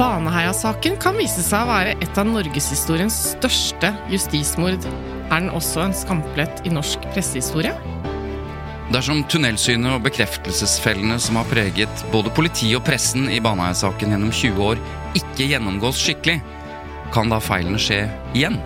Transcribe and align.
Baneheia-saken 0.00 0.94
kan 0.96 1.18
vise 1.20 1.42
seg 1.44 1.60
å 1.60 1.68
være 1.68 1.90
et 2.00 2.16
av 2.16 2.24
norgeshistoriens 2.24 3.12
største 3.34 3.90
justismord. 4.08 4.86
Er 5.28 5.42
den 5.42 5.50
også 5.52 5.82
en 5.84 5.92
skamplett 5.92 6.62
i 6.64 6.72
norsk 6.72 7.04
pressehistorie? 7.12 7.74
Dersom 8.94 9.20
tunnelsynet 9.28 9.98
og 9.98 10.06
bekreftelsesfellene 10.06 11.18
som 11.20 11.36
har 11.36 11.50
preget 11.52 12.06
både 12.14 12.32
politiet 12.32 12.78
og 12.78 12.86
pressen 12.88 13.28
i 13.28 13.42
Baneheia-saken 13.44 14.16
gjennom 14.16 14.32
20 14.32 14.64
år, 14.70 14.80
ikke 15.20 15.50
gjennomgås 15.52 16.00
skikkelig, 16.00 16.40
kan 17.12 17.28
da 17.28 17.36
feilene 17.44 17.76
skje 17.76 18.06
igjen? 18.32 18.56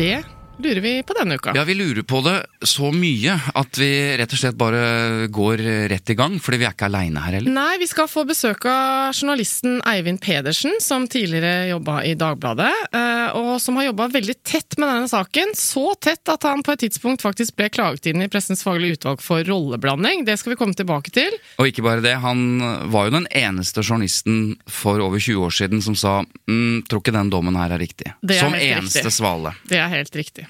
Det 0.00 0.22
lurer 0.62 0.80
vi 0.84 0.94
på 1.06 1.16
denne 1.18 1.36
uka. 1.40 1.54
Ja, 1.56 1.64
vi 1.68 1.74
lurer 1.78 2.02
på 2.06 2.20
det 2.24 2.36
så 2.66 2.90
mye 2.94 3.36
at 3.56 3.78
vi 3.80 3.90
rett 4.20 4.34
og 4.34 4.40
slett 4.40 4.58
bare 4.60 5.28
går 5.32 5.62
rett 5.92 6.12
i 6.12 6.16
gang, 6.18 6.38
fordi 6.42 6.60
vi 6.60 6.68
er 6.68 6.74
ikke 6.74 6.88
aleine 6.90 7.22
her 7.24 7.38
heller. 7.38 7.54
Nei, 7.54 7.78
vi 7.80 7.88
skal 7.90 8.08
få 8.10 8.24
besøk 8.28 8.66
av 8.70 9.14
journalisten 9.16 9.80
Eivind 9.88 10.20
Pedersen, 10.22 10.76
som 10.84 11.06
tidligere 11.10 11.70
jobba 11.72 12.00
i 12.08 12.14
Dagbladet, 12.18 12.70
eh, 12.92 13.38
og 13.38 13.54
som 13.62 13.78
har 13.80 13.90
jobba 13.90 14.10
veldig 14.12 14.36
tett 14.46 14.78
med 14.78 14.88
denne 14.90 15.10
saken. 15.10 15.54
Så 15.58 15.94
tett 16.00 16.28
at 16.32 16.46
han 16.48 16.64
på 16.66 16.74
et 16.74 16.84
tidspunkt 16.86 17.24
faktisk 17.24 17.56
ble 17.58 17.70
klaget 17.72 18.10
inn 18.10 18.24
i 18.24 18.28
Pressens 18.32 18.64
faglige 18.66 19.00
utvalg 19.00 19.24
for 19.24 19.44
rolleblanding. 19.46 20.24
Det 20.28 20.38
skal 20.40 20.54
vi 20.54 20.60
komme 20.60 20.76
tilbake 20.78 21.14
til. 21.14 21.36
Og 21.60 21.70
ikke 21.70 21.84
bare 21.86 22.04
det, 22.04 22.16
han 22.22 22.62
var 22.92 23.08
jo 23.08 23.16
den 23.18 23.28
eneste 23.30 23.84
journalisten 23.84 24.56
for 24.70 25.00
over 25.02 25.20
20 25.20 25.48
år 25.48 25.58
siden 25.62 25.84
som 25.84 25.96
sa 25.98 26.20
mm, 26.24 26.86
tror 26.90 27.04
ikke 27.04 27.16
den 27.16 27.32
dommen 27.32 27.58
her 27.58 27.76
er 27.76 27.82
riktig. 27.82 28.14
Det 28.20 28.38
er 28.38 28.46
som 28.46 28.56
eneste 28.56 29.04
riktig. 29.04 29.16
svale. 29.16 29.54
Det 29.70 29.80
er 29.80 29.92
helt 29.92 30.16
riktig. 30.16 30.49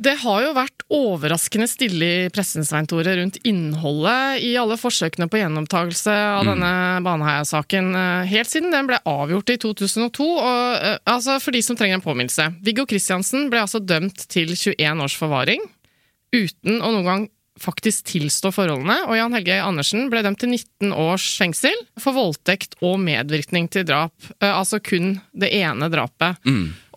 Det 0.00 0.14
har 0.22 0.38
jo 0.40 0.52
vært 0.56 0.84
overraskende 0.96 1.66
stille 1.68 2.06
i 2.08 2.28
pressen 2.32 2.64
Svein 2.64 2.86
Tore, 2.88 3.12
rundt 3.18 3.36
innholdet 3.44 4.40
i 4.46 4.54
alle 4.56 4.78
forsøkene 4.80 5.26
på 5.28 5.42
gjenopptakelse 5.42 6.14
av 6.38 6.48
denne 6.48 6.70
Baneheia-saken, 7.04 7.90
eh, 8.00 8.30
helt 8.30 8.48
siden 8.48 8.72
den 8.72 8.88
ble 8.88 8.96
avgjort 9.04 9.52
i 9.52 9.58
2002. 9.60 10.28
Og, 10.38 10.78
eh, 10.80 10.96
altså, 11.04 11.36
for 11.44 11.52
de 11.52 11.60
som 11.60 11.76
trenger 11.76 11.98
en 12.00 12.06
påminnelse. 12.06 12.48
Viggo 12.64 12.86
Kristiansen 12.88 13.50
ble 13.52 13.60
altså 13.60 13.82
dømt 13.84 14.24
til 14.32 14.56
21 14.56 15.04
års 15.04 15.18
forvaring, 15.20 15.60
uten 16.32 16.80
å 16.80 16.94
noen 16.94 17.04
gang 17.04 17.28
faktisk 17.60 18.06
tilstå 18.08 18.52
forholdene, 18.54 19.00
og 19.08 19.16
Jan 19.18 19.34
Helge 19.36 19.56
Andersen 19.64 20.06
ble 20.12 20.22
dømt 20.24 20.40
til 20.40 20.52
19 20.54 20.92
års 20.96 21.26
fengsel 21.40 21.74
for 22.00 22.16
voldtekt 22.16 22.76
og 22.84 23.00
medvirkning 23.02 23.66
til 23.72 23.84
drap. 23.88 24.14
Eh, 24.40 24.48
Altså 24.60 24.76
kun 24.84 25.14
det 25.32 25.48
ene 25.56 25.88
drapet. 25.88 26.36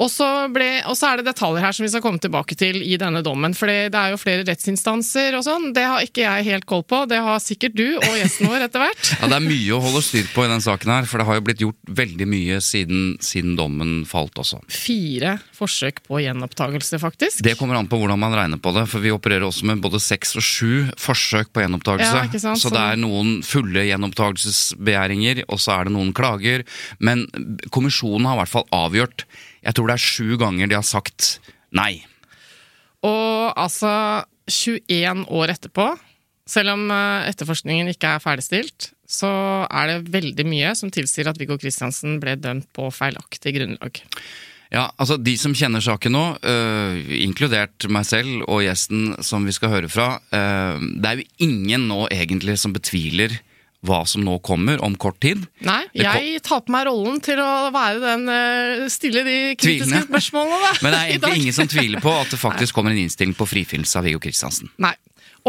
Og 0.02 0.10
så, 0.10 0.26
ble, 0.52 0.82
og 0.90 0.98
så 0.98 1.12
er 1.14 1.20
det 1.22 1.28
detaljer 1.30 1.62
her 1.64 1.72
som 1.78 1.86
vi 1.86 1.90
skal 1.94 2.02
komme 2.04 2.20
tilbake 2.20 2.56
til 2.60 2.80
i 2.82 2.98
denne 3.00 3.22
dommen. 3.24 3.54
For 3.56 3.70
det 3.70 3.94
er 3.96 4.12
jo 4.12 4.18
flere 4.20 4.44
rettsinstanser 4.48 5.38
og 5.38 5.44
sånn. 5.46 5.68
Det 5.76 5.84
har 5.86 6.02
ikke 6.04 6.26
jeg 6.26 6.48
helt 6.50 6.66
koll 6.68 6.82
på. 6.84 7.04
Det 7.08 7.20
har 7.24 7.38
sikkert 7.40 7.76
du 7.78 7.86
og 8.00 8.18
gjesten 8.18 8.50
vår 8.52 8.66
etter 8.68 8.84
hvert. 8.84 9.12
Ja, 9.24 9.30
Det 9.30 9.38
er 9.38 9.46
mye 9.46 9.76
å 9.78 9.80
holde 9.84 10.02
styr 10.04 10.26
på 10.34 10.44
i 10.44 10.50
den 10.52 10.64
saken 10.66 10.92
her, 10.92 11.06
for 11.08 11.22
det 11.22 11.28
har 11.30 11.38
jo 11.38 11.44
blitt 11.46 11.62
gjort 11.64 11.94
veldig 12.02 12.28
mye 12.28 12.58
siden, 12.66 13.04
siden 13.24 13.54
dommen 13.56 13.94
falt 14.10 14.36
også. 14.42 14.60
Fire 14.68 15.38
forsøk 15.56 16.02
på 16.10 16.20
gjenopptakelse, 16.26 17.00
faktisk. 17.00 17.40
Det 17.46 17.56
kommer 17.60 17.80
an 17.80 17.88
på 17.88 18.00
hvordan 18.02 18.20
man 18.20 18.36
regner 18.36 18.60
på 18.60 18.74
det, 18.76 18.84
for 18.92 19.04
vi 19.04 19.14
opererer 19.14 19.46
også 19.48 19.70
med 19.70 19.80
både 19.86 20.02
seks 20.04 20.36
og 20.42 20.43
sju 20.44 20.92
forsøk 21.00 21.50
på 21.56 21.64
gjenopptakelse. 21.64 22.22
Ja, 22.22 22.40
sant, 22.40 22.60
så 22.60 22.70
så- 22.70 22.74
det 22.76 22.84
er 22.84 23.00
noen 23.02 23.42
fulle 23.44 23.86
gjenopptakelsesbegjæringer, 23.90 25.44
og 25.48 25.60
så 25.60 25.80
er 25.80 25.84
det 25.90 25.94
noen 25.96 26.14
klager. 26.14 26.64
Men 27.00 27.26
kommisjonen 27.72 28.26
har 28.28 28.36
i 28.38 28.42
hvert 28.44 28.54
fall 28.54 28.68
avgjort. 28.72 29.26
Jeg 29.64 29.74
tror 29.76 29.88
det 29.88 29.94
er 29.96 30.08
sju 30.08 30.38
ganger 30.38 30.68
de 30.70 30.76
har 30.76 30.84
sagt 30.88 31.40
nei. 31.72 32.04
Og 33.04 33.54
altså 33.58 34.24
21 34.48 35.26
år 35.32 35.48
etterpå, 35.56 35.98
selv 36.46 36.74
om 36.76 36.90
eh, 36.92 37.30
etterforskningen 37.32 37.88
ikke 37.94 38.16
er 38.16 38.24
ferdigstilt, 38.24 38.92
så 39.08 39.30
er 39.72 39.88
det 39.88 40.12
veldig 40.12 40.46
mye 40.48 40.74
som 40.76 40.92
tilsier 40.92 41.28
at 41.30 41.38
Viggo 41.40 41.58
Kristiansen 41.58 42.20
ble 42.24 42.36
dømt 42.36 42.68
på 42.76 42.90
feilaktig 42.92 43.54
grunnlag. 43.56 44.02
Ja, 44.74 44.88
altså 44.98 45.20
De 45.22 45.36
som 45.38 45.54
kjenner 45.54 45.84
saken 45.86 46.16
nå, 46.16 46.24
øh, 46.50 47.00
inkludert 47.22 47.86
meg 47.94 48.08
selv 48.10 48.44
og 48.48 48.64
gjesten 48.66 49.14
som 49.24 49.46
vi 49.46 49.54
skal 49.54 49.70
høre 49.70 49.90
fra 49.92 50.16
øh, 50.34 50.82
Det 50.98 51.10
er 51.12 51.22
jo 51.22 51.28
ingen 51.46 51.88
nå 51.92 52.08
egentlig 52.10 52.58
som 52.62 52.74
betviler 52.76 53.38
hva 53.84 54.04
som 54.08 54.24
nå 54.24 54.38
kommer 54.40 54.80
om 54.80 54.94
kort 54.96 55.18
tid. 55.24 55.42
Nei, 55.68 55.82
jeg 55.98 56.40
tar 56.46 56.62
på 56.64 56.72
meg 56.72 56.86
rollen 56.88 57.18
til 57.24 57.40
å 57.44 57.68
være 57.76 58.00
den 58.00 58.30
eh, 58.32 58.84
stille 58.92 59.26
de 59.28 59.34
kritiske 59.60 59.90
Tvilende. 59.90 60.06
spørsmålene, 60.08 60.60
da. 60.64 60.70
Men 60.86 60.96
det 60.96 61.00
er 61.02 61.10
egentlig 61.18 61.42
ingen 61.42 61.58
som 61.58 61.68
tviler 61.68 62.04
på 62.04 62.14
at 62.16 62.32
det 62.32 62.40
faktisk 62.48 62.78
kommer 62.78 62.96
en 62.96 63.02
innstilling 63.04 63.36
på 63.36 63.48
frifinnelse 63.50 64.00
av 64.00 64.08
Viggo 64.08 64.24
Kristiansen. 64.24 64.72
Nei. 64.84 64.94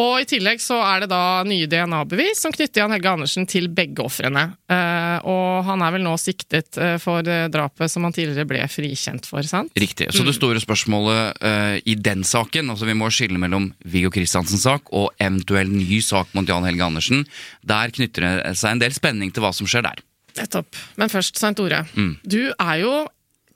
Og 0.00 0.24
i 0.24 0.26
tillegg 0.26 0.58
så 0.58 0.80
er 0.82 1.04
det 1.04 1.08
da 1.12 1.44
nye 1.46 1.68
DNA-bevis 1.70 2.40
som 2.42 2.52
knytter 2.54 2.82
Jan 2.82 2.94
Helge 2.94 3.12
Andersen 3.12 3.46
til 3.46 3.68
begge 3.70 4.02
ofrene. 4.02 4.42
Eh, 4.66 5.26
og 5.30 5.68
han 5.68 5.84
er 5.86 5.94
vel 5.94 6.02
nå 6.02 6.16
siktet 6.18 6.78
eh, 6.82 6.96
for 7.02 7.22
eh, 7.30 7.46
drapet 7.52 7.92
som 7.92 8.06
han 8.06 8.14
tidligere 8.14 8.48
ble 8.50 8.64
frikjent 8.70 9.28
for, 9.30 9.46
sant? 9.46 9.70
Riktig. 9.78 10.10
Så 10.10 10.26
det 10.26 10.34
store 10.34 10.62
spørsmålet 10.62 11.38
i 11.86 11.94
den 11.98 12.24
saken, 12.26 12.72
altså 12.72 12.88
vi 12.88 12.96
må 12.98 13.06
skille 13.12 13.38
mellom 13.40 13.68
Viggo 13.86 14.10
Kristiansens 14.14 14.64
sak 14.66 14.90
og 14.94 15.12
eventuell 15.22 15.70
ny 15.70 16.00
sak 16.02 16.34
mot 16.34 16.48
Jan 16.48 16.66
Helge 16.66 16.86
Andersen, 16.86 17.24
der 17.62 17.94
knytter 17.94 18.26
det 18.26 18.54
seg 18.58 18.74
en 18.74 18.82
del 18.82 18.94
spenning 18.96 19.30
til 19.34 19.44
hva 19.44 19.54
som 19.54 19.68
skjer 19.70 19.86
der. 19.86 20.02
Nettopp. 20.34 20.74
Men 20.98 21.12
først, 21.12 21.38
Svein 21.38 21.54
Tore. 21.54 21.84
Mm. 21.94 22.16
Du 22.26 22.40
er 22.50 22.78
jo 22.82 22.94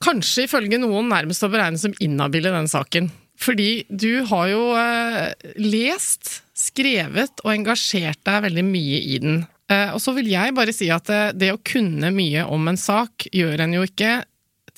kanskje 0.03 0.47
ifølge 0.47 0.79
noen 0.79 1.11
nærmest 1.11 1.43
å 1.43 1.51
beregne 1.51 1.81
som 1.81 1.95
inhabil 1.99 2.47
i 2.47 2.55
den 2.55 2.71
saken. 2.71 3.11
Fordi 3.39 3.85
du 3.89 4.25
har 4.27 4.49
jo 4.51 4.63
eh, 4.75 5.31
lest, 5.63 6.41
skrevet 6.59 7.39
og 7.45 7.53
engasjert 7.53 8.19
deg 8.27 8.43
veldig 8.49 8.65
mye 8.67 8.99
i 8.99 9.19
den. 9.23 9.45
Eh, 9.71 9.93
og 9.95 10.01
så 10.03 10.11
vil 10.17 10.27
jeg 10.27 10.55
bare 10.57 10.75
si 10.75 10.89
at 10.91 11.07
eh, 11.13 11.29
det 11.31 11.53
å 11.55 11.61
kunne 11.63 12.11
mye 12.11 12.43
om 12.51 12.67
en 12.67 12.79
sak 12.79 13.29
gjør 13.31 13.63
en 13.63 13.77
jo 13.77 13.85
ikke 13.87 14.19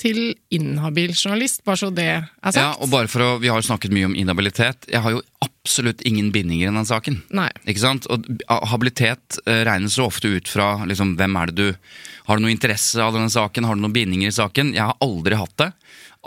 til 0.02 0.32
inhabil 0.54 1.12
journalist, 1.14 1.64
bare 1.66 1.78
så 1.78 1.90
det 1.94 2.08
er 2.10 2.30
sagt. 2.46 2.58
Ja, 2.58 2.72
og 2.82 2.90
bare 2.94 3.10
for 3.12 3.22
å, 3.22 3.32
Vi 3.42 3.50
har 3.52 3.62
snakket 3.66 3.94
mye 3.94 4.08
om 4.10 4.16
inhabilitet. 4.18 4.88
Jeg 4.90 5.02
har 5.04 5.14
jo 5.14 5.20
absolutt 5.46 6.02
ingen 6.10 6.32
bindinger 6.34 6.70
i 6.70 6.74
den 6.74 6.90
saken. 6.90 7.20
Nei. 7.38 7.50
Ikke 7.70 7.84
sant? 7.84 8.08
Og 8.10 8.26
habilitet 8.72 9.38
regnes 9.46 9.98
jo 10.00 10.08
ofte 10.08 10.32
ut 10.34 10.50
fra 10.50 10.72
liksom, 10.90 11.14
hvem 11.20 11.38
er 11.38 11.52
det 11.52 11.58
du 11.60 11.94
Har 12.26 12.40
du 12.40 12.46
noe 12.46 12.54
interesse 12.54 12.98
av 13.02 13.14
denne 13.14 13.30
saken? 13.30 13.68
Har 13.68 13.78
du 13.78 13.84
noen 13.84 13.94
bindinger 13.94 14.32
i 14.32 14.34
saken? 14.34 14.74
Jeg 14.74 14.90
har 14.90 14.98
aldri 15.06 15.38
hatt 15.38 15.54
det. 15.62 15.70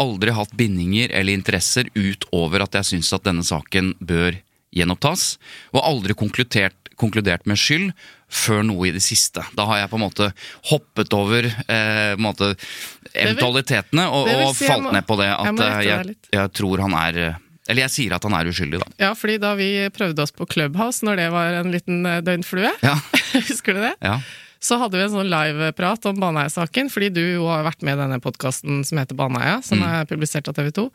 Aldri 0.00 0.32
hatt 0.34 0.50
bindinger 0.58 1.12
eller 1.14 1.36
interesser 1.36 1.86
utover 1.94 2.64
at 2.64 2.74
jeg 2.80 2.88
syns 2.94 3.12
at 3.14 3.22
denne 3.28 3.44
saken 3.46 3.92
bør 4.02 4.34
gjenopptas. 4.74 5.36
Og 5.70 5.84
aldri 5.86 6.16
konkludert, 6.18 6.74
konkludert 6.98 7.44
med 7.46 7.60
skyld 7.60 7.92
før 8.34 8.64
noe 8.66 8.88
i 8.88 8.94
det 8.96 9.02
siste. 9.06 9.44
Da 9.54 9.68
har 9.68 9.78
jeg 9.84 9.90
på 9.92 9.98
en 10.00 10.02
måte 10.08 10.30
hoppet 10.72 11.14
over 11.14 11.46
eh, 11.46 12.16
måte, 12.18 12.56
eventualitetene 13.14 14.08
og, 14.10 14.26
vil 14.28 14.42
og 14.48 14.54
si 14.56 14.64
jeg 14.66 14.72
falt 14.72 14.86
må- 14.88 14.92
ned 14.96 15.06
på 15.06 15.18
det 15.20 15.30
at 15.30 15.46
eh, 15.52 15.58
deg 15.60 15.88
jeg, 15.88 16.16
jeg 16.34 16.52
tror 16.58 16.82
han 16.88 16.96
er 16.98 17.20
eh, 17.28 17.40
Eller 17.70 17.86
jeg 17.86 17.94
sier 17.94 18.12
at 18.18 18.24
han 18.26 18.34
er 18.36 18.50
uskyldig, 18.50 18.80
da. 18.82 18.88
Ja, 19.06 19.12
fordi 19.16 19.38
da 19.40 19.54
vi 19.56 19.68
prøvde 19.94 20.20
oss 20.26 20.34
på 20.36 20.44
Clubhouse, 20.50 21.04
når 21.06 21.16
det 21.22 21.28
var 21.32 21.54
en 21.62 21.70
liten 21.72 22.02
eh, 22.10 22.18
døgnflue, 22.26 22.74
Ja, 22.84 22.96
husker 23.48 23.78
du 23.78 23.84
det? 23.86 23.94
ja. 24.04 24.18
Så 24.64 24.78
hadde 24.80 24.96
vi 24.96 25.04
en 25.04 25.12
sånn 25.12 25.28
liveprat 25.28 26.06
om 26.08 26.16
Baneheia-saken, 26.22 26.88
fordi 26.92 27.10
du 27.12 27.22
jo 27.34 27.46
har 27.50 27.66
vært 27.66 27.84
med 27.84 27.98
i 27.98 28.02
denne 28.06 28.20
podkasten 28.24 28.80
som 28.88 28.98
heter 29.02 29.18
Baneheia, 29.18 29.58
som 29.62 29.78
Mm. 29.82 29.88
er 30.00 30.08
publisert 30.08 30.48
av 30.48 30.56
TV 30.56 30.70
2. 30.72 30.88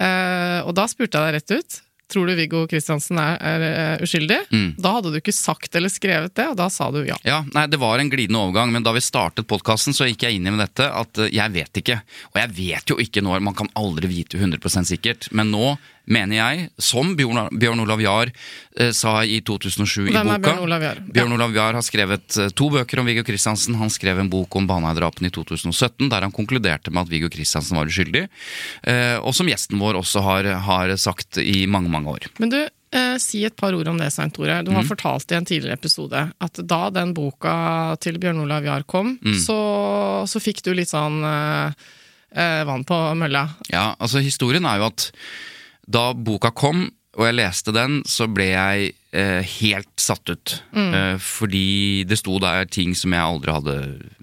Eh, 0.00 0.60
og 0.66 0.72
da 0.74 0.86
spurte 0.88 1.18
jeg 1.20 1.26
deg 1.28 1.34
rett 1.40 1.58
ut. 1.60 1.80
tror 2.12 2.26
du 2.28 2.34
Viggo 2.36 2.66
Kristiansen 2.68 3.16
er, 3.16 3.38
er, 3.40 3.62
er 3.72 4.02
uskyldig? 4.04 4.36
Mm. 4.52 4.74
Da 4.84 4.90
hadde 4.98 5.12
du 5.14 5.16
ikke 5.16 5.32
sagt 5.32 5.72
eller 5.78 5.88
skrevet 5.88 6.34
det, 6.36 6.44
og 6.50 6.58
da 6.58 6.66
sa 6.68 6.90
du 6.92 6.98
ja. 7.08 7.16
Ja, 7.24 7.38
nei, 7.54 7.62
Det 7.72 7.78
var 7.80 8.02
en 8.02 8.10
glidende 8.12 8.36
overgang, 8.42 8.68
men 8.74 8.82
da 8.84 8.92
vi 8.92 9.00
startet 9.00 9.46
podkasten, 9.48 9.94
så 9.96 10.04
gikk 10.04 10.26
jeg 10.26 10.36
inn 10.36 10.46
i 10.46 10.52
med 10.52 10.60
dette 10.60 10.90
at 10.92 11.22
eh, 11.24 11.30
jeg 11.32 11.54
vet 11.54 11.72
ikke. 11.80 12.02
Og 12.34 12.36
jeg 12.42 12.50
vet 12.58 12.92
jo 12.92 12.98
ikke 13.00 13.22
når, 13.24 13.40
man 13.40 13.54
kan 13.56 13.70
aldri 13.80 14.10
vite 14.12 14.36
100% 14.36 14.84
sikkert, 14.92 15.30
men 15.32 15.48
nå 15.54 15.78
mener 16.06 16.36
jeg, 16.36 16.70
som 16.82 17.14
Bjørn, 17.16 17.80
Olav 17.84 18.00
Jahr 18.02 18.32
eh, 18.76 18.90
sa 18.92 19.20
i 19.24 19.40
2007 19.40 20.08
i 20.08 20.12
Hvem 20.12 20.26
boka 20.26 20.34
er 20.34 20.42
Bjørn 20.42 20.62
Olav 20.66 20.82
Jahr? 20.82 21.00
Bjørn 21.14 21.32
Olav 21.36 21.54
Jahr 21.54 21.74
har 21.78 21.82
skrevet 21.86 22.36
eh, 22.42 22.48
to 22.58 22.68
bøker 22.74 22.98
om 23.02 23.06
Viggo 23.06 23.22
Kristiansen. 23.24 23.76
Han 23.78 23.90
skrev 23.92 24.18
en 24.18 24.30
bok 24.32 24.56
om 24.58 24.66
Baneheia-drapene 24.66 25.30
i 25.30 25.34
2017, 25.34 26.08
der 26.10 26.26
han 26.26 26.34
konkluderte 26.34 26.90
med 26.90 27.04
at 27.06 27.12
Viggo 27.12 27.30
Kristiansen 27.32 27.78
var 27.78 27.86
uskyldig. 27.86 28.26
Eh, 28.82 29.16
og 29.22 29.34
som 29.38 29.46
gjesten 29.46 29.78
vår 29.78 30.00
også 30.02 30.22
har, 30.26 30.50
har 30.66 30.96
sagt 30.98 31.38
i 31.42 31.66
mange, 31.70 31.88
mange 31.92 32.10
år. 32.16 32.26
Men 32.42 32.50
du, 32.50 32.58
eh, 32.92 33.14
si 33.22 33.44
et 33.46 33.54
par 33.56 33.72
ord 33.78 33.88
om 33.88 33.98
det, 34.02 34.10
Svein 34.12 34.30
Tore. 34.34 34.58
Du 34.66 34.72
Mm. 34.72 34.80
har 34.82 34.84
fortalt 34.90 35.30
i 35.32 35.38
en 35.38 35.44
tidligere 35.48 35.78
episode 35.78 36.26
at 36.40 36.60
da 36.66 36.82
den 36.90 37.14
boka 37.14 37.96
til 38.00 38.18
Bjørn 38.18 38.42
Olav 38.42 38.64
Jahr 38.66 38.82
kom, 38.84 39.18
Mm. 39.22 39.38
så, 39.38 39.56
så 40.26 40.40
fikk 40.42 40.62
du 40.66 40.72
litt 40.74 40.90
sånn 40.90 41.22
eh, 42.34 42.64
vann 42.64 42.84
på 42.84 42.98
mølla. 43.14 43.46
Ja, 43.70 43.94
altså 44.00 44.22
Historien 44.24 44.64
er 44.66 44.78
jo 44.80 44.86
at 44.90 45.10
da 45.86 46.12
boka 46.14 46.52
kom, 46.54 46.86
og 47.12 47.28
jeg 47.28 47.36
leste 47.36 47.74
den, 47.76 48.00
så 48.08 48.24
ble 48.30 48.46
jeg 48.54 48.92
eh, 49.12 49.44
helt 49.60 49.92
satt 50.00 50.32
ut. 50.32 50.56
Eh, 50.72 51.16
fordi 51.20 52.04
det 52.08 52.16
sto 52.22 52.38
der 52.40 52.64
ting 52.72 52.96
som 52.96 53.12
jeg 53.12 53.20
aldri 53.34 53.52
hadde 53.52 53.76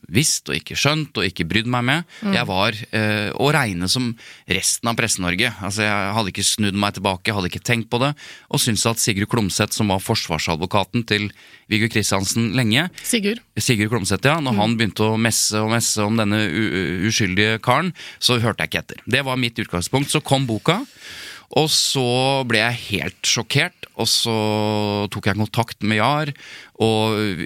visst 0.09 0.49
og 0.49 0.57
ikke 0.57 0.73
skjønt 0.79 1.19
og 1.21 1.27
ikke 1.27 1.45
brydd 1.45 1.69
meg 1.69 1.85
med. 1.85 2.07
Jeg 2.33 2.47
var 2.49 2.73
eh, 2.97 3.29
å 3.37 3.51
regne 3.53 3.85
som 3.91 4.07
resten 4.49 4.89
av 4.89 4.97
Presse-Norge. 4.97 5.51
Altså, 5.61 5.85
jeg 5.85 6.15
hadde 6.17 6.33
ikke 6.33 6.47
snudd 6.47 6.79
meg 6.81 6.97
tilbake, 6.97 7.35
hadde 7.35 7.51
ikke 7.51 7.61
tenkt 7.69 7.91
på 7.93 8.01
det, 8.01 8.15
og 8.49 8.63
syntes 8.63 8.87
at 8.89 9.03
Sigurd 9.03 9.29
Klomsæt, 9.29 9.77
som 9.77 9.93
var 9.93 10.01
forsvarsadvokaten 10.01 11.05
til 11.09 11.29
Viggo 11.69 11.91
Kristiansen 11.93 12.55
lenge, 12.57 12.87
Sigurd? 13.05 13.43
Sigurd 13.61 13.93
Klomsæt, 13.93 14.25
ja. 14.25 14.39
Når 14.41 14.57
han 14.57 14.77
begynte 14.79 15.11
å 15.11 15.21
messe 15.21 15.61
og 15.61 15.69
messe 15.75 16.01
om 16.01 16.17
denne 16.17 16.41
uskyldige 17.05 17.61
karen, 17.65 17.93
så 18.17 18.41
hørte 18.41 18.65
jeg 18.65 18.73
ikke 18.73 18.85
etter. 18.85 19.03
Det 19.05 19.25
var 19.27 19.37
mitt 19.37 19.61
utgangspunkt. 19.61 20.09
Så 20.09 20.25
kom 20.25 20.49
boka, 20.49 20.81
og 21.57 21.69
så 21.73 22.45
ble 22.49 22.61
jeg 22.61 22.81
helt 22.89 23.29
sjokkert. 23.29 23.87
Og 23.99 24.07
så 24.07 24.35
tok 25.11 25.27
jeg 25.27 25.39
kontakt 25.39 25.81
med 25.83 25.99
Jar, 25.99 26.31
og 26.79 27.43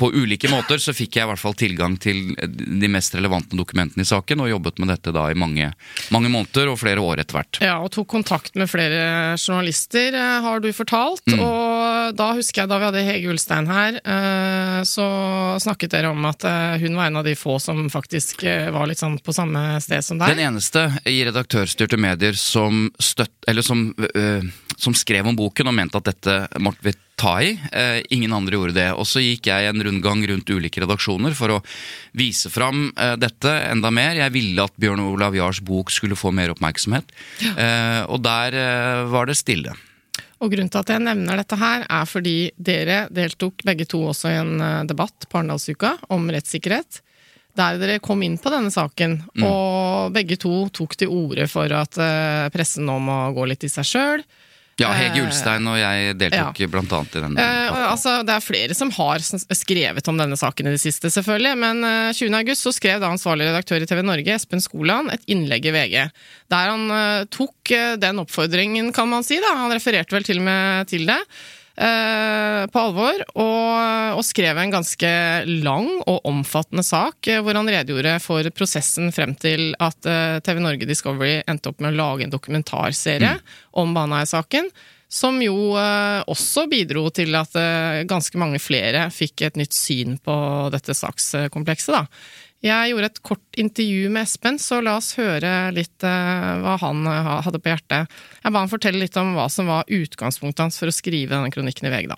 på 0.00 0.08
ulike 0.10 0.50
måter 0.50 0.80
så 0.82 0.90
fikk 0.96 1.14
jeg 1.14 1.26
i 1.26 1.30
hvert 1.30 1.40
fall 1.40 1.54
tilgang 1.54 1.94
til 2.02 2.34
de 2.34 2.88
mest 2.90 3.14
relevante 3.14 3.54
dokumentene 3.54 4.02
i 4.02 4.08
saken, 4.08 4.42
og 4.42 4.50
jobbet 4.50 4.80
med 4.82 4.90
dette 4.90 5.12
da 5.14 5.28
i 5.30 5.36
mange, 5.38 5.68
mange 6.14 6.32
måneder 6.32 6.72
og 6.72 6.80
flere 6.80 7.02
år 7.02 7.22
etter 7.22 7.38
hvert. 7.38 7.60
Ja, 7.62 7.76
og 7.84 7.92
tok 7.94 8.08
kontakt 8.10 8.58
med 8.58 8.66
flere 8.70 9.36
journalister, 9.38 10.16
eh, 10.18 10.40
har 10.42 10.64
du 10.64 10.72
fortalt. 10.74 11.22
Mm. 11.30 11.38
Og 11.38 12.18
da 12.18 12.32
husker 12.34 12.64
jeg 12.64 12.72
da 12.72 12.80
vi 12.80 12.88
hadde 12.88 13.04
Hege 13.06 13.30
Ulstein 13.30 13.70
her, 13.70 14.00
eh, 14.02 14.80
så 14.90 15.06
snakket 15.62 15.94
dere 15.94 16.10
om 16.10 16.26
at 16.26 16.42
eh, 16.42 16.82
hun 16.82 16.98
var 16.98 17.12
en 17.12 17.22
av 17.22 17.28
de 17.28 17.36
få 17.38 17.60
som 17.62 17.86
faktisk 17.92 18.42
var 18.44 18.90
litt 18.90 18.98
sånn 18.98 19.20
på 19.22 19.36
samme 19.36 19.78
sted 19.84 20.02
som 20.02 20.18
deg. 20.18 20.34
Den 20.34 20.48
eneste 20.48 20.88
i 21.06 21.20
redaktørstyrte 21.28 22.00
medier 22.00 22.34
som, 22.38 22.88
støtt, 22.98 23.36
eller 23.46 23.62
som, 23.62 23.86
som 24.76 24.98
skrev 24.98 25.30
om 25.30 25.38
boken 25.38 25.70
og 25.70 25.78
mente 25.78 26.00
at 26.00 26.10
dette 26.10 26.38
måtte 26.58 26.88
vi 26.88 26.96
ta 27.16 27.36
i. 27.42 27.52
Eh, 27.72 28.00
ingen 28.14 28.32
andre 28.34 28.56
gjorde 28.58 28.74
det. 28.76 28.88
Og 28.98 29.06
så 29.06 29.22
gikk 29.22 29.46
jeg 29.50 29.68
en 29.70 29.82
rundgang 29.86 30.24
rundt 30.28 30.50
ulike 30.50 30.82
redaksjoner 30.82 31.34
for 31.38 31.56
å 31.56 31.62
vise 32.18 32.50
fram 32.50 32.88
eh, 32.96 33.14
dette 33.20 33.52
enda 33.70 33.90
mer. 33.94 34.16
Jeg 34.18 34.34
ville 34.34 34.64
at 34.66 34.74
Bjørn 34.80 35.02
Olav 35.06 35.36
Jars 35.38 35.60
bok 35.64 35.90
skulle 35.94 36.18
få 36.18 36.32
mer 36.34 36.52
oppmerksomhet, 36.54 37.12
eh, 37.54 38.02
og 38.10 38.22
der 38.26 38.58
eh, 38.58 39.04
var 39.14 39.30
det 39.30 39.38
stille. 39.38 39.74
Og 40.42 40.50
grunnen 40.52 40.68
til 40.68 40.82
at 40.82 40.90
jeg 40.92 41.00
nevner 41.06 41.38
dette 41.40 41.56
her, 41.56 41.86
er 41.88 42.04
fordi 42.10 42.36
dere 42.58 43.04
deltok 43.14 43.62
begge 43.64 43.86
to 43.88 44.02
også 44.10 44.28
i 44.32 44.38
en 44.42 44.54
eh, 44.60 44.82
debatt 44.90 45.28
på 45.30 45.38
Arendalsuka 45.40 45.94
om 46.12 46.26
rettssikkerhet. 46.34 47.00
Der 47.54 47.76
dere 47.78 48.00
kom 48.02 48.18
inn 48.26 48.34
på 48.42 48.50
denne 48.50 48.72
saken, 48.74 49.20
Mm. 49.38 49.44
og 49.46 50.10
begge 50.12 50.36
to 50.42 50.68
tok 50.74 50.96
til 50.98 51.08
orde 51.14 51.46
for 51.48 51.70
at 51.72 51.96
eh, 52.02 52.48
pressen 52.50 52.84
nå 52.90 52.98
må 52.98 53.18
gå 53.36 53.46
litt 53.46 53.62
i 53.64 53.70
seg 53.70 53.86
sjøl. 53.86 54.24
Ja, 54.80 54.90
Hege 54.90 55.20
Eh, 55.20 55.26
Ulstein 55.28 55.66
og 55.70 55.76
jeg 55.78 56.16
deltok 56.18 56.58
blant 56.72 56.92
annet 56.96 57.16
i 57.16 57.22
den. 57.22 57.36
Eh, 57.38 57.76
altså, 57.86 58.16
det 58.26 58.34
er 58.34 58.44
flere 58.44 58.74
som 58.74 58.90
har 58.96 59.22
skrevet 59.22 60.08
om 60.10 60.18
denne 60.18 60.38
saken 60.38 60.66
i 60.66 60.74
det 60.74 60.82
siste, 60.82 61.10
selvfølgelig. 61.14 61.54
Men 61.60 61.84
eh, 61.86 62.10
20. 62.16 62.34
august 62.40 62.66
så 62.66 62.74
skrev 62.74 63.02
da 63.02 63.12
ansvarlig 63.14 63.46
redaktør 63.50 63.84
i 63.84 63.88
TV 63.90 64.02
Norge, 64.02 64.34
Espen 64.34 64.62
Skoland, 64.64 65.12
et 65.14 65.22
innlegg 65.30 65.68
i 65.70 65.74
VG. 65.74 65.98
Der 66.54 66.72
han 66.72 66.88
eh, 66.90 67.26
tok 67.30 67.74
eh, 67.74 67.94
den 68.02 68.22
oppfordringen, 68.24 68.90
kan 68.96 69.10
man 69.10 69.26
si. 69.26 69.38
da. 69.42 69.54
Han 69.62 69.74
refererte 69.74 70.16
vel 70.16 70.26
til 70.26 70.42
og 70.42 70.48
med 70.48 70.90
til 70.90 71.06
det. 71.10 71.20
Eh, 71.76 72.62
på 72.70 72.80
alvor, 72.80 73.20
og, 73.34 74.16
og 74.18 74.24
skrev 74.26 74.58
en 74.60 74.72
ganske 74.74 75.10
lang 75.64 75.90
og 76.04 76.26
omfattende 76.30 76.84
sak 76.86 77.30
eh, 77.30 77.42
hvor 77.44 77.58
han 77.58 77.70
redegjorde 77.70 78.16
for 78.24 78.48
prosessen 78.56 79.12
frem 79.14 79.34
til 79.38 79.72
at 79.82 80.08
eh, 80.10 80.40
TV 80.44 80.62
Norge 80.64 80.88
Discovery 80.88 81.38
endte 81.46 81.72
opp 81.72 81.84
med 81.84 81.94
å 81.94 82.00
lage 82.00 82.26
en 82.26 82.34
dokumentarserie 82.34 83.36
om 83.80 83.94
Baneheia-saken. 83.96 84.70
Som 85.14 85.36
jo 85.44 85.76
også 85.76 86.64
bidro 86.66 87.04
til 87.14 87.36
at 87.38 87.52
ganske 88.10 88.38
mange 88.40 88.58
flere 88.58 89.04
fikk 89.14 89.44
et 89.46 89.58
nytt 89.60 89.76
syn 89.76 90.16
på 90.18 90.34
dette 90.74 90.96
sakskomplekset. 90.96 91.94
Da. 91.94 92.00
Jeg 92.64 92.94
gjorde 92.94 93.08
et 93.10 93.20
kort 93.20 93.58
intervju 93.60 94.08
med 94.08 94.24
Espen, 94.24 94.56
så 94.56 94.78
la 94.80 94.94
oss 94.96 95.10
høre 95.18 95.50
litt 95.76 96.04
eh, 96.06 96.52
hva 96.64 96.78
han 96.80 97.02
eh, 97.10 97.26
hadde 97.44 97.60
på 97.60 97.68
hjertet. 97.68 98.14
Jeg 98.40 98.54
ba 98.54 98.62
han 98.62 98.72
fortelle 98.72 99.02
litt 99.02 99.18
om 99.20 99.34
hva 99.36 99.50
som 99.52 99.68
var 99.68 99.90
utgangspunktet 99.92 100.64
hans 100.64 100.80
for 100.80 100.88
å 100.88 100.94
skrive 100.96 101.34
denne 101.34 101.52
kronikken 101.52 101.90
i 101.90 101.92
VG. 101.92 102.08
da. 102.14 102.16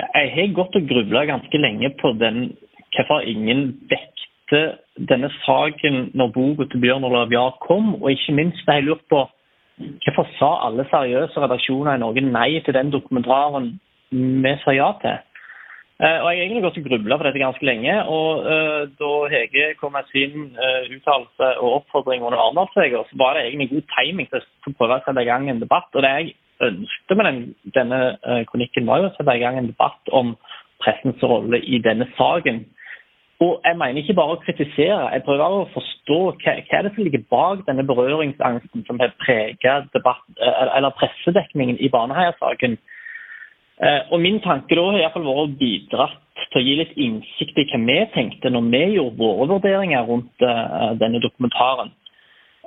Jeg 0.00 0.32
har 0.36 0.54
gått 0.56 0.78
og 0.78 0.88
grubla 0.88 1.26
ganske 1.28 1.60
lenge 1.60 1.92
på 2.00 2.14
den, 2.16 2.54
hvorfor 2.96 3.28
ingen 3.28 3.74
vekte 3.92 4.62
denne 5.10 5.28
saken 5.44 6.06
når 6.16 6.32
boka 6.38 6.70
til 6.70 6.80
Bjørn 6.80 7.04
Olav 7.04 7.34
Jahr 7.34 7.58
kom, 7.60 7.98
og 8.00 8.08
ikke 8.14 8.38
minst 8.40 8.64
har 8.68 8.80
jeg 8.80 8.88
lurt 8.88 9.04
på 9.12 9.26
hvorfor 10.04 10.28
sa 10.38 10.50
alle 10.66 10.84
seriøse 10.88 11.40
redaksjoner 11.40 11.96
i 11.96 12.00
Norge 12.00 12.24
nei 12.24 12.60
til 12.64 12.76
den 12.76 12.92
dokumentaren 12.92 13.74
vi 14.10 14.52
sa 14.64 14.74
ja 14.76 14.94
til? 15.04 15.20
Eh, 16.00 16.18
og 16.24 16.28
Jeg 16.32 16.38
har 16.40 16.44
egentlig 16.46 16.62
gått 16.64 16.78
og 16.80 16.86
grubla 16.88 17.16
på 17.18 17.24
dette 17.26 17.42
ganske 17.42 17.66
lenge. 17.68 17.94
og 18.08 18.46
uh, 18.52 18.82
Da 19.00 19.10
Hege 19.32 19.64
kom 19.80 19.92
med 19.92 20.06
sin 20.08 20.56
uh, 20.56 20.82
uttalelse 20.96 21.48
og 21.60 21.74
oppfordring 21.78 22.22
under 22.24 22.40
Arendalsuka, 22.40 23.02
så 23.10 23.18
var 23.22 23.34
det 23.36 23.42
egentlig 23.44 23.68
god 23.74 23.90
timing 23.96 24.30
til 24.30 24.40
å 24.40 24.72
prøve 24.78 24.96
å 24.96 25.04
sette 25.04 25.20
i 25.20 25.28
gang 25.28 25.50
en 25.50 25.60
debatt. 25.60 25.90
og 25.92 26.02
det 26.02 26.12
jeg 26.16 26.32
ønsket 26.68 27.16
med 27.16 27.26
den, 27.28 27.40
denne 27.76 27.98
uh, 28.24 28.42
kronikken, 28.48 28.88
var 28.88 29.02
jo 29.02 29.10
å 29.10 29.16
sette 29.18 29.34
i 29.36 29.42
gang 29.44 29.58
en 29.60 29.68
debatt 29.68 30.12
om 30.20 30.36
pressens 30.80 31.20
rolle 31.32 31.60
i 31.60 31.82
denne 31.84 32.08
saken. 32.16 32.62
Og 33.44 33.60
jeg 33.64 33.76
mener 33.76 34.00
ikke 34.00 34.16
bare 34.16 34.36
å 34.38 34.40
kritisere, 34.40 35.12
jeg 35.12 35.24
prøver 35.28 35.58
å 35.58 35.68
forstå 35.74 36.18
hva, 36.30 36.54
hva 36.64 36.78
er 36.78 36.88
det 36.88 36.94
som 36.94 37.04
ligger 37.04 37.28
bak 37.28 37.66
denne 37.68 37.84
berøringsangsten 37.88 38.88
som 38.88 39.00
har 39.00 39.12
preget 39.20 39.92
debatt, 39.96 40.24
eller 40.76 40.96
pressedekningen 40.96 41.76
i 41.80 41.92
Baneheia-saken. 41.92 42.76
Eh, 43.80 44.02
Og 44.12 44.20
Min 44.20 44.40
tanke 44.44 44.76
da 44.76 44.82
har 44.90 44.98
i 44.98 45.04
hvert 45.04 45.14
fall 45.16 45.28
vært 45.28 45.46
å 45.46 45.58
bidra 45.60 46.10
til 46.50 46.60
å 46.60 46.64
gi 46.66 46.74
litt 46.80 46.92
innsikt 47.00 47.58
i 47.60 47.64
hva 47.70 47.80
vi 47.86 47.96
tenkte 48.14 48.52
når 48.52 48.68
vi 48.74 48.82
gjorde 48.96 49.20
våre 49.22 49.48
vurderinger 49.54 50.06
rundt 50.08 50.44
eh, 50.44 50.92
denne 51.00 51.22
dokumentaren. 51.22 51.94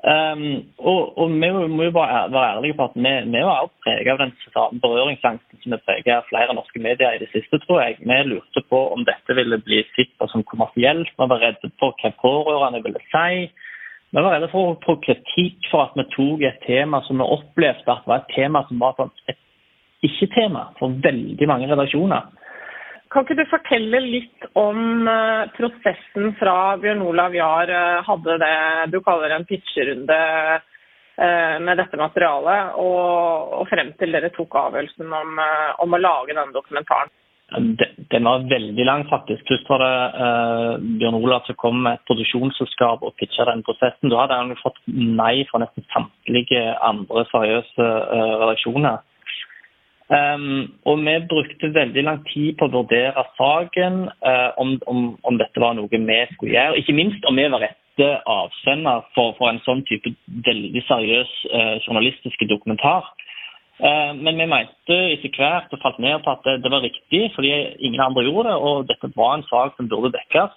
Um, 0.04 0.66
og, 0.84 1.14
og 1.16 1.30
vi 1.32 1.48
må 1.72 1.86
jo 1.86 1.92
bare 1.96 2.26
være 2.28 2.58
ærlige 2.58 2.76
på 2.76 2.88
at 2.90 2.96
vi, 2.98 3.12
vi 3.32 3.44
var 3.48 3.70
preget 3.86 4.10
av 4.12 4.18
den 4.20 4.82
berøringsangsten 4.84 5.62
som 5.62 5.76
har 5.78 5.84
preget 5.88 6.28
flere 6.28 6.56
norske 6.58 6.82
medier 6.84 7.16
i 7.16 7.22
det 7.22 7.30
siste, 7.32 7.62
tror 7.64 7.80
jeg. 7.86 8.02
Vi 8.04 8.18
lurte 8.28 8.66
på 8.68 8.82
om 8.98 9.06
dette 9.08 9.38
ville 9.38 9.62
bli 9.64 9.80
sett 9.94 10.12
på 10.20 10.28
som 10.34 10.44
kommersielt. 10.50 11.08
Vi 11.08 11.30
var 11.32 11.40
redde 11.40 11.72
for 11.80 11.96
hva 12.04 12.12
pårørende 12.20 12.84
ville 12.84 13.00
si. 13.14 13.48
Vi 14.12 14.20
var 14.20 14.36
redde 14.36 14.52
for 14.52 14.74
å 14.74 14.76
få 14.84 14.98
kritikk 15.08 15.72
for 15.72 15.86
at 15.86 15.96
vi 15.96 16.10
tok 16.18 16.44
et 16.50 16.60
tema 16.68 17.00
som 17.08 17.24
vi 17.24 17.32
opplevde 17.38 17.96
at 17.96 18.04
var 18.10 18.26
et 18.26 18.36
tema 18.36 18.66
som 18.68 18.84
var 18.84 19.00
sånn 19.00 19.16
et 20.04 20.10
ikke-tema 20.12 20.70
for 20.80 20.96
veldig 21.04 21.48
mange 21.50 21.70
redaksjoner. 21.72 22.28
Kan 23.14 23.26
ikke 23.26 23.38
du 23.38 23.46
fortelle 23.46 24.00
litt 24.02 24.46
om 24.58 25.08
eh, 25.08 25.50
prosessen 25.54 26.32
fra 26.40 26.76
Bjørn 26.82 27.04
Olav 27.06 27.36
Jahr 27.38 27.70
eh, 27.70 28.06
hadde 28.08 28.40
det 28.42 28.54
du 28.90 29.00
kaller 29.06 29.36
en 29.36 29.46
pitcherunde 29.46 30.18
eh, 30.18 31.58
med 31.62 31.78
dette 31.78 32.00
materialet, 32.00 32.74
og, 32.82 33.60
og 33.60 33.68
frem 33.70 33.94
til 34.00 34.18
dere 34.18 34.34
tok 34.34 34.58
avgjørelsen 34.64 35.14
om, 35.14 35.44
om 35.86 35.94
å 35.94 36.02
lage 36.02 36.34
denne 36.34 36.56
dokumentaren? 36.56 37.14
Den 38.10 38.26
var 38.26 38.48
veldig 38.50 38.86
lang, 38.86 39.04
faktisk. 39.10 39.44
Først 39.46 39.68
var 39.70 39.82
det 39.84 39.96
uh, 40.18 40.72
Bjørn 40.98 41.18
Olav 41.20 41.44
som 41.46 41.58
kom 41.60 41.84
med 41.86 42.00
et 42.00 42.06
produksjonsselskap 42.10 43.04
og 43.06 43.14
pitcha 43.20 43.46
den 43.46 43.62
prosessen. 43.68 44.10
Da 44.10 44.24
hadde 44.24 44.40
han 44.40 44.56
fått 44.62 44.80
nei 44.88 45.44
fra 45.50 45.62
nesten 45.62 45.86
samtlige 45.94 46.64
andre 46.82 47.26
seriøse 47.30 47.86
uh, 47.86 48.34
redaksjoner. 48.42 49.04
Um, 50.12 50.74
og 50.84 51.00
vi 51.00 51.14
brukte 51.30 51.72
veldig 51.74 52.04
lang 52.04 52.20
tid 52.28 52.58
på 52.60 52.68
å 52.68 52.74
vurdere 52.74 53.24
saken, 53.38 54.10
uh, 54.20 54.52
om, 54.60 54.76
om, 54.92 55.14
om 55.24 55.38
dette 55.40 55.62
var 55.64 55.78
noe 55.78 55.88
vi 55.88 56.18
skulle 56.34 56.58
gjøre. 56.58 56.82
Ikke 56.82 56.96
minst 56.98 57.24
om 57.30 57.40
vi 57.40 57.48
var 57.48 57.64
rette 57.64 58.10
avsender 58.28 59.06
for, 59.16 59.32
for 59.40 59.48
en 59.50 59.62
sånn 59.64 59.86
type 59.88 60.12
veldig 60.46 60.84
seriøs 60.90 61.32
uh, 61.54 61.76
journalistiske 61.86 62.50
dokumentar. 62.52 63.14
Men 63.84 64.38
vi 64.38 64.46
mente 64.46 64.96
etter 65.16 65.34
hvert 65.34 65.72
og 65.74 65.80
falt 65.82 65.98
ned 66.00 66.22
på 66.24 66.30
at 66.30 66.46
det 66.62 66.70
var 66.72 66.84
riktig, 66.86 67.24
fordi 67.34 67.50
ingen 67.82 68.04
andre 68.06 68.22
gjorde 68.24 68.52
det, 68.52 68.58
og 68.70 68.86
dette 68.88 69.10
var 69.18 69.34
en 69.34 69.46
sak 69.48 69.74
som 69.76 69.90
burde 69.90 70.12
dekkes. 70.14 70.54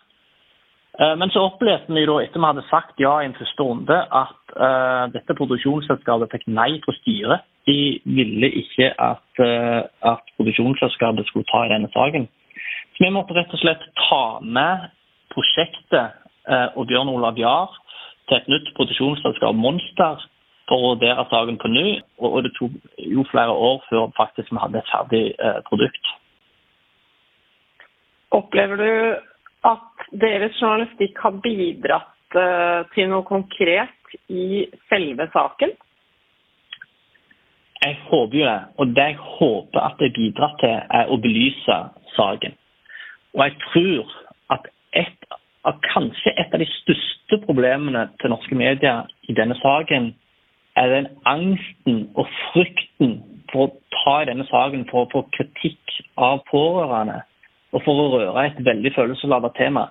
Men 1.19 1.33
så 1.33 1.47
opplevde 1.49 1.97
vi 1.97 2.05
da, 2.07 2.19
etter 2.23 2.39
vi 2.39 2.47
hadde 2.47 2.67
sagt 2.69 3.01
ja 3.01 3.15
i 3.23 3.31
en 3.31 3.35
første 3.35 3.67
runde, 3.67 3.97
at 4.21 4.46
uh, 4.46 4.46
dette 5.13 5.35
produksjonsselskapet 5.37 6.33
fikk 6.33 6.47
nei 6.49 6.79
fra 6.85 6.95
styret. 7.01 7.45
De 7.67 8.01
ville 8.05 8.51
ikke 8.63 8.93
at, 9.03 9.25
uh, 9.43 9.83
at 10.13 10.23
produksjonsselskapet 10.39 11.27
skulle 11.27 11.49
ta 11.51 11.65
i 11.67 11.73
denne 11.73 11.91
saken. 11.95 12.29
Så 12.95 13.05
vi 13.05 13.11
måtte 13.13 13.35
rett 13.37 13.53
og 13.53 13.61
slett 13.61 13.83
ta 14.07 14.23
med 14.43 14.87
prosjektet 15.35 16.15
uh, 16.47 16.69
og 16.79 16.87
Bjørn 16.87 17.11
Olav 17.11 17.39
Jahr 17.41 17.75
til 18.29 18.39
et 18.39 18.49
nytt 18.51 18.71
produksjonsselskap, 18.79 19.59
Monster, 19.59 20.23
for 20.67 20.79
å 20.79 20.93
vurdere 20.95 21.27
saken 21.31 21.59
på 21.63 21.71
ny. 21.71 21.87
Og, 22.19 22.41
det 22.47 22.55
tok 22.59 22.75
jo 23.03 23.27
flere 23.31 23.55
år 23.55 23.83
før 23.91 24.09
faktisk 24.17 24.51
vi 24.51 24.63
hadde 24.63 24.81
et 24.83 24.91
ferdig 24.91 25.25
produkt. 25.69 26.13
Opplever 28.35 28.81
du 28.81 28.91
at 29.67 30.09
deres 30.11 30.59
journalistikk 30.59 31.23
har 31.23 31.39
bidratt 31.45 32.35
til 32.97 33.13
noe 33.13 33.23
konkret 33.27 33.96
i 34.29 34.67
selve 34.91 35.29
saken? 35.33 35.75
Jeg 37.85 37.97
håper 38.09 38.39
jo 38.39 38.47
det. 38.47 38.61
Og 38.79 38.87
det 38.97 39.09
jeg 39.11 39.19
håper 39.39 39.81
at 39.81 39.99
det 40.01 40.13
bidrar 40.15 40.55
til, 40.61 40.79
er 40.99 41.11
å 41.13 41.19
belyse 41.23 41.77
saken. 42.17 42.57
Og 43.37 43.43
jeg 43.45 43.57
tror 43.67 44.15
at, 44.57 44.69
et, 44.97 45.27
at 45.69 45.81
kanskje 45.93 46.33
et 46.41 46.55
av 46.55 46.63
de 46.63 46.69
største 46.73 47.41
problemene 47.45 48.07
til 48.21 48.33
norske 48.33 48.57
medier 48.57 49.07
i 49.29 49.37
denne 49.37 49.59
saken, 49.61 50.15
er 50.77 50.93
den 50.93 51.09
angsten 51.25 52.03
og 52.17 52.29
frykten 52.51 53.19
for 53.53 53.69
å 53.69 53.75
ta 53.95 54.17
i 54.23 54.29
denne 54.29 54.47
saken 54.49 54.85
for 54.91 55.05
å 55.05 55.11
få 55.13 55.25
kritikk 55.37 56.01
av 56.21 56.43
pårørende, 56.51 57.21
og 57.73 57.85
for 57.85 58.01
å 58.03 58.11
røre 58.17 58.49
et 58.49 58.59
veldig 58.65 58.93
følelsesladet 58.97 59.55
tema. 59.59 59.87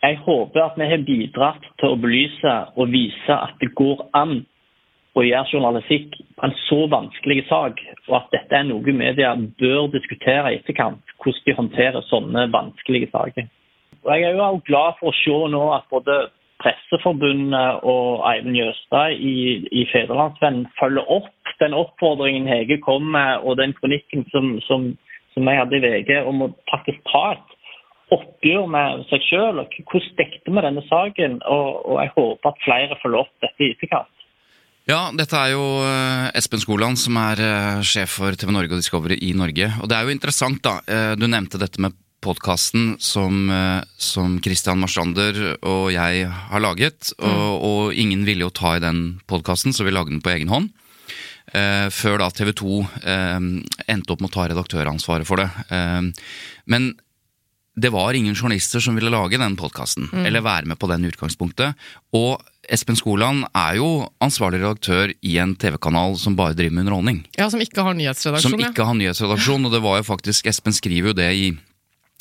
Jeg 0.00 0.16
håper 0.24 0.62
at 0.64 0.78
vi 0.80 0.86
har 0.88 1.02
bidratt 1.04 1.66
til 1.80 1.92
å 1.92 1.98
belyse 2.00 2.54
og 2.80 2.88
vise 2.92 3.34
at 3.34 3.52
det 3.60 3.74
går 3.76 4.06
an 4.16 4.38
å 5.18 5.24
gjøre 5.26 5.52
journalistikk 5.52 6.14
på 6.38 6.46
en 6.46 6.54
så 6.64 6.78
vanskelig 6.88 7.42
sak, 7.50 7.80
og 8.08 8.14
at 8.20 8.30
dette 8.32 8.56
er 8.56 8.68
noe 8.68 8.94
media 8.96 9.34
bør 9.60 9.90
diskutere 9.92 10.54
i 10.54 10.60
etterkant, 10.60 11.02
hvordan 11.20 11.46
de 11.46 11.56
håndterer 11.58 12.06
sånne 12.08 12.46
vanskelige 12.54 13.10
saker. 13.12 13.50
Og 14.04 14.12
Jeg 14.14 14.22
er 14.24 14.38
jo 14.38 14.62
glad 14.64 14.96
for 15.00 15.10
å 15.10 15.18
se 15.20 15.40
nå 15.52 15.64
at 15.76 15.90
både 15.92 16.30
Presseforbundet 16.60 17.84
og 17.88 18.24
Eivind 18.28 18.56
Jøstad 18.56 19.16
i, 19.16 19.64
i 19.72 19.84
Fedrelandsvennen 19.92 20.66
følger 20.80 21.08
opp 21.08 21.32
den 21.60 21.76
oppfordringen 21.76 22.48
Hege 22.48 22.80
kom 22.80 23.10
med, 23.12 23.44
og 23.44 23.58
den 23.60 23.72
kronikken 23.76 24.24
som, 24.32 24.52
som, 24.64 24.90
som 25.34 25.48
jeg 25.48 25.60
hadde 25.60 25.76
i 25.76 25.84
VG, 25.84 26.12
om 26.24 26.46
å 26.46 26.52
faktisk 26.72 27.02
ta 27.08 27.24
et 27.34 27.56
oppgjør 28.14 28.66
med 28.70 29.04
seg 29.10 29.22
selv. 29.28 29.66
Hvordan 29.90 30.16
dekte 30.18 30.54
vi 30.54 30.64
denne 30.66 30.86
saken? 30.88 31.38
Og, 31.46 31.68
og 31.86 32.00
jeg 32.02 32.14
håper 32.16 32.50
at 32.50 32.64
flere 32.64 32.98
følger 33.02 33.24
opp 33.24 33.46
dette 33.46 33.66
i 33.66 33.72
etterkant. 33.74 34.16
Ja, 34.88 35.10
dette 35.14 35.38
er 35.38 35.52
jo 35.52 35.64
eh, 35.84 36.30
Espen 36.38 36.62
Skoland, 36.62 36.98
som 36.98 37.18
er 37.20 37.40
eh, 37.44 37.82
sjef 37.86 38.16
for 38.18 38.34
TV 38.38 38.50
Norge 38.54 38.74
og 38.74 38.80
Discovery 38.80 39.20
i 39.22 39.34
Norge. 39.38 39.68
Og 39.82 39.90
det 39.90 39.96
er 39.96 40.06
jo 40.06 40.14
interessant, 40.14 40.62
da. 40.64 40.80
Eh, 40.88 41.12
du 41.20 41.28
nevnte 41.28 41.60
dette 41.60 41.82
med 41.82 41.94
podkasten 42.20 42.98
som, 43.00 43.48
som 43.96 44.34
Christian 44.44 44.76
Marstrander 44.82 45.38
og 45.64 45.86
jeg 45.88 46.26
har 46.28 46.60
laget. 46.60 47.14
Og, 47.16 47.30
mm. 47.32 47.62
og 47.64 47.94
ingen 47.96 48.26
ville 48.28 48.44
jo 48.44 48.52
ta 48.52 48.74
i 48.76 48.82
den 48.84 49.22
podkasten, 49.30 49.72
så 49.72 49.86
vi 49.86 49.94
lagde 49.94 50.12
den 50.12 50.20
på 50.20 50.34
egen 50.34 50.52
hånd. 50.52 50.68
før 51.90 52.18
da 52.20 52.28
TV 52.30 52.52
2 52.60 52.82
endte 53.88 54.12
opp 54.12 54.20
med 54.20 54.28
å 54.28 54.34
ta 54.34 54.44
redaktøransvaret 54.52 55.26
for 55.26 55.40
det. 55.40 55.48
men 56.68 56.92
det 57.80 57.90
var 57.94 58.16
ingen 58.16 58.36
journalister 58.36 58.82
som 58.82 58.96
ville 58.98 59.12
lage 59.12 59.40
den 59.40 59.56
podkasten, 59.56 60.10
mm. 60.12 60.24
eller 60.26 60.44
være 60.44 60.68
med 60.70 60.78
på 60.80 60.88
den 60.90 61.06
utgangspunktet. 61.08 61.78
Og 62.16 62.42
Espen 62.70 62.98
Skoland 62.98 63.46
er 63.56 63.78
jo 63.80 63.88
ansvarlig 64.22 64.60
redaktør 64.60 65.14
i 65.26 65.38
en 65.42 65.56
TV-kanal 65.58 66.14
som 66.20 66.36
bare 66.38 66.54
driver 66.54 66.76
med 66.76 66.86
underholdning. 66.86 67.24
Ja, 67.38 67.48
Som 67.50 67.62
ikke 67.64 67.82
har 67.86 67.96
nyhetsredaksjon. 67.98 68.54
Som 68.54 68.62
ikke 68.62 68.86
har 68.86 68.98
nyhetsredaksjon, 68.98 69.66
og 69.66 69.74
det 69.74 69.82
var 69.82 70.00
jo 70.02 70.06
faktisk 70.12 70.50
Espen 70.50 70.76
skriver 70.76 71.10
jo 71.10 71.18
det 71.18 71.30
i 71.34 71.50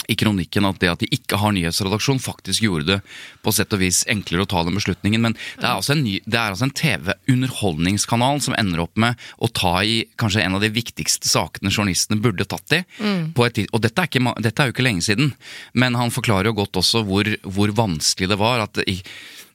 i 0.08 0.16
kronikken 0.20 0.68
at 0.68 0.80
det 0.82 0.92
at 0.92 1.04
de 1.04 1.10
ikke 1.14 1.40
har 1.42 1.54
nyhetsredaksjon, 1.56 2.22
faktisk 2.24 2.64
gjorde 2.66 2.88
det 2.88 3.00
på 3.46 3.54
sett 3.56 3.74
og 3.76 3.82
vis 3.84 4.02
enklere 4.10 4.46
å 4.46 4.50
ta 4.50 4.64
den 4.66 4.78
beslutningen. 4.78 5.24
Men 5.26 5.36
det 5.60 5.66
er 5.66 5.76
altså 5.76 5.96
en, 5.96 6.06
altså 6.40 6.68
en 6.68 6.76
TV-underholdningskanal 6.82 8.42
som 8.46 8.58
ender 8.58 8.84
opp 8.86 9.00
med 9.00 9.20
å 9.38 9.52
ta 9.52 9.76
i 9.86 10.04
kanskje 10.20 10.46
en 10.46 10.58
av 10.58 10.64
de 10.66 10.72
viktigste 10.74 11.30
sakene 11.30 11.74
journalistene 11.74 12.22
burde 12.24 12.48
tatt 12.50 12.78
i. 12.80 12.84
Mm. 13.00 13.34
Et, 13.50 13.64
og 13.70 13.84
dette 13.84 14.02
er, 14.06 14.12
ikke, 14.12 14.36
dette 14.44 14.64
er, 14.64 14.70
jo 14.70 14.78
ikke 14.78 14.88
lenge 14.88 15.06
siden, 15.06 15.34
men 15.74 15.98
han 16.00 16.14
forklarer 16.14 16.52
jo 16.52 16.60
godt 16.62 16.82
også 16.82 17.04
hvor, 17.08 17.30
hvor 17.44 17.76
vanskelig 17.76 18.32
det 18.32 18.40
var. 18.40 18.66
at 18.68 18.82
i 18.86 19.00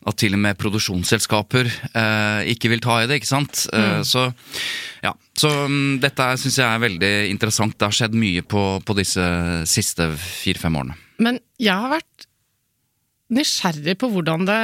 at 0.04 0.18
til 0.20 0.37
og 0.37 0.42
med 0.44 0.58
produksjonsselskaper 0.61 1.68
eh, 1.70 2.50
ikke 2.52 2.70
vil 2.75 2.82
ta 2.84 3.00
i 3.02 3.08
det. 3.08 3.20
ikke 3.20 3.30
sant? 3.30 3.64
Eh, 3.73 4.00
mm. 4.00 4.04
så 4.08 4.26
ja, 5.04 5.14
så 5.37 5.50
um, 5.64 5.96
dette 6.02 6.26
syns 6.40 6.58
jeg 6.61 6.68
er 6.68 6.82
veldig 6.82 7.12
interessant. 7.30 7.76
Det 7.78 7.88
har 7.88 7.96
skjedd 7.96 8.16
mye 8.18 8.44
på, 8.46 8.64
på 8.84 8.96
disse 8.99 9.25
siste 9.70 10.11
fire-fem 10.20 10.76
årene. 10.80 10.99
Men 11.25 11.40
jeg 11.61 11.76
har 11.76 11.92
vært 11.92 12.28
nysgjerrig 13.34 13.96
på 14.00 14.11
hvordan 14.12 14.49
det 14.49 14.61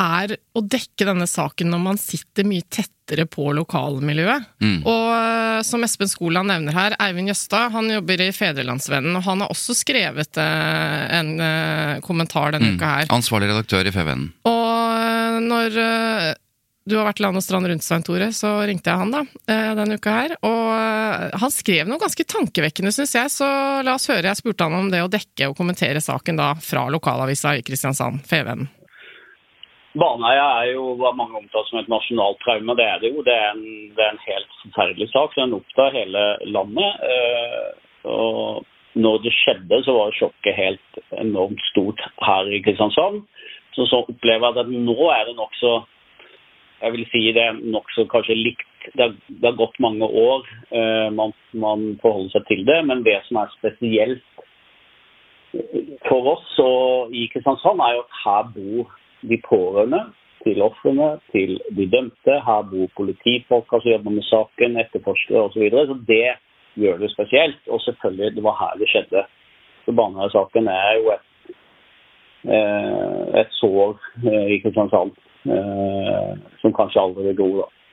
er 0.00 0.36
å 0.56 0.62
dekke 0.62 1.06
denne 1.06 1.26
saken 1.30 1.70
når 1.70 1.82
man 1.84 2.00
sitter 2.00 2.46
mye 2.48 2.66
tettere 3.04 3.26
på 3.26 3.52
lokalmiljøet. 3.52 4.44
Mm. 4.60 4.82
Og 4.84 5.08
uh, 5.12 5.62
som 5.62 5.84
Espen 5.84 6.08
Skoland 6.08 6.48
nevner 6.48 6.72
her, 6.72 6.96
Eivind 7.00 7.28
Jøstad 7.28 7.72
han 7.72 7.90
jobber 7.90 8.20
i 8.20 8.32
Fedrelandsvennen, 8.32 9.16
og 9.16 9.24
han 9.24 9.44
har 9.44 9.52
også 9.52 9.74
skrevet 9.76 10.40
uh, 10.40 11.04
en 11.12 11.34
uh, 11.40 12.00
kommentar 12.04 12.54
denne 12.54 12.72
mm. 12.72 12.78
uka 12.78 12.94
her. 12.98 13.12
Ansvarlig 13.14 13.50
redaktør 13.52 13.84
i 13.86 13.92
FVN. 13.92 14.30
Og 14.48 15.44
når 15.44 15.78
du 16.84 16.98
har 16.98 17.06
vært 17.08 17.20
land 17.24 17.40
og 17.40 17.44
strand 17.44 17.68
rundt, 17.68 17.84
Svein 17.84 18.04
Tore, 18.04 18.28
så 18.36 18.58
ringte 18.68 18.92
jeg 18.92 19.00
han 19.00 19.12
da, 19.12 19.22
eh, 19.48 19.70
denne 19.78 19.96
uka 19.96 20.12
her. 20.12 20.34
Og 20.44 20.66
eh, 20.76 21.36
han 21.40 21.52
skrev 21.52 21.88
noe 21.88 22.02
ganske 22.02 22.26
tankevekkende, 22.28 22.92
syns 22.92 23.14
jeg, 23.16 23.32
så 23.32 23.48
la 23.86 23.94
oss 23.96 24.10
høre. 24.12 24.28
Jeg 24.28 24.42
spurte 24.42 24.68
han 24.68 24.76
om 24.76 24.90
det 24.92 25.00
å 25.00 25.08
dekke 25.08 25.48
og 25.48 25.56
kommentere 25.56 26.04
saken 26.04 26.36
da 26.36 26.52
fra 26.60 26.84
lokalavisa 26.92 27.56
i 27.56 27.64
Kristiansand, 27.64 28.20
Fevennen. 28.28 28.68
Baneheia 29.94 30.46
er 30.60 30.72
jo 30.72 30.94
hva 30.98 31.12
mange 31.14 31.38
omtaler 31.38 31.68
som 31.70 31.78
et 31.80 31.90
nasjonalt 31.92 32.40
traume. 32.42 32.74
Det 32.78 32.86
er 32.86 33.02
det 33.02 33.12
jo. 33.14 33.22
Det 33.26 33.34
er 33.34 33.50
en, 33.52 33.64
det 33.94 34.02
er 34.02 34.12
en 34.14 34.24
helt 34.26 34.56
forferdelig 34.64 35.10
sak. 35.12 35.36
Den 35.38 35.54
opptar 35.54 35.94
hele 35.94 36.24
landet. 36.50 37.04
Eh, 37.10 37.68
og 38.10 38.64
når 38.98 39.22
det 39.22 39.34
skjedde, 39.34 39.80
så 39.86 39.94
var 39.94 40.16
sjokket 40.18 40.58
helt 40.58 41.02
enormt 41.22 41.62
stort 41.70 42.02
her 42.26 42.50
i 42.50 42.62
Kristiansand. 42.66 43.22
Så, 43.74 43.86
så 43.90 44.02
opplever 44.02 44.50
jeg 44.50 44.64
at 44.64 44.74
nå 44.74 44.98
er 45.14 45.28
det 45.30 45.36
nokså 45.38 45.80
jeg 46.84 46.92
vil 46.92 47.06
si 47.08 47.20
det 47.32 47.40
er 47.40 47.60
nokså 47.72 48.04
kanskje 48.12 48.36
likt. 48.36 48.66
Det 48.92 49.00
har, 49.00 49.14
det 49.28 49.46
har, 49.46 49.56
gått 49.56 49.78
mange 49.80 50.04
år 50.04 50.42
eh, 50.76 51.08
man, 51.14 51.32
man, 51.56 51.94
forholder 52.02 52.34
seg 52.34 52.44
til 52.50 52.64
det, 52.68 52.80
men 52.84 53.04
det 53.06 53.16
som 53.28 53.38
er 53.40 53.54
spesielt 53.54 54.26
for 56.08 56.34
oss 56.34 56.58
og 56.60 57.14
i 57.14 57.24
Kristiansand, 57.32 57.80
er 57.80 57.96
jo 57.96 58.02
at 58.02 58.18
her 58.24 58.50
bor 58.56 58.92
de 59.30 59.38
pårørende 59.48 60.00
til 60.44 60.62
ofrene, 60.62 61.08
til 61.32 61.60
de 61.76 61.86
dømte. 61.90 62.34
Her 62.48 62.66
bor 62.70 62.88
politifolk 62.96 63.70
som 63.70 63.90
jobber 63.90 64.16
med 64.16 64.26
saken, 64.28 64.80
etterforskere 64.82 65.44
osv. 65.46 65.52
Så, 65.54 65.60
videre. 65.60 65.86
så 65.86 65.96
det 66.08 66.30
gjør 66.82 66.98
det 67.02 67.10
spesielt. 67.12 67.62
Og 67.68 67.80
selvfølgelig, 67.80 68.36
det 68.36 68.44
var 68.44 68.58
her 68.62 68.80
det 68.80 68.90
skjedde. 68.92 69.24
Så 69.84 69.92
Baneheia-saken 69.92 70.68
er 70.68 70.90
jo 70.98 71.12
et, 71.16 71.30
eh, 72.56 73.40
et 73.40 73.56
sår 73.60 73.96
eh, 74.26 74.46
i 74.54 74.60
Kristiansand. 74.64 75.16
Eh, 75.44 76.30
som 76.60 76.72
kanskje 76.72 77.00
aldri 77.00 77.26
vil 77.28 77.36
gro. 77.36 77.50
da. 77.62 77.83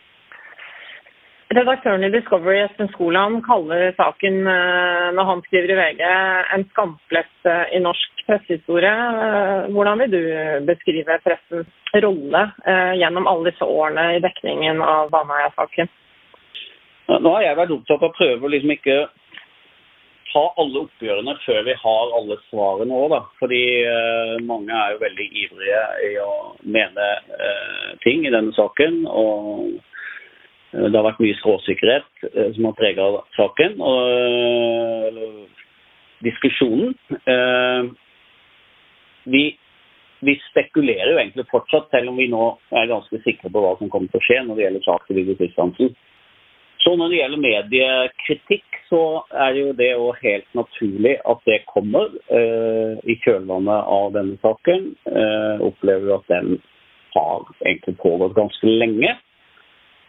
Redaktøren 1.52 2.06
i 2.08 2.10
Discovery, 2.14 2.62
Espen 2.64 2.88
Skoland, 2.94 3.42
kaller 3.44 3.90
saken 3.98 4.38
eh, 4.48 5.08
når 5.18 5.28
han 5.28 5.42
skriver 5.44 5.74
i 5.74 5.80
VG, 5.80 6.04
en 6.56 6.64
skamplett 6.70 7.50
eh, 7.50 7.74
i 7.76 7.82
norsk 7.84 8.22
pressehistorie. 8.24 8.94
Hvordan 9.76 10.00
vil 10.00 10.14
du 10.14 10.22
beskrive 10.70 11.18
pressens 11.26 11.98
rolle 12.06 12.44
gjennom 12.96 13.28
alle 13.28 13.50
disse 13.50 13.68
årene 13.68 14.06
i 14.16 14.22
dekningen 14.24 14.80
av 14.86 15.10
Baneheia-saken? 15.12 15.90
Nå 17.20 17.34
har 17.36 17.44
jeg 17.44 17.60
vært 17.60 17.76
opptatt 17.76 18.06
av 18.06 18.14
å 18.14 18.16
prøve 18.16 18.48
å 18.48 18.54
liksom 18.54 18.72
ikke 18.78 18.98
ta 20.32 20.46
alle 20.62 20.86
oppgjørene 20.86 21.36
før 21.44 21.66
vi 21.68 21.76
har 21.82 22.16
alle 22.16 22.40
svarene 22.46 22.96
òg, 23.02 23.08
da. 23.18 23.22
Fordi 23.42 23.64
mange 24.48 24.72
er 24.72 24.94
jo 24.94 25.04
veldig 25.04 25.30
ivrige 25.44 25.86
i 26.08 26.14
å 26.24 26.32
mene 26.78 27.10
ting 28.06 28.24
i 28.24 28.32
denne 28.32 28.56
saken. 28.56 29.02
Og 29.10 29.82
det 30.72 30.96
har 30.96 31.04
vært 31.04 31.20
mye 31.24 31.38
skråsikkerhet 31.40 32.28
som 32.56 32.68
har 32.70 32.78
prega 32.78 33.08
saken. 33.36 33.74
Og, 33.84 35.08
eller 35.10 35.34
diskusjonen. 36.24 36.94
Vi, 39.24 39.44
vi, 40.20 40.38
spekulerer 40.50 41.12
jo 41.14 41.20
egentlig 41.20 41.48
fortsatt, 41.52 41.90
selv 41.92 42.14
om 42.14 42.22
vi 42.22 42.30
nå 42.32 42.46
er 42.72 42.90
ganske 42.90 43.20
sikre 43.26 43.52
på 43.52 43.64
hva 43.64 43.76
som 43.80 43.92
kommer 43.92 44.12
til 44.14 44.22
å 44.22 44.26
skje 44.26 44.40
når 44.48 44.58
det 44.58 44.66
gjelder 44.66 44.88
sak 44.88 45.06
til 45.08 45.20
Viggo 45.20 45.38
Kristiansen. 45.42 45.94
Så 46.82 46.96
når 46.98 47.12
det 47.12 47.18
gjelder 47.20 47.42
mediekritikk, 47.44 48.78
så 48.90 49.02
er 49.38 49.58
jo 49.60 49.74
det 49.78 49.92
jo 49.92 50.08
helt 50.18 50.48
naturlig 50.58 51.14
at 51.30 51.44
det 51.46 51.60
kommer 51.70 52.10
eh, 52.34 52.98
i 53.06 53.16
kjølvannet 53.22 53.90
av 53.98 54.16
denne 54.16 54.40
saken. 54.42 54.88
Eh, 55.06 55.62
opplever 55.68 56.16
at 56.18 56.26
den 56.32 56.58
har 57.14 57.46
egentlig 57.62 57.96
pågått 58.02 58.34
ganske 58.40 58.74
lenge. 58.82 59.14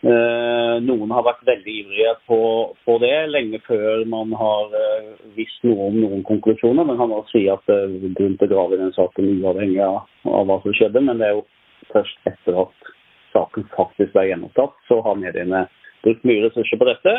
Eh, 0.02 0.76
noen 0.82 1.12
har 1.14 1.22
vært 1.22 1.44
veldig 1.46 1.72
ivrige 1.78 2.12
på, 2.26 2.38
på, 2.82 2.94
det 2.98 3.12
lenge 3.30 3.60
før 3.62 4.00
man 4.10 4.32
har 4.34 4.72
eh, 4.74 5.12
visst 5.36 5.62
noe 5.62 5.92
om 5.92 5.98
noen 6.02 6.24
konklusjoner. 6.26 6.88
Men 6.88 6.98
kan 6.98 7.14
også 7.14 7.36
si 7.36 7.42
at 7.52 7.70
er 7.70 7.92
grunn 8.16 8.34
til 8.40 8.48
å 8.48 8.50
grave 8.50 8.74
i 8.74 8.80
den 8.80 8.96
saken 8.96 9.28
uavhengig 9.36 9.78
av, 9.86 10.00
av 10.26 10.48
hva 10.48 10.56
som 10.64 10.74
skjedde. 10.74 11.04
Men 11.06 11.22
det 11.22 11.28
er 11.28 11.36
jo 11.36 11.44
først 11.92 12.32
etter 12.32 12.58
at 12.64 12.90
saken 13.30 13.68
faktisk 13.76 14.10
ble 14.16 14.26
gjennomtatt, 14.26 14.74
så 14.88 14.98
har 15.06 15.20
mediene 15.20 15.68
brukt 16.02 16.26
mye 16.26 16.48
ressurser 16.48 16.82
på 16.82 16.90
dette. 16.90 17.14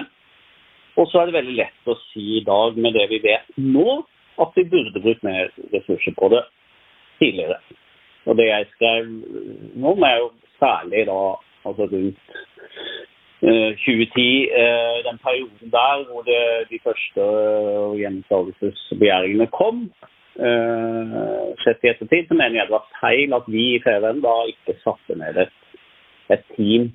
Og 1.00 1.08
så 1.10 1.22
er 1.22 1.32
det 1.32 1.38
veldig 1.38 1.56
lett 1.62 1.90
å 1.90 1.96
si 2.10 2.25
i 2.42 2.44
dag, 2.46 2.75
med 2.75 3.00
det 3.00 3.08
vi 3.13 3.22
vet 3.24 3.48
nå, 3.63 4.02
at 4.44 4.60
vi 4.60 4.68
burde 4.68 5.00
brukt 5.00 5.24
mer 5.24 5.56
ressurser 5.72 6.20
på 6.20 6.30
det 6.36 6.44
tidligere. 7.22 7.62
Og 8.28 8.36
det 8.40 8.50
jeg 8.50 8.70
skrev 8.75 9.08
nå, 9.08 9.96
er 10.04 10.20
jo 10.20 10.30
særlig 10.60 11.08
da 11.08 11.20
altså 11.65 11.88
rundt 11.91 12.20
uh, 13.43 13.72
2010, 13.84 14.25
uh, 14.62 14.98
den 15.08 15.22
perioden 15.25 15.75
der 15.77 16.03
hvor 16.10 16.25
det, 16.29 16.41
de 16.72 16.79
første 16.84 17.27
uh, 17.27 17.93
gjenopptakelsesbegjæringene 18.00 19.48
kom. 19.60 19.88
Uh, 20.34 21.53
sett 21.62 21.84
i 21.86 21.91
ettertid 21.91 22.27
så 22.27 22.34
mener 22.34 22.58
jeg 22.58 22.70
det 22.70 22.77
var 22.77 22.89
feil 23.00 23.36
at 23.38 23.48
vi 23.48 23.63
i 23.75 23.79
FVN 23.84 24.24
da 24.25 24.36
ikke 24.50 24.79
satte 24.82 25.17
ned 25.20 25.38
et, 25.46 25.58
et 26.34 26.46
team 26.55 26.89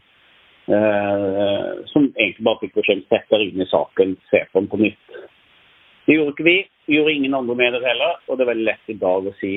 Eh, 0.68 1.68
som 1.88 2.10
egentlig 2.12 2.44
bare 2.44 2.60
fikk 2.60 2.74
beskjed 2.76 2.98
om 2.98 3.04
å 3.06 3.08
sette 3.14 3.38
inn 3.40 3.62
i 3.64 3.66
saken, 3.70 4.10
se 4.28 4.42
på 4.50 4.60
den 4.60 4.66
på 4.68 4.80
nytt. 4.82 5.14
Det 6.04 6.16
gjorde 6.16 6.34
ikke 6.34 6.44
vi 6.44 6.56
gjorde 6.92 7.14
ingen 7.14 7.36
andre 7.38 7.56
med 7.56 7.72
det 7.72 7.80
heller, 7.86 8.18
og 8.28 8.36
det 8.36 8.44
er 8.44 8.50
veldig 8.50 8.66
lett 8.66 8.92
i 8.92 8.96
dag 9.00 9.28
å 9.30 9.32
si 9.38 9.52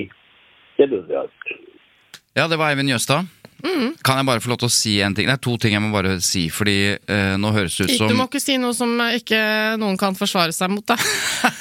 det 0.77 0.87
burde 0.87 1.09
vi 1.09 1.17
ha 1.17 1.25
gjort. 1.25 1.80
Ja, 2.37 2.47
det 2.47 2.59
var 2.59 2.71
Eivind 2.71 2.91
Jøstad. 2.91 3.27
Mm. 3.61 3.91
Kan 4.01 4.17
jeg 4.17 4.25
bare 4.25 4.41
få 4.41 4.49
lov 4.49 4.57
til 4.63 4.69
å 4.71 4.73
si 4.73 4.95
en 5.05 5.13
ting? 5.13 5.27
Det 5.29 5.35
er 5.35 5.41
to 5.43 5.53
ting 5.61 5.75
jeg 5.75 5.83
må 5.83 5.91
bare 5.93 6.15
si, 6.25 6.47
fordi 6.49 6.95
eh, 6.97 7.33
nå 7.37 7.51
høres 7.53 7.75
det 7.77 7.91
ut 7.91 7.93
som 7.99 8.09
Du 8.09 8.17
må 8.17 8.25
ikke 8.25 8.41
si 8.41 8.55
noe 8.57 8.73
som 8.73 8.95
ikke 9.13 9.41
noen 9.81 9.99
kan 10.01 10.17
forsvare 10.17 10.55
seg 10.55 10.71
mot, 10.73 10.85
da. 10.87 10.97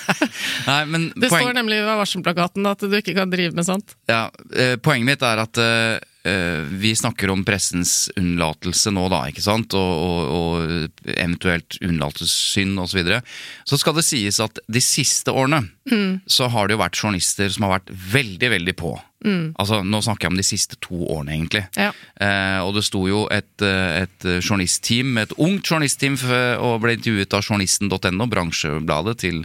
Nei, 0.71 0.81
men 0.89 1.11
det 1.13 1.29
poeng... 1.29 1.51
står 1.51 1.59
nemlig 1.59 1.83
ved 1.83 2.01
varselplakaten 2.01 2.71
at 2.71 2.87
du 2.87 2.97
ikke 2.97 3.19
kan 3.19 3.33
drive 3.33 3.53
med 3.59 3.69
sånt. 3.69 3.99
Ja, 4.09 4.29
eh, 4.57 4.79
Poenget 4.81 5.11
mitt 5.11 5.27
er 5.29 5.45
at 5.45 5.61
eh, 5.61 5.99
Eh, 6.01 6.10
vi 6.23 6.91
snakker 6.97 7.31
om 7.33 7.41
pressens 7.49 8.11
unnlatelse 8.21 8.91
nå, 8.93 9.07
da, 9.09 9.23
ikke 9.31 9.45
sant, 9.45 9.73
og, 9.73 9.93
og, 10.05 10.33
og 10.37 11.15
eventuelt 11.15 11.79
unnlatelsessynd 11.81 12.77
osv. 12.77 12.91
Så, 12.91 12.99
videre. 12.99 13.21
så 13.65 13.79
skal 13.81 13.97
det 13.97 14.05
sies 14.05 14.41
at 14.45 14.61
de 14.69 14.83
siste 14.85 15.33
årene 15.33 15.63
mm. 15.89 16.27
så 16.29 16.51
har 16.53 16.69
det 16.69 16.77
jo 16.77 16.83
vært 16.83 17.01
journalister 17.01 17.49
som 17.55 17.65
har 17.65 17.79
vært 17.79 17.95
veldig, 18.13 18.51
veldig 18.57 18.77
på. 18.77 18.93
Mm. 19.25 19.53
Altså, 19.61 19.83
Nå 19.85 20.01
snakker 20.05 20.27
jeg 20.27 20.35
om 20.35 20.41
de 20.41 20.47
siste 20.47 20.79
to 20.81 21.03
årene, 21.05 21.35
egentlig. 21.37 21.65
Ja. 21.77 21.91
Eh, 22.21 22.61
og 22.65 22.75
det 22.77 22.87
sto 22.89 23.05
jo 23.09 23.27
et, 23.33 23.53
eh, 23.65 24.05
et 24.05 24.29
journalistteam, 24.41 25.19
et 25.21 25.35
ungt 25.37 25.69
journalistteam, 25.69 26.17
og 26.65 26.81
ble 26.85 26.97
intervjuet 26.97 27.37
av 27.37 27.45
journalisten.no, 27.45 28.29
bransjebladet 28.31 29.19
til 29.25 29.45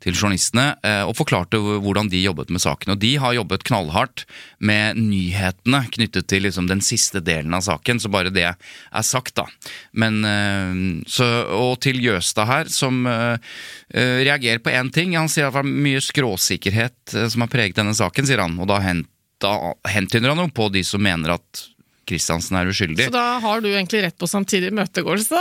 til 0.00 0.16
journalistene 0.16 0.74
eh, 0.86 1.02
og 1.04 1.16
forklarte 1.18 1.60
hvordan 1.60 2.10
de 2.12 2.22
jobbet 2.22 2.50
med 2.52 2.62
saken. 2.62 2.94
Og 2.94 3.00
de 3.02 3.12
har 3.20 3.36
jobbet 3.36 3.64
knallhardt 3.68 4.24
med 4.58 5.00
nyhetene 5.00 5.82
knyttet 5.94 6.28
til 6.30 6.46
liksom 6.46 6.68
den 6.70 6.82
siste 6.84 7.22
delen 7.24 7.54
av 7.56 7.64
saken, 7.66 8.00
så 8.00 8.12
bare 8.12 8.32
det 8.34 8.46
er 8.50 9.06
sagt, 9.06 9.36
da. 9.38 9.46
Men 9.92 10.22
eh, 10.24 11.04
så, 11.10 11.28
Og 11.56 11.78
til 11.84 12.00
Jøstad 12.02 12.48
her, 12.48 12.68
som 12.72 13.04
uh, 13.06 13.36
reagerer 13.94 14.60
på 14.62 14.72
én 14.72 14.90
ting. 14.92 15.14
Han 15.18 15.28
sier 15.30 15.48
at 15.48 15.56
det 15.56 15.62
er 15.62 15.82
mye 15.86 16.00
skråsikkerhet 16.04 17.14
som 17.32 17.44
har 17.44 17.50
preget 17.52 17.78
denne 17.78 17.94
saken, 17.96 18.26
sier 18.26 18.42
han. 18.42 18.56
Og 18.60 18.68
da 18.70 18.80
hentyder 19.90 20.32
han 20.32 20.42
jo 20.44 20.48
på 20.54 20.68
de 20.72 20.82
som 20.86 21.02
mener 21.04 21.36
at 21.36 21.64
Kristiansen 22.10 22.58
er 22.58 22.70
uskyldig. 22.70 23.08
Så 23.08 23.14
da 23.14 23.38
har 23.42 23.62
du 23.62 23.70
egentlig 23.70 24.02
rett 24.04 24.18
på 24.18 24.28
samtidig 24.30 24.72
møtegåelse? 24.76 25.40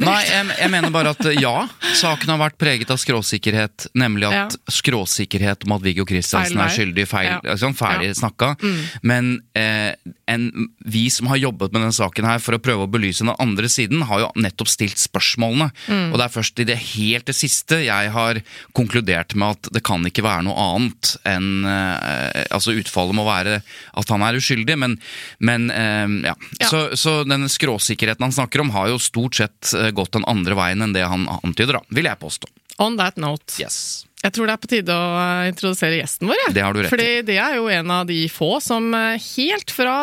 Nei, 0.00 0.18
jeg, 0.26 0.48
jeg, 0.56 0.72
mener 0.72 0.92
bare 0.94 1.12
at 1.14 1.30
ja, 1.36 1.54
saken 2.00 2.32
har 2.34 2.42
vært 2.46 2.58
preget 2.60 2.92
av 2.92 3.00
skråsikkerhet. 3.00 3.88
Nemlig 3.98 4.30
at 4.30 4.56
ja. 4.56 4.74
skråsikkerhet 4.78 5.66
om 5.68 5.76
at 5.76 5.84
Viggo 5.84 6.06
Kristiansen 6.08 6.60
er 6.62 6.72
skyldig, 6.72 7.06
feil, 7.10 7.34
ja. 7.44 7.56
sånn, 7.60 7.76
ferdig 7.76 8.12
ja. 8.12 8.18
snakka. 8.22 8.54
Mm. 8.62 8.80
Men 9.06 9.32
eh, 9.58 9.92
en, 10.30 10.48
vi 10.84 11.06
som 11.12 11.28
har 11.30 11.40
jobbet 11.40 11.74
med 11.74 11.84
denne 11.84 11.94
saken 11.94 12.26
her 12.26 12.40
for 12.42 12.56
å 12.56 12.62
prøve 12.62 12.86
å 12.86 12.90
belyse 12.90 13.24
den 13.24 13.34
andre 13.36 13.70
siden, 13.70 14.04
har 14.08 14.24
jo 14.24 14.30
nettopp 14.42 14.70
stilt 14.72 15.00
spørsmålene. 15.00 15.70
Mm. 15.86 16.08
Og 16.10 16.18
det 16.18 16.26
er 16.26 16.34
først 16.34 16.62
i 16.62 16.68
det 16.68 16.78
helt 16.96 17.28
det 17.30 17.36
siste 17.36 17.80
jeg 17.84 18.12
har 18.14 18.40
konkludert 18.76 19.36
med 19.38 19.56
at 19.56 19.70
det 19.76 19.84
kan 19.86 20.04
ikke 20.06 20.24
være 20.26 20.46
noe 20.48 20.66
annet 20.76 21.14
enn 21.26 21.66
eh, 21.66 22.44
Altså 22.56 22.74
utfallet 22.76 23.16
må 23.16 23.24
være 23.26 23.58
at 23.60 24.10
han 24.12 24.22
er 24.24 24.38
uskyldig, 24.38 24.76
men, 24.80 24.96
men 25.44 25.68
eh, 25.74 26.05
ja. 26.24 26.34
ja. 26.60 26.68
Så, 26.68 26.80
så 26.98 27.20
den 27.28 27.48
skråsikkerheten 27.50 28.26
han 28.26 28.34
snakker 28.34 28.62
om, 28.64 28.72
har 28.74 28.90
jo 28.92 28.98
stort 29.02 29.38
sett 29.38 29.72
eh, 29.76 29.90
gått 29.94 30.14
den 30.16 30.26
andre 30.28 30.56
veien 30.58 30.84
enn 30.84 30.94
det 30.96 31.06
han 31.06 31.26
antyder, 31.40 31.80
da, 31.80 31.96
vil 31.96 32.08
jeg 32.08 32.20
påstå. 32.22 32.50
On 32.82 32.98
that 33.00 33.16
note. 33.20 33.56
Yes. 33.60 34.04
Jeg 34.24 34.34
tror 34.34 34.48
det 34.48 34.56
er 34.56 34.60
på 34.60 34.70
tide 34.72 34.92
å 34.92 35.08
eh, 35.20 35.48
introdusere 35.52 35.98
gjesten 36.00 36.30
vår. 36.30 36.44
Det 36.56 36.64
har 36.64 36.76
du 36.76 36.82
rett 36.82 36.92
Fordi 36.92 37.10
det 37.28 37.40
er 37.40 37.58
jo 37.58 37.70
en 37.72 37.96
av 38.00 38.06
de 38.08 38.20
få 38.32 38.56
som 38.64 38.88
eh, 38.96 39.26
helt 39.36 39.74
fra 39.74 39.96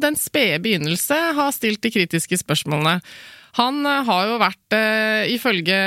den 0.00 0.18
spede 0.18 0.60
begynnelse 0.64 1.18
har 1.38 1.56
stilt 1.56 1.82
de 1.84 1.92
kritiske 1.94 2.40
spørsmålene. 2.44 3.00
Han 3.58 3.80
har 3.82 4.26
jo 4.28 4.34
vært, 4.38 4.74
ifølge 5.32 5.78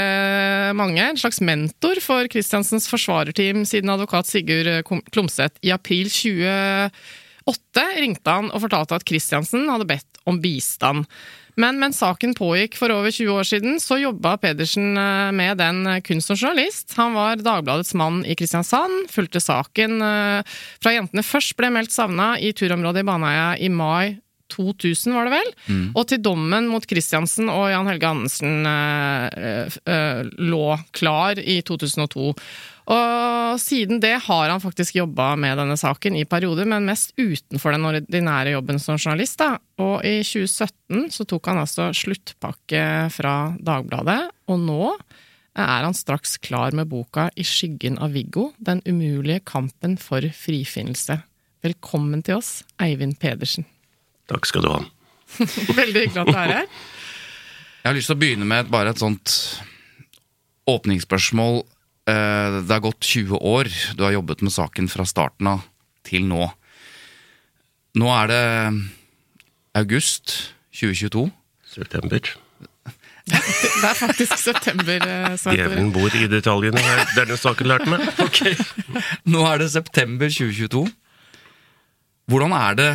mange, 0.75 1.05
en 1.05 1.19
slags 1.21 1.38
mentor 1.45 2.01
for 2.03 2.27
Christiansens 2.27 2.89
forsvarerteam 2.89 3.62
siden 3.69 3.93
advokat 3.93 4.27
Sigurd 4.27 4.81
Klomsæt 5.13 5.62
i 5.63 5.71
april 5.71 6.10
2020 6.10 6.89
åtte 7.51 7.83
ringte 7.99 8.39
han 8.39 8.49
og 8.51 8.63
fortalte 8.65 8.97
at 8.97 9.05
Christiansen 9.07 9.69
hadde 9.71 9.89
bedt 9.89 10.21
om 10.29 10.39
bistand. 10.41 11.07
Men 11.59 11.81
mens 11.81 11.99
saken 11.99 12.33
pågikk 12.37 12.77
for 12.79 12.93
over 12.93 13.11
20 13.11 13.35
år 13.35 13.47
siden, 13.47 13.79
så 13.83 13.99
jobba 13.99 14.37
Pedersen 14.39 14.95
eh, 14.97 15.31
med 15.35 15.59
den 15.59 15.83
kun 16.07 16.23
som 16.23 16.39
journalist. 16.39 16.95
Han 16.95 17.17
var 17.17 17.41
Dagbladets 17.43 17.93
mann 17.99 18.21
i 18.23 18.37
Kristiansand, 18.39 19.09
fulgte 19.11 19.43
saken 19.43 19.99
eh, 20.05 20.57
fra 20.81 20.95
jentene 20.95 21.25
først 21.27 21.57
ble 21.59 21.73
meldt 21.75 21.93
savna 21.93 22.33
i 22.39 22.53
turområdet 22.55 23.03
i 23.03 23.09
Baneheia 23.11 23.49
i 23.59 23.71
mai 23.73 24.21
2000, 24.51 25.15
var 25.15 25.27
det 25.27 25.33
vel? 25.37 25.53
Mm. 25.67 25.85
Og 25.95 26.05
til 26.09 26.21
dommen 26.23 26.67
mot 26.71 26.85
Kristiansen 26.87 27.49
og 27.51 27.69
Jan 27.71 27.89
Helge 27.89 28.11
Andersen 28.11 28.67
eh, 28.67 29.79
eh, 29.95 30.21
lå 30.39 30.67
klar 30.97 31.39
i 31.41 31.61
2002. 31.65 32.33
Og 32.91 33.59
siden 33.61 34.01
det 34.03 34.15
har 34.25 34.49
han 34.49 34.61
faktisk 34.63 34.97
jobba 34.97 35.33
med 35.39 35.59
denne 35.61 35.77
saken 35.79 36.17
i 36.19 36.25
perioder, 36.27 36.67
men 36.67 36.87
mest 36.89 37.13
utenfor 37.19 37.75
den 37.75 37.87
ordinære 37.87 38.55
jobben 38.55 38.81
som 38.81 38.99
journalist. 38.99 39.39
Da. 39.39 39.55
Og 39.81 40.05
i 40.07 40.19
2017 40.25 41.11
så 41.13 41.27
tok 41.29 41.51
han 41.51 41.61
altså 41.63 41.91
sluttpakke 41.95 42.85
fra 43.13 43.35
Dagbladet, 43.61 44.21
og 44.51 44.63
nå 44.65 44.85
er 45.51 45.83
han 45.83 45.95
straks 45.95 46.37
klar 46.39 46.71
med 46.75 46.87
boka 46.91 47.27
I 47.35 47.43
skyggen 47.43 47.97
av 47.99 48.15
Viggo 48.15 48.51
den 48.57 48.81
umulige 48.87 49.43
kampen 49.43 49.97
for 49.99 50.23
frifinnelse. 50.35 51.19
Velkommen 51.61 52.23
til 52.25 52.39
oss, 52.39 52.61
Eivind 52.81 53.19
Pedersen. 53.21 53.67
Takk 54.31 54.47
skal 54.49 54.65
du 54.65 54.71
ha. 54.71 54.79
Veldig 55.81 56.07
hyggelig 56.07 56.23
at 56.23 56.31
du 56.31 56.37
er 56.37 56.55
her. 56.55 56.71
Jeg 57.81 57.89
har 57.89 57.97
lyst 57.97 58.11
til 58.11 58.17
å 58.17 58.21
begynne 58.21 58.47
med 58.47 58.71
bare 58.71 58.93
et 58.93 59.01
sånt 59.01 59.35
åpningsspørsmål 60.69 61.63
Eh, 62.09 62.61
det 62.65 62.73
har 62.73 62.81
gått 62.81 63.05
20 63.05 63.37
år. 63.37 63.69
Du 63.97 64.03
har 64.03 64.15
jobbet 64.15 64.41
med 64.41 64.53
saken 64.53 64.89
fra 64.89 65.05
starten 65.05 65.49
av 65.51 65.65
til 66.07 66.25
nå. 66.25 66.47
Nå 67.99 68.13
er 68.15 68.31
det 68.31 68.45
august 69.77 70.33
2022. 70.73 71.27
September. 71.71 72.31
Det 73.31 73.37
er 73.37 73.95
faktisk 73.99 74.39
september. 74.41 74.97
Eh, 74.97 75.35
Djevelen 75.53 75.91
bor 75.93 76.15
i 76.17 76.25
detaljene, 76.31 76.81
denne 77.15 77.37
saken 77.37 77.69
lærte 77.69 77.91
meg. 77.91 78.07
Okay. 78.25 78.57
Nå 79.29 79.45
er 79.47 79.61
det 79.61 79.69
september 79.75 80.31
2022. 80.31 80.87
Hvordan 82.31 82.55
er 82.57 82.79
det 82.79 82.91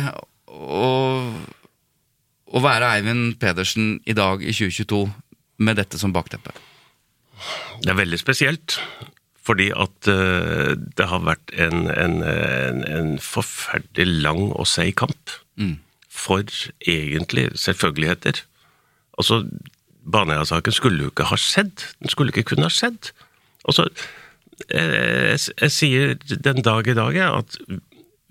å, 0.57 0.87
å 2.47 2.63
være 2.63 2.89
Eivind 2.97 3.37
Pedersen 3.41 3.97
i 4.05 4.15
dag 4.17 4.43
i 4.43 4.53
2022 4.55 5.05
med 5.63 5.79
dette 5.79 5.99
som 6.01 6.13
bakteppe? 6.15 6.53
Det 7.83 7.93
er 7.93 7.99
veldig 7.99 8.19
spesielt. 8.19 8.79
Fordi 9.47 9.69
at 9.71 10.09
uh, 10.11 10.75
det 10.75 11.07
har 11.07 11.23
vært 11.23 11.53
en, 11.55 11.87
en, 11.87 12.19
en, 12.27 12.83
en 12.83 13.13
forferdelig 13.23 14.23
lang 14.25 14.49
og 14.49 14.67
seig 14.67 14.97
kamp. 14.99 15.35
Mm. 15.55 15.77
For 16.11 16.43
egentlig 16.83 17.47
selvfølgeligheter. 17.55 18.41
Altså, 19.17 19.45
Baneheia-saken 20.11 20.75
skulle 20.75 21.05
jo 21.05 21.13
ikke 21.13 21.29
ha 21.31 21.39
skjedd. 21.39 21.85
Den 22.01 22.11
skulle 22.11 22.33
ikke 22.33 22.49
kunne 22.51 22.67
ha 22.67 22.73
skjedd. 22.73 23.13
Altså, 23.67 23.87
jeg, 24.67 25.39
jeg, 25.61 25.71
sier 25.71 26.15
den 26.33 26.63
dag 26.65 26.87
i 26.89 26.97
dag 26.97 27.17
at 27.27 27.57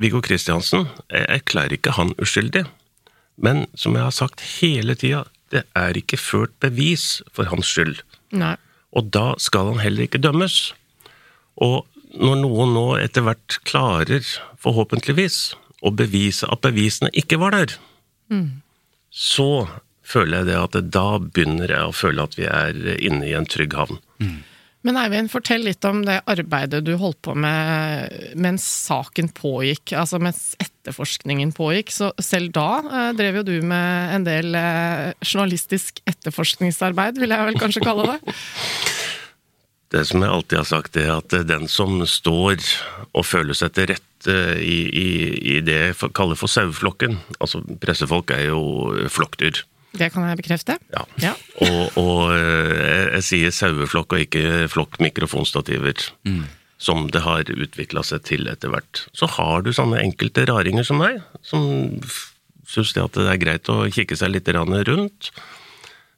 Viggo 0.02 0.20
Kristiansen 0.20 0.88
Jeg 1.10 1.26
erklærer 1.38 1.76
ikke 1.78 1.94
han 1.96 2.12
uskyldig. 2.20 2.66
Men 3.36 3.66
som 3.76 3.96
jeg 3.96 4.06
har 4.06 4.14
sagt 4.14 4.44
hele 4.60 4.94
tida, 4.94 5.24
Det 5.50 5.62
er 5.76 5.94
ikke 5.94 6.18
ført 6.18 6.50
bevis 6.58 7.22
for 7.32 7.46
hans 7.46 7.66
skyld. 7.70 8.00
Nei. 8.34 8.56
Og 8.92 9.12
da 9.14 9.34
skal 9.38 9.70
han 9.70 9.78
heller 9.78 10.02
ikke 10.08 10.18
dømmes. 10.18 10.72
Og 11.62 11.86
når 12.18 12.40
noen 12.42 12.72
nå 12.74 12.86
etter 12.98 13.22
hvert 13.22 13.58
klarer, 13.68 14.24
forhåpentligvis, 14.58 15.54
å 15.86 15.92
bevise 15.94 16.48
at 16.50 16.64
bevisene 16.64 17.12
ikke 17.14 17.38
var 17.38 17.54
der, 17.54 17.76
så 19.12 19.68
føler 20.02 20.38
jeg 20.42 20.46
det 20.50 20.58
at 20.58 20.90
da 20.90 21.18
begynner 21.22 21.70
jeg 21.70 21.86
å 21.86 21.94
føle 21.94 22.24
at 22.26 22.34
vi 22.38 22.46
er 22.50 22.96
inne 22.98 23.28
i 23.28 23.34
en 23.38 23.46
trygg 23.46 23.76
havn. 23.78 24.00
Men 24.86 24.98
Eivind, 25.00 25.32
fortell 25.32 25.64
litt 25.66 25.82
om 25.88 26.04
det 26.06 26.20
arbeidet 26.30 26.84
du 26.86 26.92
holdt 27.00 27.18
på 27.26 27.34
med 27.34 28.36
mens 28.38 28.62
saken 28.86 29.32
pågikk, 29.34 29.96
altså 29.98 30.20
mens 30.22 30.52
etterforskningen 30.62 31.50
pågikk. 31.56 31.90
Så 31.90 32.12
selv 32.22 32.52
da 32.54 32.68
eh, 32.86 33.10
drev 33.18 33.40
jo 33.40 33.46
du 33.48 33.56
med 33.66 34.14
en 34.14 34.26
del 34.28 34.54
eh, 34.54 35.10
journalistisk 35.26 35.98
etterforskningsarbeid, 36.06 37.18
vil 37.18 37.34
jeg 37.34 37.50
vel 37.50 37.60
kanskje 37.64 37.82
kalle 37.86 38.14
det? 38.14 38.20
Det 39.94 40.00
som 40.02 40.18
jeg 40.18 40.32
alltid 40.34 40.58
har 40.58 40.66
sagt, 40.66 40.96
er 40.98 41.12
at 41.14 41.34
den 41.46 41.68
som 41.70 42.00
står 42.10 42.58
og 43.14 43.22
føler 43.22 43.54
seg 43.54 43.70
til 43.76 43.86
rette 43.92 44.34
i, 44.58 44.80
i, 44.90 45.10
i 45.54 45.60
det 45.62 45.76
jeg 45.76 46.10
kaller 46.16 46.34
for 46.34 46.50
saueflokken 46.50 47.14
Altså, 47.38 47.60
pressefolk 47.80 48.32
er 48.34 48.48
jo 48.48 48.58
flokkdyr. 49.14 49.62
Det 49.98 50.10
kan 50.14 50.26
jeg 50.28 50.40
bekrefte. 50.42 50.78
Ja. 50.94 51.02
Ja. 51.22 51.32
Og, 51.64 51.98
og 52.00 52.22
eh, 52.36 52.76
jeg, 52.76 53.08
jeg 53.16 53.26
sier 53.30 53.56
saueflokk 53.58 54.16
og 54.16 54.24
ikke 54.26 54.46
flokk 54.72 55.00
mikrofonstativer. 55.02 56.08
Som 56.76 57.06
det 57.08 57.22
har 57.24 57.48
utvikla 57.48 58.02
seg 58.04 58.24
til 58.28 58.48
etter 58.52 58.68
hvert. 58.68 59.06
Så 59.16 59.28
har 59.38 59.64
du 59.64 59.72
sånne 59.72 60.02
enkelte 60.02 60.44
raringer 60.50 60.84
som 60.84 61.00
meg, 61.00 61.22
som 61.40 61.64
syns 62.68 62.92
det 62.92 63.04
at 63.04 63.16
det 63.16 63.30
er 63.32 63.40
greit 63.40 63.70
å 63.72 63.86
kikke 63.88 64.18
seg 64.18 64.34
litt 64.34 64.50
rundt. 64.52 65.30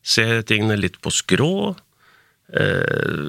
Se 0.03 0.25
tingene 0.49 0.79
litt 0.81 0.99
på 1.05 1.13
skrå. 1.15 1.77
Eh, 2.49 3.25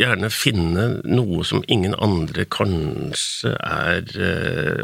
gjerne 0.00 0.30
finne 0.32 0.86
noe 1.04 1.44
som 1.44 1.60
ingen 1.68 1.92
andre 2.00 2.46
kanskje 2.48 3.52
er 3.60 4.08
eh, 4.16 4.80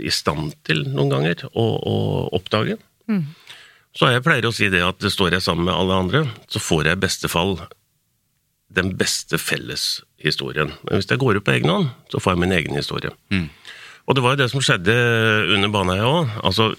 i 0.00 0.08
stand 0.08 0.54
til 0.64 0.86
noen 0.88 1.12
ganger 1.12 1.44
å, 1.52 1.66
å 1.76 1.96
oppdage. 2.38 2.78
Så 3.98 4.12
jeg 4.12 4.22
pleier 4.22 4.46
å 4.46 4.54
si 4.54 4.68
det 4.70 4.84
at 4.86 5.02
står 5.02 5.34
jeg 5.34 5.42
sammen 5.42 5.66
med 5.66 5.74
alle 5.74 5.96
andre, 6.04 6.22
så 6.46 6.62
får 6.62 6.86
jeg 6.86 6.98
i 6.98 7.02
beste 7.02 7.30
fall 7.30 7.56
den 8.78 8.92
beste 9.00 9.40
felleshistorien. 9.40 10.70
Men 10.84 11.00
hvis 11.00 11.08
jeg 11.10 11.18
går 11.18 11.40
ut 11.40 11.46
på 11.46 11.56
egen 11.56 11.72
hånd, 11.72 11.88
så 12.12 12.20
får 12.22 12.36
jeg 12.36 12.42
min 12.44 12.54
egen 12.54 12.76
historie. 12.78 13.10
Og 14.06 14.16
det 14.16 14.22
var 14.24 14.36
jo 14.36 14.40
det 14.42 14.50
som 14.52 14.62
skjedde 14.62 14.94
under 15.56 15.72
Baneheia 15.72 16.06
òg. 16.06 16.36
Altså, 16.46 16.70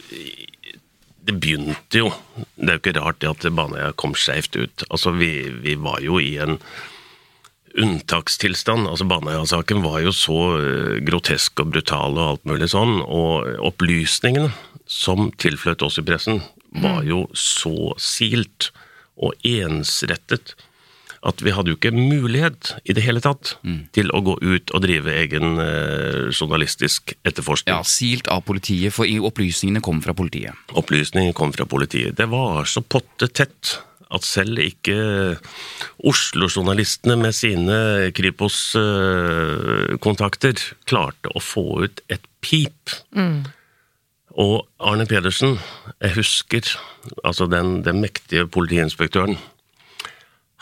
det 1.30 1.36
begynte 1.38 2.00
jo 2.00 2.08
Det 2.56 2.70
er 2.72 2.78
jo 2.78 2.82
ikke 2.82 2.96
rart 2.98 3.20
det 3.22 3.30
at 3.30 3.50
Baneheia 3.54 3.92
kom 4.00 4.16
skeivt 4.16 4.56
ut. 4.56 4.86
Altså, 4.90 5.12
vi, 5.12 5.50
vi 5.62 5.76
var 5.76 6.00
jo 6.02 6.22
i 6.24 6.38
en 6.42 6.58
unntakstilstand. 7.80 8.88
Altså, 8.88 9.06
Baneheia-saken 9.10 9.84
var 9.84 10.00
jo 10.06 10.14
så 10.16 10.40
eh, 10.58 10.96
grotesk 11.06 11.60
og 11.62 11.76
brutal 11.76 12.18
og 12.18 12.26
alt 12.26 12.48
mulig 12.50 12.72
sånn, 12.72 13.02
og 13.04 13.46
opplysningene 13.70 14.50
som 14.90 15.30
tilfløt 15.38 15.84
oss 15.86 16.00
i 16.02 16.06
pressen, 16.06 16.42
var 16.72 17.04
jo 17.08 17.28
så 17.34 17.94
silt 17.98 18.72
og 19.20 19.36
ensrettet 19.44 20.56
at 21.28 21.42
vi 21.44 21.52
hadde 21.52 21.74
jo 21.74 21.76
ikke 21.76 21.92
mulighet 21.92 22.78
i 22.88 22.94
det 22.96 23.04
hele 23.04 23.20
tatt 23.24 23.58
til 23.96 24.12
å 24.16 24.22
gå 24.24 24.38
ut 24.40 24.72
og 24.72 24.82
drive 24.86 25.12
egen 25.20 25.60
eh, 25.60 26.32
journalistisk 26.32 27.12
etterforskning. 27.28 27.76
Ja, 27.76 27.84
Silt 27.84 28.28
av 28.32 28.44
politiet, 28.48 28.94
for 28.96 29.04
opplysningene 29.04 29.84
kom 29.84 30.00
fra 30.06 30.14
politiet. 30.16 30.56
Opplysningene 30.80 31.36
kom 31.36 31.52
fra 31.56 31.66
politiet. 31.68 32.16
Det 32.16 32.28
var 32.32 32.64
så 32.70 32.82
potte 32.82 33.28
tett 33.28 33.80
at 34.10 34.24
selv 34.26 34.58
ikke 34.64 34.96
Oslo-journalistene 36.10 37.16
med 37.20 37.34
sine 37.36 38.10
Kripos-kontakter 38.16 40.56
klarte 40.90 41.30
å 41.36 41.40
få 41.44 41.84
ut 41.86 42.02
et 42.10 42.22
pip. 42.42 42.90
Og 44.38 44.68
Arne 44.80 45.08
Pedersen, 45.10 45.58
jeg 46.02 46.14
husker, 46.20 46.76
altså 47.24 47.48
den, 47.50 47.80
den 47.86 48.02
mektige 48.02 48.48
politiinspektøren, 48.48 49.38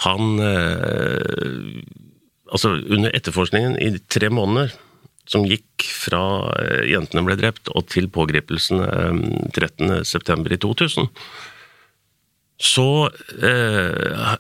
han 0.05 0.39
eh, 0.39 1.83
Altså, 2.47 2.69
under 2.87 3.11
etterforskningen 3.11 3.73
i 3.83 3.89
tre 4.07 4.29
måneder, 4.31 4.71
som 5.27 5.43
gikk 5.43 5.83
fra 5.83 6.47
eh, 6.61 6.85
jentene 6.93 7.25
ble 7.27 7.35
drept 7.35 7.67
og 7.75 7.89
til 7.91 8.07
pågripelsen 8.07 8.83
eh, 8.85 9.17
13.9. 9.51 10.53
i 10.55 10.59
2000, 10.63 11.09
så 12.69 12.87
eh, 13.35 14.37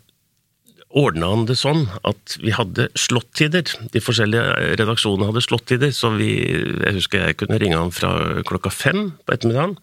ordna 0.95 1.29
han 1.33 1.45
det 1.49 1.57
sånn 1.59 1.85
at 2.07 2.37
vi 2.39 2.53
hadde 2.55 2.87
slåttider. 2.97 3.67
De 3.93 4.01
forskjellige 4.03 4.75
redaksjonene 4.79 5.29
hadde 5.31 5.43
slåttider, 5.43 5.91
så 5.95 6.13
vi, 6.15 6.31
jeg 6.47 6.97
husker 6.99 7.25
jeg 7.25 7.39
kunne 7.41 7.59
ringe 7.61 7.79
han 7.79 7.93
fra 7.95 8.41
klokka 8.47 8.71
fem 8.73 9.11
på 9.25 9.35
ettermiddagen. 9.35 9.77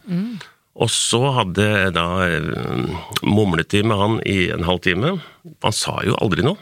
Og 0.74 0.90
så 0.90 1.20
hadde 1.36 1.66
jeg 1.70 1.94
da 1.94 2.06
eh, 2.26 2.94
mumlet 3.22 3.76
med 3.86 4.00
han 4.00 4.16
i 4.26 4.48
en 4.50 4.66
halv 4.66 4.82
time. 4.82 5.18
Han 5.62 5.76
sa 5.76 6.00
jo 6.06 6.16
aldri 6.18 6.46
noe. 6.46 6.58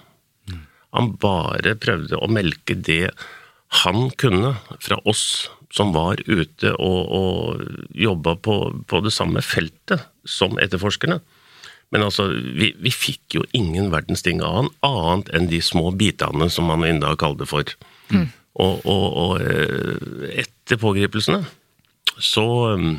Han 0.92 1.14
bare 1.16 1.72
prøvde 1.80 2.18
å 2.20 2.28
melke 2.28 2.76
det 2.76 3.14
han 3.82 4.10
kunne 4.20 4.58
fra 4.84 4.98
oss 5.08 5.48
som 5.72 5.94
var 5.94 6.20
ute 6.26 6.74
og, 6.76 6.98
og 7.08 7.94
jobba 7.96 8.34
på, 8.44 8.56
på 8.84 9.00
det 9.00 9.14
samme 9.16 9.40
feltet 9.40 10.04
som 10.28 10.58
etterforskerne. 10.60 11.22
Men 11.92 12.06
altså, 12.06 12.28
vi, 12.32 12.72
vi 12.80 12.92
fikk 12.94 13.36
jo 13.36 13.46
ingen 13.56 13.90
verdens 13.92 14.24
ting 14.24 14.40
av 14.44 14.54
han, 14.56 14.70
annet 14.86 15.32
enn 15.36 15.48
de 15.50 15.60
små 15.64 15.90
bitene 15.96 16.48
som 16.52 16.70
man 16.70 16.86
enda 16.88 17.14
det 17.14 17.48
for. 17.50 17.68
Og, 18.12 18.84
og, 18.84 19.04
og 19.16 19.34
eh, 19.40 20.40
etter 20.44 20.80
pågripelsene 20.80 21.42
så 22.20 22.44
um, 22.76 22.98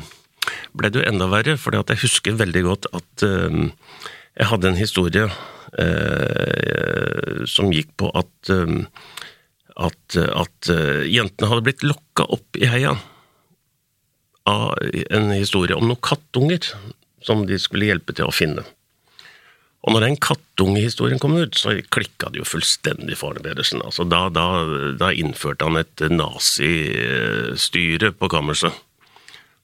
ble 0.74 0.90
det 0.90 0.98
jo 0.98 1.06
enda 1.06 1.28
verre, 1.30 1.54
for 1.60 1.76
jeg 1.76 2.02
husker 2.02 2.34
veldig 2.38 2.62
godt 2.66 2.88
at 2.98 3.26
um, 3.26 3.68
jeg 4.34 4.48
hadde 4.50 4.72
en 4.72 4.80
historie 4.80 5.28
eh, 5.78 7.44
som 7.46 7.70
gikk 7.70 7.94
på 8.02 8.10
at 8.18 8.50
um, 8.50 8.82
at, 9.74 10.16
at 10.16 10.70
eh, 10.70 11.02
jentene 11.10 11.50
hadde 11.50 11.64
blitt 11.66 11.82
lokka 11.86 12.26
opp 12.36 12.58
i 12.58 12.68
heia 12.70 12.94
av 14.46 14.76
en 15.10 15.32
historie 15.32 15.74
om 15.74 15.88
noen 15.88 16.02
kattunger 16.04 16.68
som 17.24 17.42
de 17.48 17.58
skulle 17.58 17.88
hjelpe 17.88 18.14
til 18.14 18.28
å 18.28 18.34
finne. 18.34 18.62
Og 19.84 19.92
når 19.92 20.06
den 20.06 20.16
kattungehistorien 20.16 21.20
kom 21.20 21.36
ut, 21.36 21.58
så 21.60 21.74
klikka 21.92 22.30
det 22.32 22.40
jo 22.40 22.48
fullstendig 22.48 23.18
for 23.20 23.36
Pedersen. 23.44 23.82
Altså, 23.84 24.06
da, 24.08 24.30
da, 24.32 24.46
da 24.96 25.10
innførte 25.12 25.68
han 25.68 25.76
et 25.82 26.06
nazistyre 26.08 28.14
på 28.16 28.30
kammerset. 28.32 28.72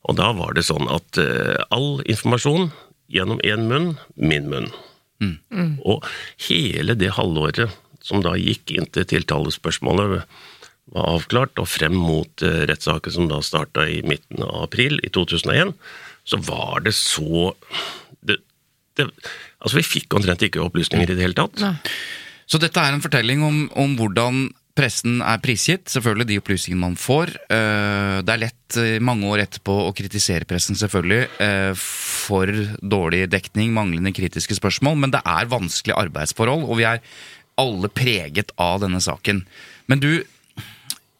Og 0.08 0.16
da 0.20 0.30
var 0.36 0.56
det 0.56 0.66
sånn 0.68 0.88
at 0.92 1.20
eh, 1.20 1.56
all 1.72 2.04
informasjon 2.04 2.68
gjennom 3.12 3.40
én 3.44 3.66
munn, 3.68 3.90
min 4.16 4.48
munn. 4.52 4.70
Og 5.84 6.06
hele 6.48 6.96
det 6.96 7.12
halvåret 7.16 7.74
som 8.04 8.22
da 8.24 8.36
gikk 8.40 8.72
inntil 8.72 9.04
tiltalespørsmålet 9.08 10.22
var 10.90 11.10
avklart, 11.14 11.58
og 11.60 11.68
frem 11.70 11.94
mot 11.94 12.42
eh, 12.42 12.64
rettssaken 12.70 13.14
som 13.14 13.28
da 13.30 13.42
starta 13.44 13.86
i 13.88 14.00
midten 14.06 14.42
av 14.46 14.64
april 14.64 14.98
i 15.06 15.12
2001, 15.12 15.74
så 16.28 16.40
var 16.46 16.82
det 16.86 16.94
så 16.96 17.52
det, 18.26 18.40
det, 18.98 19.10
Altså, 19.60 19.76
vi 19.80 19.86
fikk 19.86 20.16
omtrent 20.16 20.42
ikke 20.46 20.62
opplysninger 20.64 21.10
i 21.10 21.16
det 21.18 21.24
hele 21.26 21.36
tatt. 21.36 21.60
Så 22.50 22.58
dette 22.58 22.80
er 22.82 22.96
en 22.96 23.04
fortelling 23.04 23.44
om, 23.46 23.60
om 23.78 23.92
hvordan 23.98 24.48
pressen 24.78 25.18
er 25.26 25.40
prisgitt, 25.42 25.90
selvfølgelig 25.90 26.26
de 26.30 26.38
opplysningene 26.40 26.80
man 26.80 26.96
får. 26.98 27.32
Eh, 27.52 28.22
Det 28.24 28.32
er 28.34 28.42
lett 28.44 28.78
eh, 28.80 28.98
mange 29.02 29.26
år 29.28 29.42
etterpå 29.44 29.74
å 29.88 29.92
kritisere 29.96 30.46
pressen, 30.48 30.78
selvfølgelig, 30.78 31.28
eh, 31.42 31.72
for 31.76 32.46
dårlig 32.80 33.26
dekning, 33.32 33.74
manglende 33.76 34.14
kritiske 34.16 34.56
spørsmål, 34.56 34.96
men 34.96 35.10
det 35.14 35.22
er 35.26 35.50
vanskelige 35.50 35.98
arbeidsforhold, 35.98 36.64
og 36.68 36.80
vi 36.80 36.86
er 36.88 37.02
alle 37.60 37.90
preget 37.92 38.54
av 38.58 38.80
denne 38.80 39.02
saken. 39.04 39.44
Men 39.90 40.00
du, 40.00 40.24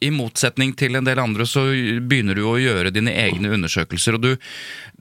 i 0.01 0.11
motsetning 0.15 0.73
til 0.79 0.97
en 0.97 1.05
del 1.05 1.21
andre, 1.21 1.45
så 1.49 1.67
begynner 1.71 2.39
du 2.39 2.47
å 2.49 2.59
gjøre 2.61 2.93
dine 2.95 3.13
egne 3.13 3.53
undersøkelser, 3.57 4.17
og 4.17 4.25
du 4.25 4.33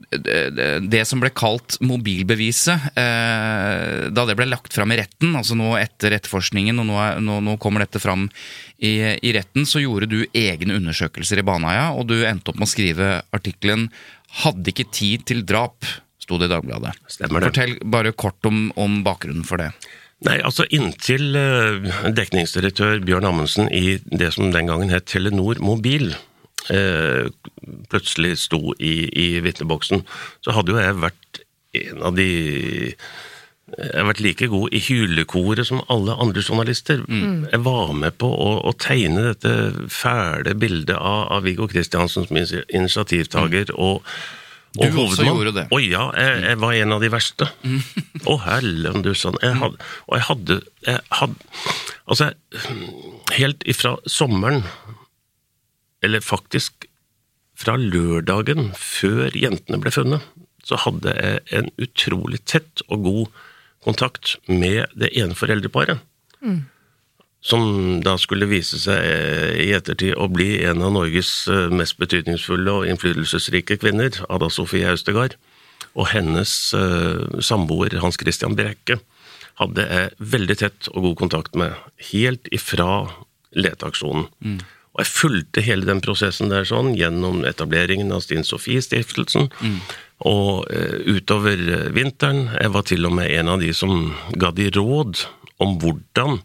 det, 0.09 1.01
som 1.05 1.21
ble 1.21 1.29
kalt 1.35 1.77
mobilbeviset, 1.85 2.89
eh, 2.97 4.07
da 4.09 4.25
det 4.25 4.35
ble 4.39 4.47
lagt 4.49 4.73
fram 4.73 4.93
i 4.93 4.97
retten, 4.99 5.35
altså 5.37 5.57
nå 5.59 5.75
etter 5.77 6.15
etterforskningen, 6.17 6.81
og 6.81 6.87
nå, 6.89 6.97
nå, 7.25 7.39
nå 7.45 7.57
kommer 7.61 7.85
dette 7.85 8.01
fram 8.01 8.27
i, 8.77 8.95
i 9.21 9.33
retten, 9.35 9.67
så 9.69 9.83
gjorde 9.83 10.09
du 10.09 10.19
egne 10.33 10.79
undersøkelser 10.79 11.41
i 11.41 11.45
Baneheia, 11.45 11.91
og 11.93 12.09
du 12.09 12.17
endte 12.23 12.51
opp 12.51 12.59
med 12.59 12.69
å 12.69 12.73
skrive 12.73 13.11
artikkelen 13.35 13.89
'Hadde 14.39 14.69
ikke 14.69 14.91
tid 14.93 15.25
til 15.25 15.41
drap', 15.41 15.87
sto 16.21 16.37
det 16.37 16.49
i 16.49 16.53
Dagbladet. 16.53 16.93
Stemmer 17.09 17.41
det. 17.41 17.49
Fortell 17.49 17.77
bare 17.81 18.13
kort 18.13 18.45
om, 18.45 18.67
om 18.77 18.99
bakgrunnen 19.05 19.45
for 19.47 19.61
det. 19.61 19.71
Nei, 20.27 20.35
altså 20.43 20.65
inntil 20.75 21.31
eh, 21.39 21.85
dekningsdirektør 22.15 22.99
Bjørn 23.07 23.29
Amundsen 23.29 23.69
i 23.71 23.99
det 24.11 24.33
som 24.35 24.51
den 24.51 24.67
gangen 24.67 24.91
het 24.91 25.07
Telenor 25.07 25.61
Mobil, 25.63 26.11
eh, 26.73 27.29
plutselig 27.91 28.35
sto 28.41 28.73
i, 28.75 29.07
i 29.07 29.27
vitneboksen, 29.45 30.03
så 30.43 30.55
hadde 30.57 30.75
jo 30.75 30.81
jeg 30.81 30.99
vært 31.05 31.43
en 31.79 32.07
av 32.09 32.15
de 32.17 32.29
Jeg 33.69 33.93
har 33.93 34.07
vært 34.07 34.21
like 34.25 34.47
god 34.49 34.73
i 34.73 34.79
hylekoret 34.81 35.67
som 35.67 35.83
alle 35.93 36.15
andre 36.17 36.41
journalister. 36.41 37.03
Jeg 37.53 37.59
var 37.61 37.91
med 37.93 38.15
på 38.17 38.25
å, 38.25 38.47
å 38.65 38.71
tegne 38.73 39.27
dette 39.27 39.51
fæle 39.93 40.55
bildet 40.57 40.97
av, 40.97 41.27
av 41.35 41.45
Viggo 41.45 41.67
Kristiansen 41.69 42.25
som 42.25 42.39
initiativtaker, 42.41 43.69
mm. 43.69 43.77
og 43.77 44.01
Du 44.77 44.83
og 44.85 44.99
også 45.07 45.25
gjorde 45.25 45.53
det. 45.55 45.65
Å 45.73 45.79
ja, 45.81 46.03
jeg, 46.13 46.41
jeg 46.45 46.59
var 46.61 46.75
en 46.77 46.95
av 46.95 47.01
de 47.01 47.09
verste. 47.13 47.47
Å 48.29 48.35
hellen 48.45 49.01
du 49.05 49.11
sann. 49.17 49.37
Jeg 49.41 49.57
hadde, 49.61 49.87
og 50.05 50.17
jeg 50.17 50.27
hadde, 50.29 50.59
jeg 50.85 51.05
hadde 51.21 51.65
Altså, 52.09 52.31
helt 53.35 53.61
ifra 53.69 53.91
sommeren, 54.09 54.63
eller 56.01 56.23
faktisk 56.25 56.87
fra 57.59 57.75
lørdagen 57.77 58.71
før 58.73 59.35
jentene 59.37 59.77
ble 59.83 59.91
funnet, 59.93 60.25
så 60.65 60.79
hadde 60.87 61.13
jeg 61.13 61.43
en 61.59 61.69
utrolig 61.77 62.39
tett 62.49 62.81
og 62.87 63.05
god 63.05 63.37
kontakt 63.85 64.37
med 64.49 64.89
det 64.97 65.11
ene 65.21 65.37
foreldreparet. 65.37 66.01
Som 67.39 68.01
da 68.03 68.17
skulle 68.19 68.49
vise 68.51 68.81
seg 68.81 68.99
eh, 68.99 69.53
i 69.63 69.69
ettertid 69.75 70.17
å 70.19 70.27
bli 70.31 70.57
en 70.67 70.83
av 70.83 70.91
Norges 70.97 71.31
eh, 71.47 71.69
mest 71.71 71.95
betydningsfulle 72.01 72.73
og 72.81 72.89
innflytelsesrike 72.91 73.77
kvinner, 73.79 74.11
Ada 74.27 74.49
Sofie 74.51 74.89
Austegard. 74.91 75.37
Og 75.95 76.11
hennes 76.11 76.51
eh, 76.75 77.39
samboer 77.43 77.95
Hans 78.03 78.19
Christian 78.19 78.57
Brekke 78.59 78.99
hadde 79.59 79.87
jeg 79.87 80.11
veldig 80.35 80.57
tett 80.59 80.91
og 80.91 81.07
god 81.07 81.15
kontakt 81.23 81.55
med, 81.59 81.79
helt 82.11 82.51
ifra 82.55 83.07
leteaksjonen. 83.55 84.27
Og 84.95 85.01
jeg 85.03 85.11
fulgte 85.11 85.63
hele 85.63 85.87
den 85.87 86.03
prosessen 86.03 86.51
der 86.51 86.67
sånn, 86.67 86.93
gjennom 86.99 87.43
etableringen 87.47 88.11
av 88.15 88.23
Stine 88.23 88.47
Sofie-stiftelsen. 88.47 89.49
Og 90.27 90.67
eh, 90.75 90.99
utover 91.07 91.59
vinteren, 91.95 92.49
jeg 92.55 92.75
var 92.75 92.87
til 92.87 93.07
og 93.07 93.15
med 93.15 93.31
en 93.31 93.55
av 93.55 93.63
de 93.63 93.71
som 93.75 94.11
ga 94.35 94.51
de 94.55 94.67
råd 94.75 95.23
om 95.63 95.75
hvordan 95.79 96.41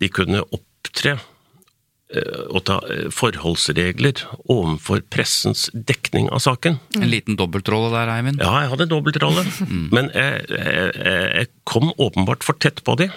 de 0.00 0.08
kunne 0.12 0.42
opptre 0.54 1.16
eh, 1.16 2.44
og 2.48 2.62
ta 2.68 2.78
eh, 2.92 3.08
forholdsregler 3.14 4.24
overfor 4.46 5.02
pressens 5.12 5.68
dekning 5.74 6.30
av 6.34 6.42
saken. 6.44 6.78
En 6.98 7.10
liten 7.10 7.38
dobbeltrolle 7.40 7.92
der, 7.94 8.12
Eivind. 8.16 8.42
Ja, 8.42 8.64
jeg 8.64 8.72
hadde 8.74 8.88
dobbeltrolle, 8.92 9.44
men 9.96 10.10
jeg, 10.14 10.46
jeg, 10.54 10.96
jeg 11.02 11.52
kom 11.68 11.92
åpenbart 11.96 12.46
for 12.46 12.58
tett 12.60 12.84
på 12.86 12.98
de. 13.00 13.10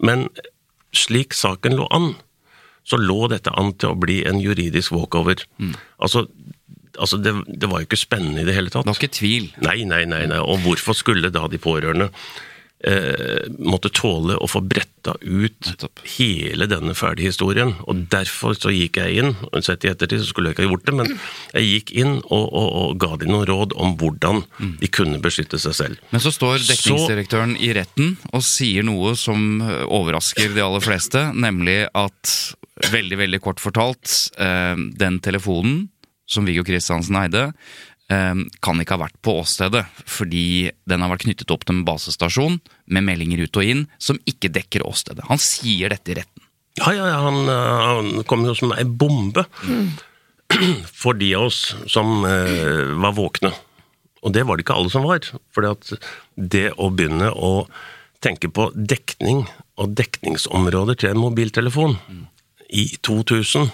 Men 0.00 0.28
slik 0.96 1.36
saken 1.36 1.76
lå 1.78 1.86
an, 1.94 2.14
så 2.86 2.98
lå 2.98 3.28
dette 3.30 3.52
an 3.60 3.74
til 3.78 3.92
å 3.92 3.98
bli 4.00 4.22
en 4.26 4.40
juridisk 4.42 4.94
walkover. 4.96 5.42
Altså, 6.02 6.24
altså 6.96 7.18
det, 7.20 7.34
det 7.46 7.68
var 7.70 7.82
jo 7.82 7.90
ikke 7.90 8.00
spennende 8.00 8.42
i 8.42 8.48
det 8.48 8.56
hele 8.56 8.72
tatt. 8.72 8.86
Det 8.86 8.94
var 8.94 9.02
ikke 9.02 9.18
tvil. 9.20 9.50
Nei, 9.62 9.82
nei, 9.88 10.04
nei, 10.08 10.24
nei. 10.30 10.40
Og 10.40 10.64
hvorfor 10.64 10.96
skulle 10.98 11.30
da 11.34 11.44
de 11.50 11.60
pårørende 11.62 12.10
eh, 12.86 13.46
måtte 13.58 13.90
tåle 13.92 14.36
å 14.36 14.48
få 14.50 14.62
bretta 14.64 15.14
ut 15.20 15.70
hele 16.16 16.68
denne 16.70 16.94
ferdige 16.98 17.32
historien? 17.32 17.74
Og 17.90 18.06
derfor 18.12 18.56
så 18.56 18.72
gikk 18.74 19.00
jeg 19.00 19.22
inn, 19.22 19.34
og 19.50 19.64
sett 19.66 19.86
i 19.86 19.92
ettertid 19.92 20.22
så 20.22 20.30
skulle 20.30 20.50
jeg 20.50 20.58
ikke 20.58 20.66
ha 20.66 20.70
gjort 20.70 20.88
det, 20.88 20.96
men 21.00 21.12
jeg 21.54 21.68
gikk 21.68 21.94
inn 22.02 22.16
og, 22.20 22.46
og, 22.46 22.68
og 22.82 22.96
ga 23.02 23.12
dem 23.20 23.34
noen 23.34 23.48
råd 23.50 23.76
om 23.80 23.96
hvordan 24.00 24.42
de 24.80 24.92
kunne 24.92 25.20
beskytte 25.22 25.60
seg 25.62 25.76
selv. 25.76 26.00
Men 26.14 26.24
så 26.24 26.32
står 26.34 26.64
dekningsdirektøren 26.64 27.56
i 27.60 27.72
retten 27.76 28.16
og 28.32 28.44
sier 28.46 28.86
noe 28.86 29.14
som 29.18 29.60
eh, 29.64 29.84
overrasker 29.86 30.56
de 30.56 30.64
aller 30.64 30.84
fleste, 30.84 31.28
nemlig 31.36 31.84
at 31.94 32.36
veldig, 32.90 33.18
veldig 33.20 33.40
kort 33.44 33.60
fortalt, 33.60 34.12
eh, 34.40 34.76
den 35.00 35.20
telefonen 35.24 35.88
som 36.30 36.46
Viggo 36.46 36.62
Kristiansen 36.66 37.18
eide, 37.18 37.48
kan 38.10 38.80
ikke 38.82 38.96
ha 38.96 39.04
vært 39.04 39.18
på 39.22 39.36
åstedet, 39.38 39.84
fordi 40.02 40.72
den 40.90 41.04
har 41.04 41.12
vært 41.12 41.22
knyttet 41.28 41.52
opp 41.54 41.62
til 41.62 41.76
en 41.76 41.84
basestasjon 41.86 42.56
med 42.90 43.06
meldinger 43.06 43.44
ut 43.46 43.58
og 43.60 43.68
inn 43.70 43.84
som 44.02 44.18
ikke 44.26 44.50
dekker 44.50 44.82
åstedet. 44.88 45.28
Han 45.28 45.38
sier 45.38 45.94
dette 45.94 46.10
i 46.10 46.16
retten. 46.18 46.42
Ja, 46.80 46.92
ja, 46.94 47.06
ja, 47.06 47.18
han, 47.26 47.48
eh, 47.48 47.80
han 47.86 48.24
kom 48.26 48.44
jo 48.46 48.54
som 48.58 48.74
ei 48.74 48.84
bombe 48.84 49.44
for 51.02 51.18
de 51.18 51.32
av 51.38 51.48
oss 51.50 51.74
som 51.90 52.24
eh, 52.26 52.90
var 53.02 53.16
våkne. 53.16 53.52
Og 54.24 54.34
det 54.34 54.44
var 54.46 54.56
det 54.56 54.66
ikke 54.66 54.76
alle 54.76 54.92
som 54.92 55.06
var. 55.06 55.24
For 55.54 55.64
det 56.36 56.66
å 56.76 56.90
begynne 56.92 57.30
å 57.32 57.52
tenke 58.20 58.50
på 58.52 58.68
dekning 58.74 59.46
og 59.80 59.94
dekningsområder 59.96 60.98
til 61.00 61.14
en 61.14 61.22
mobiltelefon 61.22 61.96
i 62.70 62.84
2001 63.02 63.70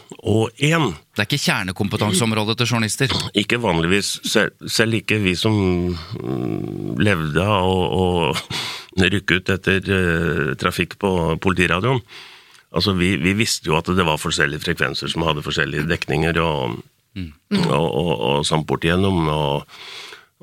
Det 1.16 1.22
er 1.22 1.26
ikke 1.28 1.40
kjernekompetanseområdet 1.40 2.56
til 2.60 2.70
journalister. 2.70 3.12
Ikke 3.36 3.58
vanligvis, 3.60 4.16
selv, 4.24 4.56
selv 4.68 4.96
ikke 4.98 5.18
vi 5.22 5.34
som 5.36 5.56
mm, 5.92 6.96
levde 7.00 7.44
av 7.44 7.68
å, 7.68 8.06
rykke 8.96 9.40
ut 9.40 9.52
etter 9.52 9.90
uh, 9.92 10.54
trafikk 10.56 10.96
på 11.00 11.10
politiradioen. 11.44 12.00
Altså, 12.76 12.96
vi, 12.96 13.14
vi 13.20 13.36
visste 13.36 13.70
jo 13.70 13.76
at 13.78 13.88
det 13.92 14.04
var 14.04 14.20
forskjellige 14.20 14.64
frekvenser 14.64 15.12
som 15.12 15.24
hadde 15.24 15.44
forskjellige 15.44 15.88
dekninger, 15.88 16.40
og, 16.42 16.80
og, 17.16 17.86
og, 17.86 18.12
og 18.16 18.48
sånn 18.48 18.64
bort 18.68 18.84
igjennom. 18.84 19.22
Og, 19.32 19.78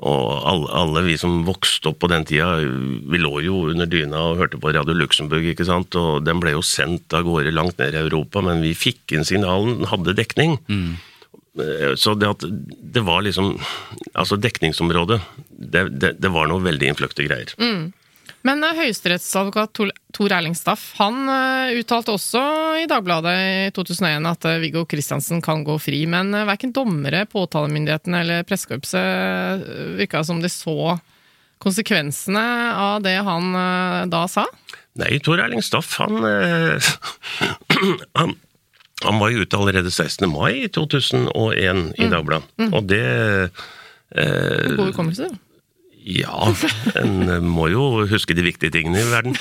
og 0.02 0.30
alle, 0.50 0.68
alle 0.74 1.02
vi 1.06 1.14
som 1.20 1.44
vokste 1.46 1.92
opp 1.92 2.00
på 2.02 2.10
den 2.10 2.24
tida, 2.26 2.56
vi 2.58 3.20
lå 3.20 3.38
jo 3.44 3.60
under 3.70 3.86
dyna 3.86 4.24
og 4.32 4.40
hørte 4.40 4.58
på 4.58 4.72
Radio 4.74 4.96
Luxembourg, 4.98 5.46
ikke 5.52 5.66
sant, 5.68 5.94
og 5.94 6.24
den 6.26 6.42
ble 6.42 6.56
jo 6.56 6.64
sendt 6.66 7.14
av 7.14 7.22
gårde 7.28 7.54
langt 7.54 7.78
ned 7.78 7.94
i 7.94 8.02
Europa, 8.02 8.42
men 8.42 8.64
vi 8.64 8.74
fikk 8.74 9.14
inn 9.14 9.26
signalen, 9.26 9.86
hadde 9.92 10.16
dekning. 10.18 10.58
Mm. 10.66 10.96
Så 11.94 12.16
det 12.18 12.26
at 12.26 12.42
det 12.42 13.04
var 13.06 13.20
liksom 13.22 13.52
Altså, 14.18 14.34
dekningsområdet, 14.42 15.20
det, 15.54 15.84
det, 16.02 16.08
det 16.18 16.30
var 16.34 16.48
noe 16.50 16.62
veldig 16.62 16.88
innfløkte 16.90 17.26
greier. 17.28 17.54
Men 18.44 18.60
uh, 18.64 18.74
høyesterettsadvokat 18.76 19.72
Tor, 20.14 20.32
Erling 20.36 20.54
Staff 20.54 20.92
han 20.98 21.24
eh, 21.32 21.78
uttalte 21.80 22.12
også 22.14 22.42
i 22.82 22.84
Dagbladet 22.90 23.34
i 23.40 23.72
2001 23.74 24.28
at 24.30 24.46
uh, 24.46 24.58
Viggo 24.62 24.84
Kristiansen 24.88 25.40
kan 25.44 25.64
gå 25.66 25.78
fri, 25.80 26.04
men 26.10 26.30
verken 26.46 26.74
dommere, 26.76 27.24
påtalemyndigheten 27.30 28.14
eller 28.20 28.44
pressekorpset 28.46 29.64
virka 29.98 30.22
som 30.28 30.44
de 30.44 30.52
så 30.52 30.98
konsekvensene 31.64 32.44
av 32.76 33.00
det 33.02 33.16
han 33.24 33.54
da 34.12 34.26
sa. 34.28 34.44
Nei, 34.94 35.18
Tor 35.18 35.40
Erling 35.42 35.62
Staff, 35.62 35.96
han, 35.98 36.24
eh, 36.24 36.78
han 38.20 38.36
Han 39.04 39.18
var 39.18 39.32
jo 39.34 39.42
ute 39.42 39.58
allerede 39.58 39.90
16. 39.90 40.30
mai 40.30 40.68
2001 40.72 41.80
i 41.98 42.06
Dagbladet, 42.08 42.46
og 42.70 42.86
det 42.88 43.00
eh, 44.14 44.76
God 44.78 44.86
hukommelse. 44.86 45.26
Ja, 46.04 46.52
en 47.00 47.46
må 47.48 47.70
jo 47.72 48.04
huske 48.10 48.36
de 48.36 48.44
viktige 48.44 48.74
tingene 48.74 49.00
i 49.00 49.08
verden. 49.08 49.36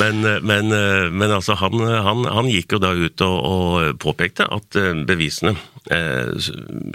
Men, 0.00 0.22
men, 0.46 0.72
men 1.12 1.34
altså, 1.34 1.56
han, 1.60 1.76
han, 1.76 2.24
han 2.24 2.48
gikk 2.48 2.76
jo 2.76 2.80
da 2.80 2.94
ut 2.96 3.24
og, 3.26 3.36
og 3.50 3.98
påpekte 4.00 4.46
at 4.48 4.78
eh, 4.80 5.02
bevisene, 5.06 5.52
eh, 5.92 6.32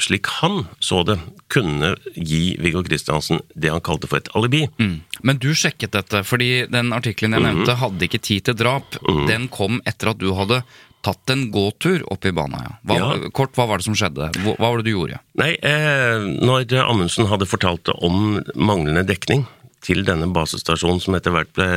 slik 0.01 0.29
han 0.39 0.63
så 0.83 1.03
det, 1.05 1.19
kunne 1.53 1.93
gi 2.15 2.55
Viggo 2.61 2.81
Kristiansen 2.85 3.43
det 3.53 3.73
han 3.73 3.83
kalte 3.85 4.09
for 4.09 4.21
et 4.21 4.31
alibi. 4.37 4.63
Mm. 4.81 4.97
Men 5.27 5.41
du 5.41 5.51
sjekket 5.53 5.93
dette, 5.95 6.23
fordi 6.25 6.65
den 6.71 6.89
artikkelen 6.95 7.37
jeg 7.37 7.45
nevnte 7.45 7.77
hadde 7.81 8.09
ikke 8.09 8.23
tid 8.25 8.49
til 8.49 8.57
drap. 8.57 8.97
Den 9.29 9.49
kom 9.53 9.81
etter 9.85 10.13
at 10.15 10.21
du 10.21 10.31
hadde 10.37 10.63
tatt 11.05 11.33
en 11.33 11.47
gåtur 11.53 12.03
opp 12.11 12.25
i 12.25 12.33
Baneheia. 12.35 12.77
Hva, 12.85 12.97
Ja. 12.99 13.29
Kort, 13.35 13.53
hva 13.57 13.67
var 13.69 13.81
det 13.81 13.85
som 13.87 13.97
skjedde? 13.97 14.31
Hva, 14.41 14.55
hva 14.57 14.71
var 14.71 14.81
det 14.81 14.87
du 14.89 14.95
gjorde? 14.95 15.19
Nei, 15.37 15.51
eh, 15.61 16.25
når 16.41 16.73
Amundsen 16.85 17.29
hadde 17.29 17.47
fortalt 17.49 17.91
om 17.95 18.39
manglende 18.55 19.05
dekning 19.05 19.45
til 19.85 20.01
denne 20.07 20.27
basestasjonen 20.33 21.01
som 21.03 21.17
etter 21.17 21.33
hvert 21.35 21.51
ble 21.57 21.67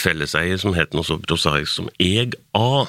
felleseier, 0.00 0.58
som 0.60 0.74
het 0.76 0.92
noe 0.96 1.06
så 1.06 1.16
prosaisk 1.22 1.72
som 1.78 1.88
EG-A, 2.02 2.84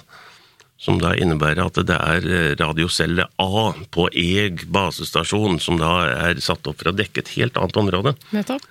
som 0.80 1.00
da 1.00 1.12
innebærer 1.20 1.66
at 1.66 1.80
det 1.88 1.96
er 1.96 2.28
eh, 2.28 2.56
radiocelle 2.60 3.26
A 3.44 3.64
på 3.92 4.08
EG 4.16 4.66
basestasjon, 4.72 5.60
som 5.64 5.80
da 5.80 5.94
er 6.30 6.44
satt 6.44 6.68
opp 6.72 6.80
for 6.80 6.92
å 6.92 6.96
dekke 6.96 7.24
et 7.24 7.34
helt 7.36 7.60
annet 7.60 7.80
område. 7.82 8.16
Nettopp. 8.36 8.68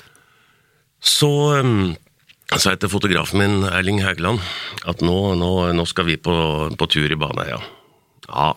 Så 1.05 1.31
um, 1.61 1.93
sa 2.57 2.73
jeg 2.73 2.81
til 2.81 2.93
fotografen 2.93 3.43
min, 3.43 3.67
Erling 3.69 4.01
Hægeland, 4.01 4.41
at 4.89 5.03
nå, 5.05 5.35
nå, 5.37 5.51
nå 5.77 5.85
skal 5.89 6.09
vi 6.09 6.17
på, 6.17 6.35
på 6.73 6.89
tur 6.89 7.13
i 7.13 7.19
Baneheia. 7.21 7.61
Ja, 8.29 8.53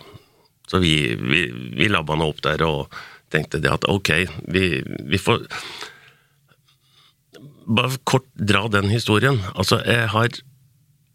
så 0.72 0.80
vi, 0.80 1.16
vi, 1.20 1.46
vi 1.76 1.90
labba 1.92 2.16
nå 2.16 2.30
opp 2.32 2.40
der 2.46 2.64
og 2.64 2.94
tenkte 3.32 3.60
det 3.64 3.72
at 3.72 3.88
ok, 3.92 4.14
vi, 4.52 4.68
vi 4.84 5.20
får 5.22 5.48
Bare 7.72 8.00
kort 8.10 8.26
dra 8.36 8.66
den 8.74 8.90
historien. 8.90 9.38
Altså, 9.54 9.78
jeg 9.86 10.08
har 10.12 10.34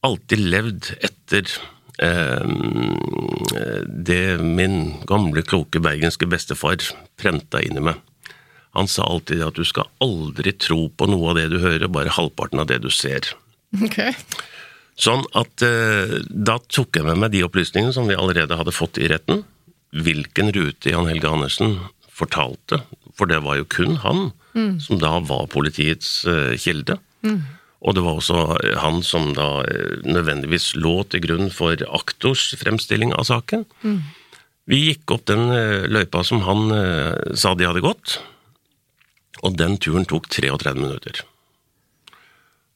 alltid 0.07 0.45
levd 0.55 0.87
etter 1.05 1.51
eh, 2.01 2.53
det 4.09 4.39
min 4.41 4.77
gamle, 5.11 5.43
kloke 5.45 5.83
bergenske 5.83 6.29
bestefar 6.31 6.79
prenta 7.19 7.61
inn 7.67 7.77
i 7.83 7.85
meg. 7.91 8.01
Han 8.77 8.91
sa 8.91 9.07
alltid 9.09 9.43
at 9.47 9.57
du 9.59 9.65
skal 9.67 9.89
aldri 10.05 10.53
tro 10.61 10.87
på 10.93 11.09
noe 11.11 11.33
av 11.33 11.41
det 11.41 11.49
du 11.55 11.59
hører, 11.63 11.89
bare 11.93 12.13
halvparten 12.13 12.63
av 12.63 12.69
det 12.71 12.83
du 12.85 12.91
ser. 12.93 13.33
Okay. 13.83 14.15
Sånn 15.01 15.27
at 15.37 15.65
eh, 15.65 16.19
da 16.31 16.59
tok 16.73 16.97
jeg 16.97 17.09
med 17.09 17.21
meg 17.21 17.35
de 17.35 17.45
opplysningene 17.45 17.93
som 17.97 18.09
vi 18.09 18.17
allerede 18.17 18.57
hadde 18.57 18.75
fått 18.77 19.01
i 19.01 19.11
retten. 19.13 19.45
Hvilken 19.97 20.53
rute 20.57 20.93
Jan 20.93 21.09
Helge 21.09 21.33
Andersen 21.33 21.79
fortalte, 22.17 22.81
for 23.17 23.29
det 23.29 23.43
var 23.45 23.59
jo 23.59 23.69
kun 23.69 23.99
han 24.05 24.31
som 24.81 25.01
da 25.01 25.19
var 25.21 25.51
politiets 25.53 26.23
eh, 26.29 26.55
kilde. 26.61 26.97
Og 27.87 27.95
det 27.95 28.03
var 28.03 28.19
også 28.19 28.57
han 28.81 29.03
som 29.05 29.33
da 29.37 29.63
eh, 29.69 29.99
nødvendigvis 30.07 30.73
lå 30.81 31.03
til 31.13 31.23
grunn 31.27 31.51
for 31.55 31.81
aktors 31.99 32.49
fremstilling 32.61 33.13
av 33.15 33.29
saken. 33.29 33.67
Vi 34.67 34.81
gikk 34.89 35.15
opp 35.15 35.27
den 35.31 35.47
eh, 35.55 35.87
løypa 35.91 36.25
som 36.27 36.43
han 36.47 36.73
eh, 36.75 37.35
sa 37.39 37.55
de 37.55 37.69
hadde 37.69 37.85
gått, 37.85 38.19
og 39.45 39.57
den 39.59 39.77
turen 39.83 40.07
tok 40.09 40.29
33 40.33 40.75
minutter. 40.79 41.21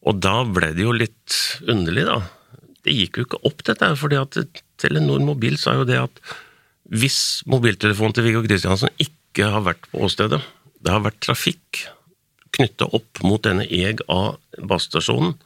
Og 0.07 0.21
da 0.21 0.41
ble 0.49 0.73
det 0.77 0.85
jo 0.85 0.93
litt 0.97 1.37
underlig, 1.69 2.07
da. 2.09 2.21
Det 2.85 2.95
gikk 2.97 3.21
jo 3.21 3.27
ikke 3.27 3.43
opp, 3.49 3.65
dette 3.67 3.91
her, 3.91 3.99
fordi 4.01 4.19
at 4.21 4.39
Telenor 4.81 5.21
Mobil 5.25 5.59
sa 5.61 5.77
jo 5.77 5.89
det 5.89 5.99
at 6.01 6.23
hvis 6.91 7.43
mobiltelefonen 7.51 8.17
til 8.17 8.27
Viggo 8.27 8.43
Kristiansen 8.47 8.91
ikke 8.99 9.51
har 9.53 9.63
vært 9.67 9.85
på 9.93 10.01
åstedet, 10.07 10.41
det 10.81 10.95
har 10.95 11.05
vært 11.05 11.21
trafikk 11.23 11.85
knytta 12.57 12.89
opp 12.97 13.21
mot 13.23 13.43
denne 13.45 13.67
EG 13.69 14.03
av 14.11 14.41
basestasjonen, 14.59 15.37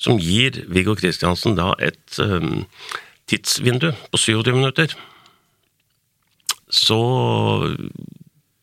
som 0.00 0.18
gir 0.18 0.62
Viggo 0.72 0.96
Kristiansen 0.98 1.54
da 1.58 1.74
et 1.84 2.18
um, 2.24 2.64
tidsvindu 3.30 3.92
på 4.10 4.18
27 4.18 4.50
minutter, 4.56 4.96
så 6.70 7.00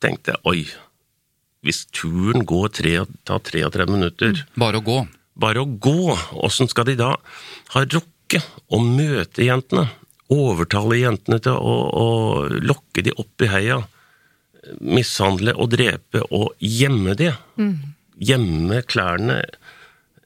tenkte 0.04 0.34
jeg 0.34 0.44
oi, 0.50 0.62
hvis 1.68 1.84
turen 1.96 2.46
går 2.48 2.72
tre, 2.80 2.94
tar 3.28 3.44
33 3.44 3.86
minutter 3.92 4.42
Bare 4.56 4.80
å 4.80 4.86
gå. 4.88 4.98
bare 5.38 5.62
å 5.62 5.68
gå, 5.68 6.16
åssen 6.48 6.70
skal 6.72 6.88
de 6.90 6.96
da 7.00 7.12
ha 7.76 7.84
rukket 7.86 8.48
å 8.74 8.80
møte 8.84 9.44
jentene? 9.46 9.90
Overtale 10.34 10.98
jentene 11.00 11.38
til 11.44 11.56
å, 11.56 11.76
å 11.92 12.08
lokke 12.64 13.04
de 13.06 13.14
opp 13.20 13.44
i 13.46 13.52
heia? 13.52 13.78
Mishandle 14.84 15.54
og 15.56 15.70
drepe 15.76 16.24
og 16.36 16.56
gjemme 16.60 17.14
de? 17.20 17.30
Gjemme 18.20 18.82
klærne 18.90 19.38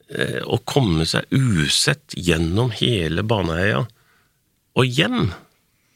eh, 0.09 0.39
og 0.47 0.63
komme 0.65 1.05
seg 1.09 1.27
usett 1.35 2.15
gjennom 2.17 2.71
hele 2.79 3.21
Baneheia 3.27 3.83
og 4.79 4.87
hjem? 4.87 5.27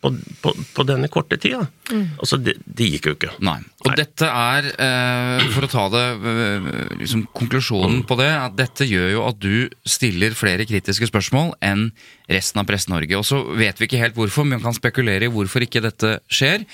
På, 0.04 0.12
på, 0.44 0.52
på 0.76 0.84
denne 0.86 1.08
korte 1.10 1.40
tida? 1.42 1.64
Altså, 1.94 2.40
det, 2.42 2.58
det 2.66 2.90
gikk 2.96 3.10
jo 3.10 3.16
ikke. 3.16 3.32
Nei. 3.46 3.60
Og 3.86 3.92
Nei. 3.92 3.98
dette 4.00 4.30
er, 4.30 4.70
eh, 4.74 5.46
for 5.54 5.68
å 5.68 5.72
ta 5.72 5.86
det, 5.94 6.06
eh, 6.34 6.70
liksom 7.02 7.28
konklusjonen 7.36 8.04
på 8.08 8.18
det, 8.20 8.32
at 8.32 8.58
dette 8.58 8.88
gjør 8.90 9.10
jo 9.14 9.26
at 9.30 9.40
du 9.42 9.70
stiller 9.86 10.38
flere 10.38 10.68
kritiske 10.68 11.10
spørsmål 11.12 11.54
enn 11.66 11.90
resten 12.32 12.62
av 12.62 12.68
Presse-Norge. 12.70 13.18
Og 13.20 13.26
så 13.28 13.40
vet 13.58 13.80
vi 13.80 13.88
ikke 13.88 14.02
helt 14.02 14.18
hvorfor, 14.18 14.48
men 14.48 14.64
kan 14.64 14.76
spekulere 14.76 15.28
i 15.28 15.32
hvorfor 15.32 15.66
ikke 15.66 15.84
dette 15.86 16.16
skjer. 16.32 16.66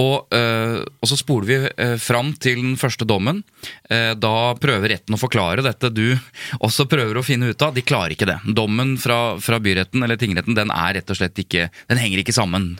Og, 0.00 0.32
eh, 0.34 0.80
og 0.80 1.10
så 1.10 1.18
spoler 1.20 1.48
vi 1.48 1.58
eh, 1.68 1.96
fram 2.00 2.32
til 2.40 2.62
den 2.62 2.78
første 2.80 3.06
dommen. 3.08 3.42
Eh, 3.90 4.14
da 4.16 4.54
prøver 4.60 4.94
retten 4.94 5.16
å 5.16 5.20
forklare 5.20 5.64
dette 5.64 5.92
du 5.92 6.16
også 6.64 6.88
prøver 6.90 7.20
å 7.20 7.24
finne 7.26 7.52
ut 7.52 7.64
av. 7.64 7.74
De 7.76 7.84
klarer 7.84 8.16
ikke 8.16 8.28
det. 8.30 8.38
Dommen 8.56 8.96
fra, 9.00 9.36
fra 9.42 9.60
byretten 9.62 10.04
eller 10.04 10.20
tingretten 10.20 10.56
den 10.56 10.72
er 10.74 10.96
rett 10.98 11.10
og 11.12 11.18
slett 11.18 11.38
ikke 11.40 11.68
Den 11.88 11.98
henger 12.00 12.20
ikke 12.20 12.34
sammen. 12.34 12.74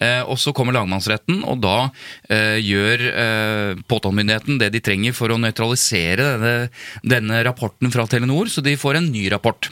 Eh, 0.00 0.22
og 0.24 0.38
så 0.40 0.52
kommer 0.56 0.74
lagmannsretten, 0.76 1.25
og 1.34 1.58
da 1.64 1.76
eh, 2.30 2.58
gjør 2.62 3.06
eh, 3.10 3.80
påtalemyndigheten 3.90 4.60
det 4.62 4.70
de 4.74 4.82
trenger 4.84 5.16
for 5.16 5.32
å 5.32 5.40
nøytralisere 5.42 6.28
denne, 6.36 6.54
denne 7.02 7.42
rapporten 7.46 7.92
fra 7.94 8.06
Telenor, 8.10 8.50
så 8.52 8.64
de 8.64 8.76
får 8.78 9.00
en 9.00 9.10
ny 9.12 9.26
rapport. 9.32 9.70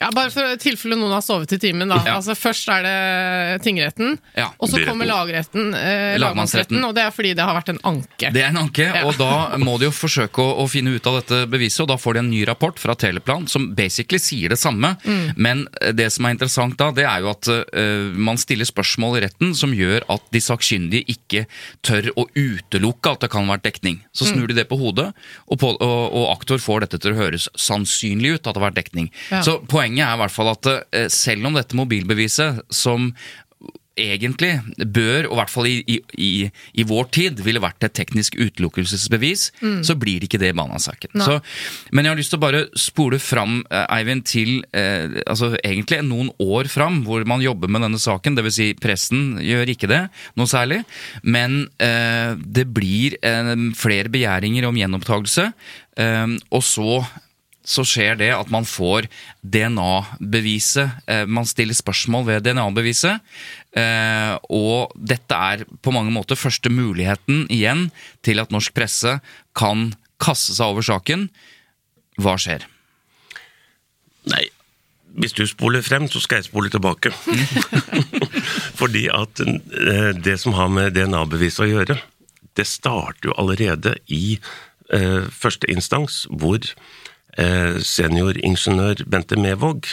Ja, 0.00 0.08
Bare 0.14 0.30
for 0.34 0.56
tilfelle 0.58 0.96
noen 0.98 1.12
har 1.14 1.22
sovet 1.22 1.52
i 1.54 1.58
timen. 1.62 1.88
da. 1.88 2.00
Ja. 2.04 2.16
Altså 2.18 2.34
Først 2.34 2.68
er 2.68 2.82
det 2.82 3.62
tingretten, 3.62 4.18
Ja, 4.36 4.48
og 4.58 4.68
så 4.68 4.80
kommer 4.84 5.06
lagretten, 5.06 5.72
eh, 5.74 6.18
lagmannsretten, 6.18 6.82
og 6.84 6.94
det 6.96 7.04
er 7.04 7.12
fordi 7.14 7.34
det 7.34 7.44
har 7.46 7.54
vært 7.54 7.70
en 7.70 7.78
anke. 7.84 8.32
Det 8.34 8.42
er 8.42 8.48
en 8.50 8.58
anke, 8.64 8.84
Ja. 8.84 9.04
og 9.06 9.16
da 9.16 9.56
må 9.56 9.78
de 9.78 9.86
jo 9.86 9.92
forsøke 9.94 10.42
å, 10.42 10.58
å 10.64 10.68
finne 10.68 10.96
ut 10.96 11.06
av 11.06 11.20
dette 11.22 11.46
beviset, 11.48 11.80
og 11.84 11.88
da 11.88 11.96
får 11.96 12.14
de 12.14 12.18
en 12.24 12.30
ny 12.30 12.44
rapport 12.44 12.76
fra 12.78 12.94
Teleplan 12.94 13.46
som 13.48 13.72
basically 13.74 14.18
sier 14.18 14.48
det 14.50 14.58
samme. 14.58 14.96
Men 15.36 15.68
eh, 15.80 15.92
det 15.92 16.10
som 16.12 16.26
er 16.26 16.34
interessant 16.34 16.76
da, 16.76 16.90
det 16.90 17.06
er 17.06 17.20
jo 17.22 17.30
at 17.30 17.48
uh, 17.48 18.10
man 18.18 18.36
stiller 18.36 18.66
spørsmål 18.66 19.18
i 19.18 19.24
retten 19.28 19.54
som 19.54 19.72
gjør 19.72 20.02
at 20.10 20.22
de 20.34 20.40
sakkyndige 20.42 21.06
ikke 21.14 21.46
tør 21.82 22.10
å 22.18 22.26
utelukke 22.34 23.12
at 23.14 23.20
det 23.20 23.30
kan 23.30 23.46
ha 23.46 23.54
vært 23.56 23.64
dekning. 23.70 24.00
Så 24.12 24.26
snur 24.26 24.48
de 24.48 24.54
det 24.58 24.66
på 24.68 24.76
hodet, 24.76 25.12
og, 25.48 25.58
på, 25.58 25.70
og, 25.78 26.12
og 26.12 26.28
aktor 26.34 26.58
får 26.58 26.80
dette 26.86 26.98
til 27.00 27.14
å 27.14 27.20
høres 27.22 27.48
sannsynlig 27.56 28.34
ut 28.34 28.46
at 28.46 28.54
det 28.54 28.60
har 28.60 28.70
vært 28.72 28.80
dekning. 28.82 29.10
Så 29.44 29.60
poenget 29.68 29.83
er 29.86 30.14
i 30.16 30.20
hvert 30.22 30.32
fall 30.34 30.48
at 30.54 30.66
eh, 30.92 31.08
selv 31.08 31.46
om 31.46 31.54
dette 31.54 31.76
mobilbeviset, 31.76 32.62
som 32.70 33.12
egentlig 33.94 34.56
bør, 34.90 35.28
og 35.28 35.36
i 35.36 35.38
hvert 35.38 35.50
fall 35.52 35.66
i, 35.70 35.74
i, 36.18 36.28
i, 36.74 36.82
vår 36.82 37.04
tid, 37.14 37.38
ville 37.46 37.60
vært 37.62 37.84
et 37.86 37.92
teknisk 37.94 38.34
utelukkelsesbevis, 38.42 39.44
så 39.86 39.94
blir 39.94 40.18
det 40.18 40.26
ikke 40.26 40.40
det 40.42 40.48
i 40.50 40.56
Banan-saken. 40.58 41.12
Så- 41.22 41.40
Men 41.92 42.04
jeg 42.04 42.10
har 42.10 42.18
lyst 42.18 42.30
til 42.34 42.40
å 42.40 42.42
bare 42.42 42.64
spole 42.74 43.20
fram, 43.22 43.62
eh, 43.70 43.86
Eivind, 43.94 44.24
til 44.26 44.64
eh, 44.74 45.22
altså 45.30 45.52
egentlig 45.62 46.02
noen 46.02 46.32
år 46.42 46.66
fram, 46.66 47.04
hvor 47.06 47.24
man 47.24 47.40
jobber 47.40 47.68
med 47.70 47.82
denne 47.82 48.00
saken. 48.02 48.34
Dvs. 48.34 48.54
Si 48.58 48.74
pressen 48.74 49.38
gjør 49.38 49.70
ikke 49.70 49.86
det 49.88 50.10
noe 50.36 50.46
særlig. 50.50 50.84
Men 51.22 51.68
eh, 51.78 52.34
det 52.34 52.66
blir 52.74 53.14
eh, 53.22 53.54
flere 53.78 54.10
begjæringer 54.10 54.66
om 54.66 54.74
gjenopptakelse, 54.74 55.52
eh, 56.02 56.26
og 56.50 56.62
så 56.66 57.04
så 57.64 57.84
skjer 57.88 58.18
det 58.20 58.28
at 58.36 58.50
man 58.52 58.66
får 58.68 59.08
DNA-beviset. 59.40 61.00
Eh, 61.08 61.24
man 61.24 61.48
stiller 61.48 61.76
spørsmål 61.76 62.26
ved 62.28 62.44
DNA-beviset. 62.44 63.24
Eh, 63.72 64.34
og 64.52 64.92
dette 64.94 65.38
er 65.38 65.64
på 65.82 65.94
mange 65.94 66.12
måter 66.12 66.38
første 66.38 66.70
muligheten 66.70 67.46
igjen 67.52 67.88
til 68.24 68.42
at 68.42 68.52
norsk 68.52 68.74
presse 68.76 69.16
kan 69.56 69.92
kaste 70.22 70.56
seg 70.58 70.74
over 70.74 70.84
saken. 70.84 71.30
Hva 72.20 72.36
skjer? 72.38 72.66
Nei, 74.28 74.44
hvis 75.16 75.34
du 75.36 75.46
spoler 75.48 75.84
frem, 75.84 76.04
så 76.12 76.20
skal 76.20 76.42
jeg 76.42 76.50
spole 76.50 76.72
tilbake. 76.72 77.14
Fordi 78.80 79.06
at 79.08 79.40
eh, 79.40 80.12
det 80.20 80.36
som 80.44 80.56
har 80.58 80.68
med 80.68 80.92
DNA-bevis 80.98 81.62
å 81.64 81.70
gjøre, 81.70 81.96
det 82.54 82.68
starter 82.68 83.32
jo 83.32 83.40
allerede 83.40 83.96
i 84.12 84.36
første 85.32 85.64
instans, 85.72 86.26
hvor 86.28 86.60
senioringeniør 87.36 89.04
Bente 89.10 89.36
Mevåg 89.40 89.88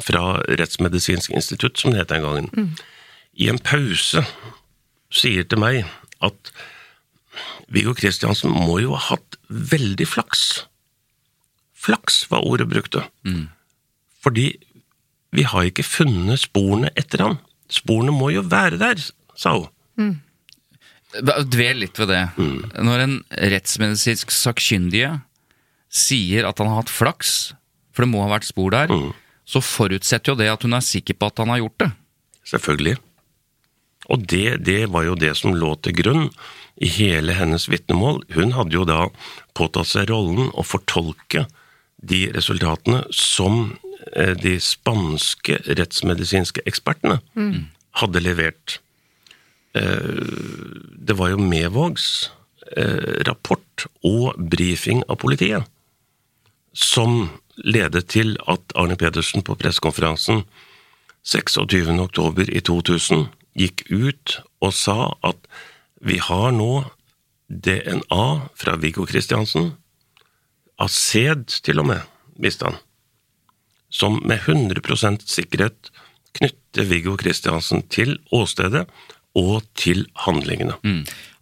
fra 0.00 0.40
Rettsmedisinsk 0.48 1.34
institutt, 1.36 1.78
som 1.78 1.92
det 1.92 2.00
het 2.00 2.12
den 2.14 2.24
gangen, 2.24 2.76
i 3.36 3.48
en 3.52 3.60
pause 3.60 4.22
sier 5.12 5.44
til 5.44 5.60
meg 5.60 5.82
at 6.24 6.52
Viggo 7.72 7.94
Kristiansen 7.96 8.52
må 8.52 8.78
jo 8.80 8.94
ha 8.96 9.14
hatt 9.14 9.36
veldig 9.48 10.06
flaks. 10.08 10.66
Flaks 11.76 12.22
var 12.30 12.44
ordet 12.48 12.68
brukte. 12.70 13.04
Fordi 14.22 14.52
vi 15.32 15.42
har 15.48 15.64
ikke 15.68 15.82
funnet 15.84 16.44
sporene 16.44 16.92
etter 16.96 17.24
han. 17.24 17.38
Sporene 17.72 18.12
må 18.12 18.30
jo 18.34 18.42
være 18.44 18.78
der, 18.80 19.00
sa 19.36 19.56
hun. 19.56 20.20
Dvel 21.52 21.82
litt 21.82 21.98
ved 22.00 22.08
det. 22.12 22.22
Når 22.80 23.04
en 23.06 23.18
rettsmedisinsk 23.32 24.30
sakkyndige 24.32 25.18
sier 25.92 26.46
at 26.48 26.58
han 26.62 26.70
har 26.72 26.82
hatt 26.82 26.92
flaks, 26.92 27.52
for 27.92 28.04
det 28.06 28.10
må 28.14 28.22
ha 28.24 28.30
vært 28.32 28.48
spor 28.48 28.72
der, 28.72 28.92
så 29.44 29.60
forutsetter 29.60 30.32
jo 30.32 30.38
det 30.40 30.48
at 30.52 30.62
hun 30.64 30.72
er 30.78 30.84
sikker 30.84 31.18
på 31.18 31.28
at 31.28 31.42
han 31.42 31.52
har 31.52 31.60
gjort 31.60 31.78
det. 31.84 31.90
Selvfølgelig. 32.48 32.96
Og 34.10 34.24
det, 34.32 34.46
det 34.66 34.80
var 34.90 35.04
jo 35.06 35.14
det 35.18 35.34
som 35.38 35.54
lå 35.54 35.74
til 35.84 35.94
grunn 36.00 36.24
i 36.82 36.88
hele 36.90 37.36
hennes 37.36 37.68
vitnemål. 37.70 38.22
Hun 38.34 38.54
hadde 38.56 38.74
jo 38.74 38.86
da 38.88 39.04
påtatt 39.54 39.90
seg 39.92 40.08
rollen 40.10 40.48
å 40.58 40.64
fortolke 40.66 41.44
de 42.02 42.24
resultatene 42.34 43.04
som 43.14 43.76
eh, 44.16 44.32
de 44.34 44.56
spanske 44.58 45.60
rettsmedisinske 45.68 46.64
ekspertene 46.66 47.20
hadde 48.00 48.24
levert. 48.24 48.80
Eh, 49.78 50.24
Det 50.98 51.14
var 51.18 51.30
jo 51.34 51.38
Mevågs 51.44 52.30
eh, 52.76 53.22
rapport 53.28 53.86
og 54.02 54.34
brifing 54.38 55.04
av 55.06 55.20
politiet 55.22 55.68
som 56.72 57.30
ledet 57.56 58.08
til 58.12 58.36
at 58.48 58.74
Arne 58.78 58.96
Pedersen 58.96 59.44
på 59.44 59.56
pressekonferansen 59.60 60.42
26. 61.22 61.92
oktober 62.00 62.48
i 62.50 62.60
2000 62.64 63.28
gikk 63.58 63.84
ut 63.92 64.38
og 64.64 64.72
sa 64.74 65.12
at 65.22 65.38
vi 66.02 66.18
har 66.18 66.50
nå 66.56 66.84
DNA 67.52 68.26
fra 68.58 68.76
Viggo 68.80 69.04
Kristiansen, 69.06 69.74
av 70.80 70.88
sæd 70.90 71.60
til 71.62 71.82
og 71.82 71.86
med, 71.92 72.00
visste 72.40 72.70
han, 72.70 72.78
som 73.92 74.16
med 74.24 74.40
100% 74.48 75.26
sikkerhet 75.28 75.92
knytter 76.32 76.88
Viggo 76.88 77.14
Kristiansen 77.20 77.84
til 77.92 78.16
åstedet 78.32 78.86
og 79.38 79.62
til 79.78 80.06
handlingene. 80.24 80.74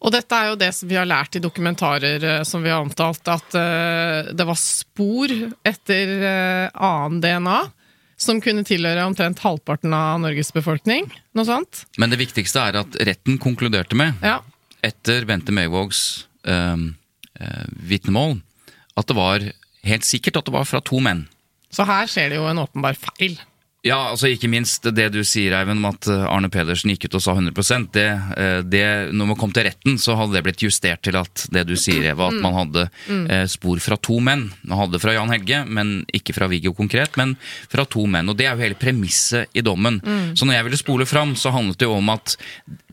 Og 0.00 0.12
dette 0.14 0.32
er 0.36 0.48
jo 0.50 0.56
det 0.60 0.70
som 0.72 0.88
vi 0.88 0.96
har 0.96 1.08
lært 1.08 1.36
i 1.36 1.42
dokumentarer 1.44 2.22
eh, 2.24 2.42
som 2.48 2.62
vi 2.64 2.70
har 2.72 2.80
omtalt, 2.80 3.20
at 3.28 3.56
eh, 3.58 4.30
det 4.32 4.46
var 4.48 4.56
spor 4.60 5.34
etter 5.68 6.14
eh, 6.24 6.70
annen 6.74 7.20
DNA 7.20 7.58
som 8.20 8.40
kunne 8.44 8.64
tilhøre 8.68 9.04
omtrent 9.08 9.40
halvparten 9.44 9.92
av 9.96 10.18
Norges 10.20 10.50
befolkning. 10.52 11.06
Noe 11.36 11.48
sånt. 11.48 11.84
Men 12.00 12.12
det 12.12 12.18
viktigste 12.20 12.60
er 12.68 12.80
at 12.82 12.96
retten 13.08 13.38
konkluderte 13.40 13.96
med, 13.96 14.16
Ja. 14.24 14.40
etter 14.84 15.24
Bente 15.28 15.52
Mevågs 15.56 16.26
ehm, 16.48 16.94
eh, 17.40 17.64
vitnemål 17.88 18.38
at 19.00 19.08
det 19.08 19.16
var 19.16 19.44
helt 19.88 20.04
sikkert 20.04 20.36
at 20.40 20.48
det 20.48 20.52
var 20.52 20.68
fra 20.68 20.80
to 20.84 21.00
menn. 21.00 21.26
Så 21.72 21.84
her 21.88 22.08
skjer 22.10 22.32
det 22.32 22.40
jo 22.40 22.48
en 22.50 22.60
åpenbar 22.60 22.96
feil. 23.00 23.38
Ja, 23.82 24.10
altså 24.10 24.28
ikke 24.28 24.48
minst 24.52 24.84
det 24.92 25.06
du 25.14 25.22
sier, 25.24 25.54
Eivind, 25.56 25.80
om 25.80 25.86
at 25.88 26.04
eh, 26.12 26.24
Arne 26.28 26.50
Pedersen 26.52 26.90
gikk 26.92 27.06
ut 27.08 27.14
og 27.16 27.22
sa 27.24 27.32
100% 27.32 27.86
det, 27.94 28.08
eh, 28.36 28.58
det, 28.68 28.82
Når 29.16 29.30
man 29.30 29.38
kom 29.40 29.54
til 29.56 29.64
retten, 29.64 29.96
så 29.96 30.18
hadde 30.18 30.36
det 30.36 30.42
blitt 30.44 30.60
justert 30.66 31.00
til 31.06 31.16
at 31.16 31.46
det 31.54 31.62
du 31.70 31.72
sier, 31.80 32.04
Eva, 32.12 32.28
at 32.28 32.36
man 32.44 32.58
hadde 32.58 32.82
eh, 33.08 33.46
spor 33.48 33.80
fra 33.80 33.96
to 33.96 34.18
menn. 34.20 34.50
Man 34.68 34.82
hadde 34.82 35.00
fra 35.00 35.14
Jan 35.16 35.32
Helge, 35.32 35.62
men 35.64 35.94
ikke 36.12 36.36
fra 36.36 36.50
Viggo 36.52 36.74
konkret, 36.76 37.16
men 37.16 37.38
fra 37.72 37.86
to 37.88 38.04
menn. 38.04 38.28
Og 38.28 38.36
det 38.36 38.50
er 38.50 38.52
jo 38.52 38.66
hele 38.66 38.76
premisset 38.80 39.48
i 39.56 39.64
dommen. 39.64 39.96
Så 40.36 40.44
når 40.44 40.58
jeg 40.58 40.68
ville 40.68 40.82
spole 40.84 41.08
fram, 41.08 41.32
så 41.40 41.52
handlet 41.56 41.80
det 41.80 41.88
jo 41.88 41.96
om 41.96 42.12
at 42.12 42.36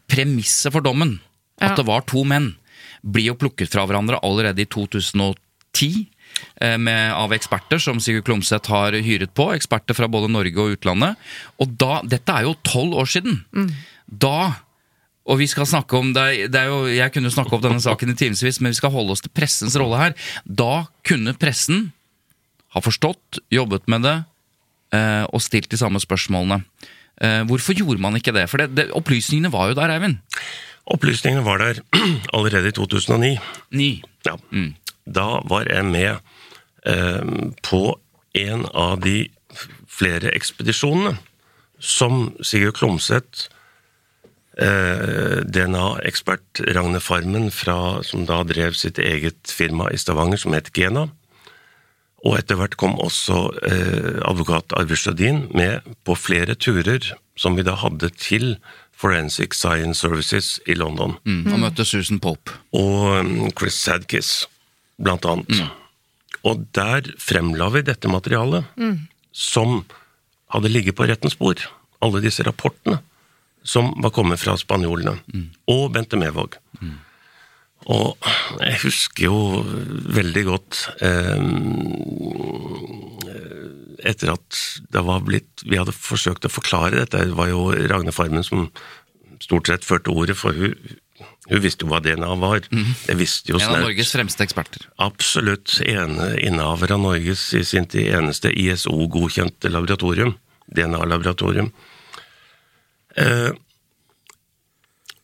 premisset 0.07 0.71
for 0.71 0.79
dommen, 0.87 1.17
Ja. 1.59 1.71
at 1.73 1.75
det 1.81 1.87
var 1.87 2.07
to 2.07 2.23
menn, 2.23 2.53
blir 3.03 3.33
jo 3.33 3.35
plukket 3.35 3.71
fra 3.73 3.83
hverandre 3.89 4.19
allerede 4.23 4.61
i 4.63 4.69
2010 4.71 5.27
eh, 5.83 6.05
med, 6.59 7.13
av 7.13 7.33
eksperter 7.35 7.81
som 7.81 7.99
Sigurd 8.03 8.25
Klomsæt 8.27 8.69
har 8.71 8.95
hyret 9.05 9.33
på. 9.37 9.49
Eksperter 9.55 9.97
fra 9.97 10.09
både 10.11 10.29
Norge 10.33 10.61
og 10.61 10.77
utlandet. 10.77 11.19
Og 11.61 11.75
da, 11.79 11.99
dette 12.05 12.33
er 12.33 12.47
jo 12.47 12.55
tolv 12.67 12.97
år 13.01 13.11
siden. 13.11 13.41
Da 14.07 14.55
og 15.27 15.41
vi 15.41 15.47
skal 15.51 15.67
snakke 15.67 15.99
om, 15.99 16.13
det 16.15 16.23
er, 16.23 16.47
det 16.51 16.59
er 16.61 16.71
jo, 16.71 16.79
Jeg 16.87 17.11
kunne 17.11 17.31
snakke 17.33 17.55
opp 17.57 17.63
denne 17.65 17.83
saken 17.83 18.13
i 18.13 18.17
timevis, 18.17 18.61
men 18.61 18.71
vi 18.71 18.79
skal 18.79 18.93
holde 18.93 19.15
oss 19.15 19.23
til 19.25 19.33
pressens 19.35 19.75
rolle 19.79 19.99
her. 19.99 20.15
Da 20.47 20.87
kunne 21.07 21.35
pressen 21.35 21.89
ha 22.75 22.83
forstått, 22.83 23.41
jobbet 23.51 23.87
med 23.91 24.05
det 24.07 24.15
eh, 24.95 25.25
og 25.27 25.43
stilt 25.43 25.69
de 25.71 25.79
samme 25.79 25.99
spørsmålene. 26.03 26.61
Eh, 27.23 27.43
hvorfor 27.49 27.75
gjorde 27.75 28.03
man 28.03 28.15
ikke 28.19 28.35
det? 28.35 28.47
For 28.51 28.61
det, 28.61 28.71
det, 28.77 28.89
opplysningene 28.95 29.51
var 29.51 29.71
jo 29.71 29.77
der, 29.79 29.93
Eivind. 29.97 30.19
Opplysningene 30.95 31.43
var 31.43 31.63
der 31.63 31.81
allerede 32.37 32.71
i 32.71 32.77
2009. 32.77 33.33
Ni. 33.75 33.91
Ja. 34.27 34.37
Da 35.07 35.41
var 35.47 35.69
jeg 35.71 35.85
med 35.87 36.19
eh, 36.85 37.51
på 37.63 37.83
en 38.37 38.65
av 38.73 38.99
de 39.05 39.29
flere 39.87 40.33
ekspedisjonene 40.35 41.15
som 41.79 42.33
Sigurd 42.45 42.77
Klomsæt, 42.79 43.47
eh, 44.57 45.43
DNA-ekspert 45.45 46.61
Ragne 46.75 46.99
Farmen, 46.99 47.51
fra, 47.53 48.03
som 48.03 48.25
da 48.25 48.41
drev 48.43 48.73
sitt 48.77 48.99
eget 48.99 49.53
firma 49.53 49.91
i 49.93 49.97
Stavanger 50.01 50.41
som 50.41 50.55
het 50.57 50.73
Gena, 50.73 51.07
og 52.25 52.33
etter 52.39 52.57
hvert 52.57 52.75
kom 52.81 52.97
også 52.99 53.43
eh, 53.69 54.17
advokat 54.25 54.73
Arvid 54.75 54.97
Sjødin 54.99 55.45
med 55.55 55.85
på 56.03 56.15
flere 56.17 56.57
turer 56.57 57.13
som 57.37 57.55
vi 57.55 57.65
da 57.65 57.75
hadde 57.77 58.09
til 58.17 58.55
Forensic 58.97 59.53
Science 59.53 60.01
Services 60.01 60.57
i 60.65 60.73
London 60.73 61.13
Mm. 61.23 61.53
Og 61.53 61.59
møtte 61.61 61.85
Susan 61.85 62.19
Pope. 62.19 62.51
og 62.73 63.21
um, 63.21 63.51
Chris 63.53 63.77
Sadkiss, 63.77 64.47
blant 64.97 65.25
annet. 65.29 65.65
Og 66.47 66.65
der 66.77 67.07
fremla 67.19 67.69
vi 67.73 67.81
dette 67.87 68.09
materialet, 68.11 68.65
som 69.31 69.81
hadde 70.53 70.71
ligget 70.71 70.95
på 70.95 71.07
rettens 71.09 71.35
bord. 71.37 71.61
Alle 72.01 72.21
disse 72.23 72.43
rapportene 72.45 72.99
som 73.67 73.89
var 74.03 74.13
kommet 74.15 74.39
fra 74.39 74.55
spanjolene. 74.57 75.17
Og 75.67 75.91
Bente 75.91 76.15
Mevåg. 76.19 76.55
Og 77.87 78.17
jeg 78.59 78.79
husker 78.83 79.27
jo 79.27 79.63
veldig 80.17 80.43
godt 80.47 80.79
eh, 81.05 81.43
Etter 84.07 84.31
at 84.33 84.57
det 84.91 85.03
var 85.05 85.21
blitt 85.23 85.61
Vi 85.63 85.77
hadde 85.77 85.93
forsøkt 85.95 86.45
å 86.45 86.51
forklare 86.51 86.97
dette, 86.99 87.21
det 87.29 87.37
var 87.37 87.47
jo 87.51 87.69
Ragne 87.91 88.11
Farmen 88.11 88.43
som 88.43 88.67
stort 89.39 89.69
sett 89.69 89.85
førte 89.85 90.09
ordet, 90.09 90.35
for 90.35 90.57
hun, 90.57 90.73
hun 91.49 91.61
visste 91.63 91.85
jo 91.85 91.91
hva 91.91 92.01
DNA 92.03 92.29
var. 92.41 92.65
Det 92.69 93.15
visste 93.17 93.53
jo 93.53 93.61
snart. 93.61 93.77
En 93.77 93.83
av. 93.83 93.87
Norges 93.89 94.11
fremste 94.13 94.45
eksperter. 94.45 94.87
Absolutt 95.01 95.79
ene 95.85 96.33
innehaver 96.43 96.93
av 96.93 97.01
Norges 97.05 97.49
i 97.57 97.63
sin 97.65 97.87
tid 97.89 98.11
eneste 98.17 98.51
ISO-godkjente 98.51 99.71
laboratorium. 99.71 100.35
DNA-laboratorium. 100.67 101.71
Eh, 103.17 103.51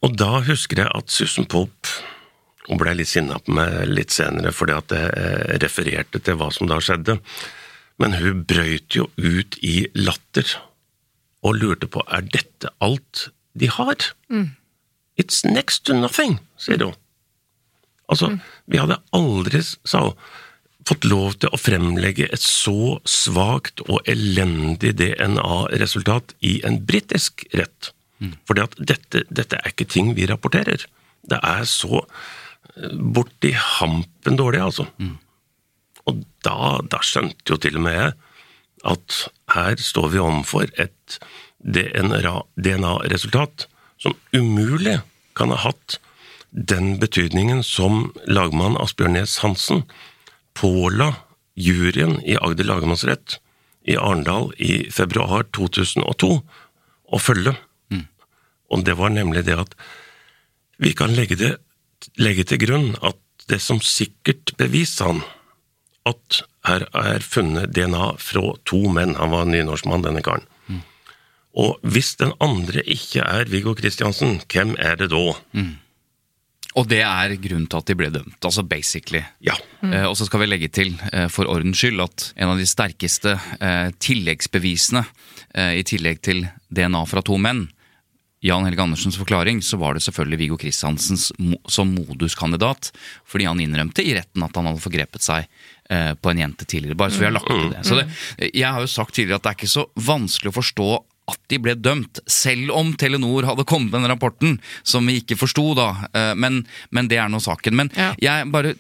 og 0.04 0.16
da 0.20 0.40
husker 0.48 0.84
jeg 0.84 0.92
at 0.98 1.14
Susan 1.14 1.48
Pope 1.50 2.02
hun 2.70 2.80
ble 2.80 2.94
litt 2.96 3.12
sinna 3.12 3.40
på 3.44 3.58
meg 3.58 3.90
litt 3.92 4.14
senere 4.16 4.54
fordi 4.56 4.76
at 4.78 4.94
jeg 4.96 5.10
eh, 5.20 5.56
refererte 5.60 6.22
til 6.24 6.38
hva 6.40 6.48
som 6.56 6.70
da 6.72 6.80
skjedde. 6.80 7.18
Men 8.02 8.16
hun 8.18 8.46
brøyt 8.48 8.96
jo 8.98 9.10
ut 9.20 9.58
i 9.62 9.84
latter 10.00 10.48
og 11.44 11.60
lurte 11.60 11.90
på 11.92 12.04
er 12.08 12.24
dette 12.32 12.72
alt 12.84 13.28
de 13.60 13.70
har. 13.70 14.08
It's 15.20 15.44
next 15.46 15.86
to 15.88 15.98
nothing, 15.98 16.40
sier 16.58 16.82
hun. 16.82 16.96
Altså, 18.12 18.34
vi 18.70 18.80
hadde 18.82 19.00
aldri, 19.16 19.62
sa 19.62 20.08
hun, 20.10 20.18
fått 20.84 21.06
lov 21.08 21.38
til 21.40 21.54
å 21.54 21.60
fremlegge 21.60 22.26
et 22.28 22.44
så 22.44 22.98
svakt 23.08 23.80
og 23.86 24.04
elendig 24.10 24.92
DNA-resultat 25.00 26.34
i 26.44 26.58
en 26.68 26.82
britisk 26.84 27.46
rett. 27.56 27.94
Fordi 28.48 28.64
at 28.64 28.76
dette, 28.80 29.24
dette 29.32 29.60
er 29.60 29.72
ikke 29.72 29.90
ting 29.90 30.14
vi 30.18 30.28
rapporterer. 30.30 30.86
Det 31.28 31.40
er 31.44 31.66
så 31.68 32.04
eh, 32.04 32.96
borti 33.16 33.54
hampen 33.56 34.40
dårlig, 34.40 34.62
altså. 34.64 34.88
Og 36.10 36.24
da, 36.44 36.80
da 36.92 37.02
skjønte 37.04 37.56
jo 37.56 37.60
til 37.64 37.80
og 37.80 37.88
med 37.88 38.00
jeg 38.00 38.16
at 38.94 39.20
her 39.54 39.80
står 39.80 40.10
vi 40.12 40.20
overfor 40.20 40.72
et 40.82 41.20
DNA-resultat 41.64 43.68
som 44.04 44.18
umulig 44.36 45.00
kan 45.38 45.54
ha 45.54 45.60
hatt 45.64 46.00
den 46.54 46.98
betydningen 47.02 47.64
som 47.66 48.12
lagmann 48.30 48.78
Asbjørn 48.78 49.16
Næss 49.18 49.40
Hansen 49.42 49.86
påla 50.54 51.14
juryen 51.58 52.20
i 52.22 52.38
Agder 52.38 52.68
lagmannsrett 52.70 53.40
i 53.90 53.98
Arendal 53.98 54.52
i 54.62 54.90
februar 54.94 55.48
2002 55.56 56.30
å 57.14 57.20
følge. 57.20 57.56
Og 58.74 58.86
det 58.88 58.96
var 58.98 59.14
nemlig 59.14 59.46
det 59.46 59.58
at 59.66 59.76
vi 60.82 60.94
kan 60.98 61.14
legge, 61.14 61.38
det, 61.38 61.52
legge 62.18 62.46
til 62.50 62.62
grunn 62.64 62.94
at 63.06 63.20
det 63.52 63.60
som 63.62 63.82
sikkert 63.84 64.56
beviste 64.58 65.06
han, 65.06 65.22
at 66.10 66.44
her 66.68 66.88
er 66.98 67.24
funnet 67.24 67.74
DNA 67.76 68.14
fra 68.20 68.56
to 68.68 68.80
menn. 68.92 69.18
Han 69.20 69.34
var 69.36 69.48
nynorskmann, 69.48 70.04
denne 70.04 70.24
karen. 70.26 70.48
Og 71.54 71.78
hvis 71.86 72.16
den 72.18 72.34
andre 72.42 72.82
ikke 72.90 73.22
er 73.22 73.50
Viggo 73.52 73.76
Kristiansen, 73.78 74.40
hvem 74.50 74.76
er 74.82 74.98
det 74.98 75.12
da? 75.14 75.24
Og 76.74 76.88
det 76.90 77.04
er 77.06 77.36
grunnen 77.38 77.68
til 77.70 77.78
at 77.84 77.90
de 77.90 77.96
ble 77.98 78.10
dømt, 78.10 78.40
altså 78.42 78.64
basically. 78.66 79.22
Ja. 79.46 79.54
Eh, 79.86 80.08
og 80.10 80.16
så 80.18 80.26
skal 80.26 80.42
vi 80.42 80.48
legge 80.50 80.72
til, 80.74 80.96
eh, 81.12 81.28
for 81.30 81.46
ordens 81.46 81.78
skyld, 81.78 82.02
at 82.02 82.32
en 82.34 82.50
av 82.50 82.58
de 82.58 82.66
sterkeste 82.66 83.36
eh, 83.62 83.92
tilleggsbevisene, 84.02 85.04
eh, 85.54 85.78
i 85.78 85.86
tillegg 85.86 86.24
til 86.26 86.48
DNA 86.74 87.04
fra 87.06 87.22
to 87.22 87.38
menn, 87.38 87.68
Jan 88.44 88.66
Helge 88.68 88.82
Andersens 88.84 89.16
forklaring, 89.16 89.62
så 89.64 89.78
var 89.80 89.96
det 89.96 90.04
selvfølgelig 90.04 90.40
Viggo 90.42 90.58
Kristiansens 90.60 91.30
mo 91.40 91.56
som 91.72 91.94
moduskandidat, 91.96 92.90
fordi 93.30 93.46
han 93.48 93.62
innrømte 93.64 94.04
i 94.04 94.12
retten 94.18 94.44
at 94.44 94.58
han 94.60 94.68
hadde 94.68 94.84
forgrepet 94.84 95.24
seg 95.24 95.46
eh, 95.88 96.12
på 96.20 96.34
en 96.34 96.42
jente 96.42 96.68
tidligere. 96.68 96.98
Bare 97.00 97.14
så 97.14 97.22
vi 97.22 97.30
har 97.30 97.38
lagt 97.38 97.48
til 97.48 97.70
det. 97.72 97.86
Så 97.88 98.02
det, 98.02 98.10
jeg 98.50 98.68
har 98.68 98.84
jo 98.84 98.92
sagt 98.92 99.16
tidligere 99.16 99.40
at 99.40 99.46
det 99.46 99.54
er 99.54 99.60
ikke 99.62 99.72
så 99.78 99.86
vanskelig 100.10 100.52
å 100.52 100.58
forstå 100.58 100.90
at 101.32 101.40
de 101.48 101.58
ble 101.64 101.74
dømt, 101.80 102.20
selv 102.28 102.74
om 102.76 102.90
Telenor 103.00 103.46
hadde 103.48 103.64
kommet 103.70 103.92
med 103.94 104.02
den 104.04 104.12
rapporten, 104.12 104.58
som 104.84 105.06
vi 105.08 105.22
ikke 105.22 105.38
forsto 105.40 105.70
da. 105.78 105.86
Eh, 106.14 106.34
Men, 106.36 106.66
men 106.92 107.08
det 107.08 107.18
er 107.18 107.30
nå 107.32 107.40
saken. 107.40 107.76
Men 107.76 107.92
Ja. 107.96 108.14
jeg 108.20 108.52
bare 108.52 108.74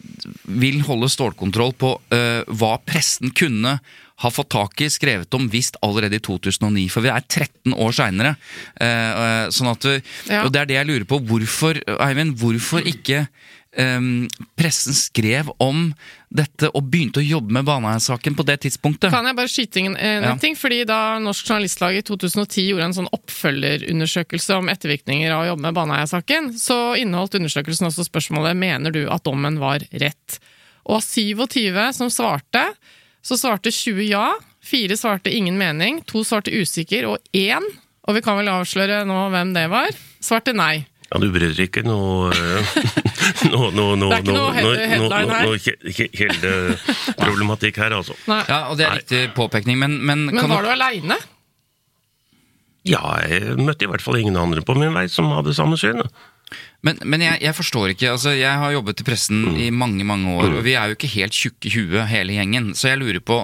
vil 0.47 0.81
holde 0.81 1.07
stålkontroll 1.09 1.71
på 1.79 1.93
uh, 2.11 2.43
hva 2.51 2.77
pressen 2.83 3.31
kunne 3.31 3.79
ha 4.23 4.29
fått 4.29 4.49
tak 4.53 4.81
i, 4.81 4.89
skrevet 4.91 5.33
om, 5.33 5.47
visst 5.49 5.75
allerede 5.81 6.15
i 6.19 6.19
2009. 6.23 6.89
For 6.91 7.01
vi 7.01 7.09
er 7.09 7.23
13 7.27 7.73
år 7.73 7.91
seinere. 7.95 8.35
sånn 9.51 9.71
at 9.71 9.83
vi, 9.83 10.01
Ja. 10.29 10.43
Og 10.45 10.51
det 10.53 10.61
er 10.61 10.65
det 10.69 10.75
jeg 10.77 10.87
lurer 10.87 11.05
på. 11.09 11.19
Hvorfor, 11.25 11.79
Eivind, 11.99 12.37
hvorfor 12.37 12.83
ikke 12.85 13.27
eh, 13.75 13.99
pressen 14.59 14.93
skrev 14.97 15.49
om 15.63 15.89
dette 16.33 16.69
og 16.73 16.87
begynte 16.89 17.21
å 17.21 17.25
jobbe 17.25 17.53
med 17.53 17.65
Baneheia-saken 17.67 18.35
på 18.37 18.45
det 18.47 18.59
tidspunktet? 18.65 19.11
Kan 19.13 19.25
jeg 19.29 19.37
bare 19.37 19.51
skyte 19.51 19.79
inn 19.83 19.95
en, 19.95 20.23
Ja. 20.23 20.35
ting? 20.41 20.55
Fordi 20.57 20.83
Da 20.89 21.19
Norsk 21.21 21.45
Journalistlag 21.49 21.95
i 21.99 22.01
2010 22.01 22.69
gjorde 22.71 22.87
en 22.89 22.93
sånn 22.97 23.11
oppfølgerundersøkelse 23.13 24.57
om 24.57 24.69
ettervirkninger 24.73 25.31
av 25.31 25.43
å 25.43 25.47
jobbe 25.51 25.65
med 25.67 25.77
Baneheia-saken, 25.77 26.51
så 26.59 26.95
inneholdt 26.99 27.37
undersøkelsen 27.39 27.87
også 27.89 28.05
spørsmålet 28.07 28.57
mener 28.57 28.91
du 28.91 29.03
at 29.09 29.23
dommen 29.25 29.59
var 29.61 29.79
rett. 29.91 30.39
Og 30.85 30.97
av 30.99 31.05
27 31.05 31.93
som 31.95 32.09
svarte, 32.11 32.65
så 33.23 33.37
svarte 33.39 33.71
20 33.71 34.09
ja, 34.09 34.33
fire 34.63 34.97
svarte 34.99 35.31
ingen 35.31 35.57
mening, 35.57 36.01
to 36.07 36.23
svarte 36.27 36.51
usikker, 36.51 37.05
og 37.07 37.17
én, 37.33 37.63
og 38.07 38.15
vi 38.17 38.21
kan 38.25 38.35
vel 38.39 38.49
avsløre 38.51 39.05
nå 39.07 39.29
hvem 39.31 39.53
det 39.55 39.69
var, 39.71 39.93
svarte 40.23 40.51
nei. 40.55 40.85
Ja, 41.13 41.19
du 41.21 41.29
bryr 41.31 41.53
deg 41.53 41.69
ikke 41.69 41.83
noe 41.85 42.33
noe, 43.53 43.69
noe, 43.75 43.95
noe, 43.99 44.09
Det 44.09 44.17
er 44.17 44.23
ikke 44.23 44.35
noe 44.35 44.49
noe, 44.53 44.73
he- 44.77 44.87
headline 44.93 45.29
her. 45.29 45.45
kildeproblematikk 46.19 47.79
her, 47.83 47.95
altså. 47.99 48.15
nei. 48.29 48.41
Ja, 48.49 48.59
og 48.71 48.77
det 48.79 48.87
er 48.87 48.97
riktig 48.99 49.23
påpekning, 49.37 49.79
men, 49.81 49.99
men, 50.05 50.25
Men 50.31 50.39
kan 50.43 50.51
var 50.53 50.65
du 50.67 50.71
aleine? 50.73 51.17
Ja, 52.83 52.99
jeg 53.23 53.55
møtte 53.63 53.85
i 53.85 53.89
hvert 53.91 54.03
fall 54.03 54.19
ingen 54.19 54.35
andre 54.39 54.61
på 54.67 54.75
min 54.75 54.91
vei 54.95 55.05
som 55.11 55.29
hadde 55.31 55.53
samme 55.55 55.77
syn. 55.79 56.01
Men, 56.83 56.97
men 57.07 57.21
jeg, 57.23 57.39
jeg 57.41 57.55
forstår 57.55 57.93
ikke. 57.93 58.09
altså 58.11 58.33
Jeg 58.35 58.59
har 58.59 58.73
jobbet 58.75 58.99
i 58.99 59.05
pressen 59.07 59.55
i 59.57 59.69
mange 59.71 60.03
mange 60.05 60.33
år, 60.35 60.57
og 60.59 60.65
vi 60.65 60.73
er 60.77 60.91
jo 60.91 60.97
ikke 60.97 61.09
helt 61.15 61.33
tjukke 61.33 61.69
i 61.69 61.71
huet 61.77 62.09
hele 62.11 62.35
gjengen. 62.35 62.73
Så 62.77 62.91
jeg 62.91 62.99
lurer 62.99 63.21
på 63.23 63.37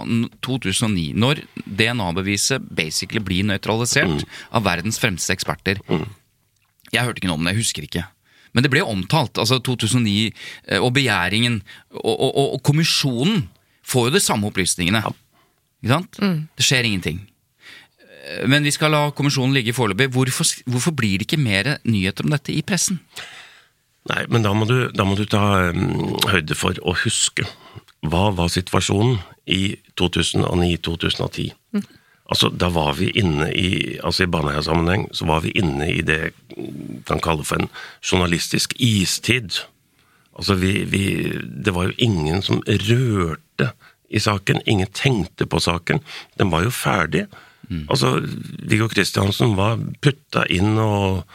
2009, 0.46 1.06
når 1.18 1.40
DNA-beviset 1.64 2.68
basically 2.76 3.24
blir 3.24 3.48
nøytralisert 3.48 4.28
av 4.52 4.68
verdens 4.68 5.00
fremste 5.02 5.32
eksperter. 5.34 5.80
Jeg 6.92 7.06
hørte 7.08 7.24
ikke 7.24 7.32
noe 7.32 7.40
om 7.40 7.48
det, 7.48 7.56
jeg 7.56 7.64
husker 7.64 7.88
ikke. 7.88 8.04
Men 8.54 8.66
det 8.66 8.72
ble 8.74 8.84
omtalt. 8.86 9.38
altså 9.38 9.60
2009 9.60 10.14
eh, 10.68 10.80
og 10.82 10.94
begjæringen 10.96 11.62
og, 11.92 12.14
og, 12.16 12.30
og, 12.30 12.54
og 12.58 12.62
kommisjonen 12.66 13.48
får 13.86 14.10
jo 14.10 14.16
de 14.16 14.22
samme 14.24 14.50
opplysningene. 14.50 15.04
Ikke 15.82 15.94
sant? 15.94 16.22
Det 16.58 16.66
skjer 16.66 16.88
ingenting. 16.90 17.22
Eh, 18.26 18.48
Men 18.50 18.64
vi 18.66 18.74
skal 18.76 18.92
la 18.94 19.10
kommisjonen 19.16 19.54
ligge 19.58 19.74
foreløpig. 19.74 20.10
Hvorfor, 20.14 20.50
hvorfor 20.66 20.96
blir 20.98 21.20
det 21.20 21.30
ikke 21.30 21.42
mer 21.42 21.78
nyheter 21.84 22.26
om 22.26 22.34
dette 22.36 22.54
i 22.54 22.62
pressen? 22.66 23.00
Nei, 24.10 24.24
men 24.32 24.42
da 24.46 24.54
må 24.56 24.66
du, 24.66 24.90
da 24.96 25.06
må 25.06 25.14
du 25.20 25.26
ta 25.30 25.70
um, 25.70 26.16
høyde 26.32 26.56
for 26.58 26.78
å 26.88 26.96
huske. 27.04 27.46
Hva 28.10 28.30
var 28.34 28.50
situasjonen 28.50 29.20
i 29.46 29.76
2009-2010? 30.00 31.52
Altså, 32.30 32.52
da 32.54 32.70
var 32.70 32.94
vi 33.00 33.10
inne 33.18 33.50
i 33.58 33.98
altså 34.06 34.24
i 34.24 34.30
Baneheia-sammenheng 34.30 35.08
så 35.18 35.26
var 35.26 35.42
vi 35.46 35.54
inne 35.58 35.88
i 35.90 36.04
det 36.06 36.32
man 36.56 37.04
kan 37.08 37.24
kalle 37.26 37.46
for 37.48 37.58
en 37.58 37.72
journalistisk 38.06 38.76
istid. 38.78 39.64
Altså, 40.38 40.56
vi, 40.62 40.84
vi 40.86 41.04
Det 41.66 41.74
var 41.74 41.90
jo 41.90 41.98
ingen 41.98 42.42
som 42.46 42.62
rørte 42.68 43.72
i 44.10 44.20
saken. 44.20 44.62
Ingen 44.66 44.92
tenkte 44.94 45.46
på 45.50 45.60
saken. 45.60 46.04
Den 46.38 46.52
var 46.52 46.64
jo 46.64 46.74
ferdig. 46.74 47.26
Altså, 47.90 48.20
Viggo 48.66 48.88
Kristiansen 48.90 49.56
var 49.58 49.80
putta 50.02 50.46
inn 50.50 50.78
og 50.78 51.26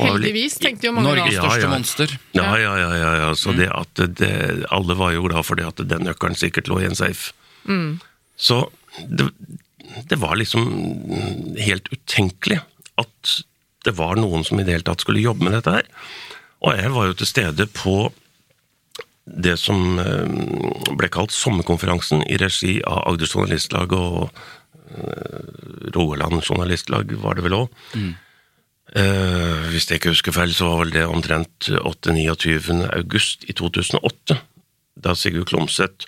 og 0.00 0.06
Heldigvis, 0.08 0.54
tenkte 0.56 0.86
jo 0.86 0.94
mange 0.96 1.10
Norges. 1.10 1.34
Ja, 1.34 1.42
største 1.42 1.66
ja. 1.66 1.68
monster. 1.68 2.12
ja, 2.32 2.46
ja, 2.56 2.70
ja, 2.80 2.92
ja, 2.96 3.10
ja. 3.20 3.32
Så 3.36 3.52
det 3.52 3.66
at 3.68 4.00
det, 4.16 4.30
alle 4.72 4.96
var 4.96 5.12
jo 5.12 5.26
glad 5.26 5.44
for 5.44 5.60
det 5.60 5.66
at 5.68 5.82
den 5.84 6.06
nøkkelen 6.08 6.38
sikkert 6.38 6.70
lå 6.72 6.78
i 6.80 6.86
en 6.88 6.96
safe. 6.96 7.34
Så 8.40 8.62
det, 9.04 9.28
det 10.08 10.18
var 10.20 10.38
liksom 10.40 10.66
helt 11.58 11.88
utenkelig 11.92 12.60
at 13.00 13.36
det 13.86 13.94
var 13.98 14.18
noen 14.20 14.44
som 14.46 14.60
i 14.60 14.64
det 14.66 14.76
hele 14.76 14.86
tatt 14.86 15.02
skulle 15.02 15.22
jobbe 15.22 15.46
med 15.46 15.56
dette 15.56 15.74
her. 15.74 15.86
Og 16.62 16.78
jeg 16.78 16.92
var 16.94 17.08
jo 17.08 17.16
til 17.18 17.30
stede 17.30 17.66
på 17.74 17.96
det 19.26 19.54
som 19.60 19.98
eh, 20.02 20.26
ble 20.98 21.08
kalt 21.12 21.34
Sommerkonferansen 21.34 22.24
i 22.30 22.38
regi 22.42 22.76
av 22.86 23.04
Agder 23.10 23.30
Journalistlag 23.30 23.94
og 23.94 24.28
eh, 24.28 25.90
Rogaland 25.94 26.42
Journalistlag, 26.42 27.14
var 27.22 27.38
det 27.38 27.46
vel 27.46 27.58
òg. 27.60 27.76
Eh, 28.92 29.68
hvis 29.72 29.88
jeg 29.88 30.00
ikke 30.00 30.14
husker 30.14 30.34
feil, 30.36 30.54
så 30.54 30.70
var 30.70 30.82
vel 30.82 30.94
det 30.94 31.06
omtrent 31.06 31.70
8.-29. 31.70 32.82
august 32.90 33.46
i 33.48 33.56
2008, 33.58 34.38
da 35.02 35.14
Sigurd 35.18 35.50
Klomsæt 35.50 36.06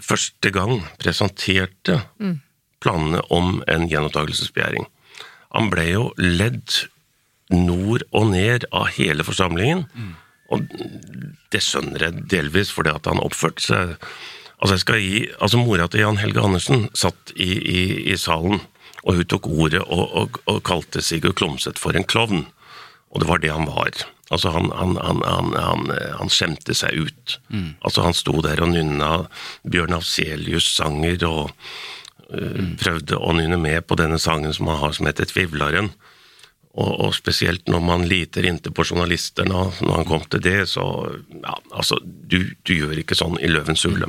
første 0.00 0.50
gang 0.52 0.80
presenterte 1.00 2.00
planene 2.82 3.22
om 3.34 3.62
en 3.70 3.86
gjenopptakelsesbegjæring. 3.90 4.88
Han 5.52 5.70
ble 5.72 5.86
jo 5.90 6.04
ledd 6.18 6.84
nord 7.52 8.04
og 8.10 8.30
ned 8.32 8.66
av 8.72 8.92
hele 8.96 9.24
forsamlingen, 9.26 9.86
og 10.52 10.68
det 11.52 11.62
skjønner 11.64 12.06
jeg 12.06 12.28
delvis 12.32 12.72
fordi 12.72 12.92
at 12.92 13.08
han 13.10 13.22
oppførte 13.22 13.64
seg 13.64 13.98
Altså, 14.62 14.76
jeg 14.76 14.82
skal 14.84 15.00
gi, 15.02 15.16
altså 15.42 15.58
Mora 15.58 15.88
til 15.90 16.04
Jan 16.04 16.20
Helge 16.22 16.38
Andersen 16.38 16.84
satt 16.94 17.32
i, 17.34 17.48
i, 17.50 17.80
i 18.12 18.14
salen, 18.14 18.60
og 19.02 19.16
hun 19.18 19.26
tok 19.26 19.48
ordet 19.50 19.80
og, 19.82 20.04
og, 20.14 20.38
og 20.46 20.60
kalte 20.62 21.02
Sigurd 21.02 21.34
Klomsæt 21.40 21.80
for 21.82 21.98
en 21.98 22.06
klovn. 22.06 22.44
Og 23.10 23.24
det 23.24 23.26
var 23.26 23.42
det 23.42 23.50
han 23.50 23.66
var. 23.66 23.90
Altså, 24.30 24.52
han, 24.54 24.70
han, 24.78 24.94
han, 25.02 25.24
han, 25.26 25.50
han, 25.58 25.90
han 26.20 26.30
skjemte 26.30 26.78
seg 26.78 26.94
ut. 26.94 27.34
Altså, 27.82 28.06
han 28.06 28.14
sto 28.14 28.38
der 28.46 28.62
og 28.62 28.70
nynna 28.70 29.10
Bjørn 29.66 29.98
Afselius-sanger 29.98 31.26
og 31.26 31.50
øh, 31.50 31.66
prøvde 32.80 33.18
å 33.18 33.34
nynne 33.36 33.58
med 33.60 33.86
på 33.86 33.98
denne 34.00 34.18
sangen 34.22 34.54
som 34.56 34.70
han 34.70 34.80
har 34.80 34.96
som 34.96 35.08
heter 35.08 35.28
Tvivlaren. 35.28 35.92
Og, 36.72 36.88
og 37.04 37.10
spesielt 37.12 37.66
når 37.68 37.82
man 37.84 38.06
liter 38.08 38.46
inntil 38.48 38.72
på 38.72 38.86
journalister 38.88 39.44
nå, 39.44 39.66
når 39.84 39.98
han 39.98 40.06
kom 40.08 40.22
til 40.32 40.40
det, 40.40 40.62
så 40.70 40.80
ja, 41.28 41.52
altså, 41.76 41.98
du, 42.02 42.38
du 42.64 42.72
gjør 42.72 42.94
ikke 43.02 43.18
sånn 43.18 43.36
i 43.44 43.50
Løvens 43.50 43.82
hule. 43.84 44.08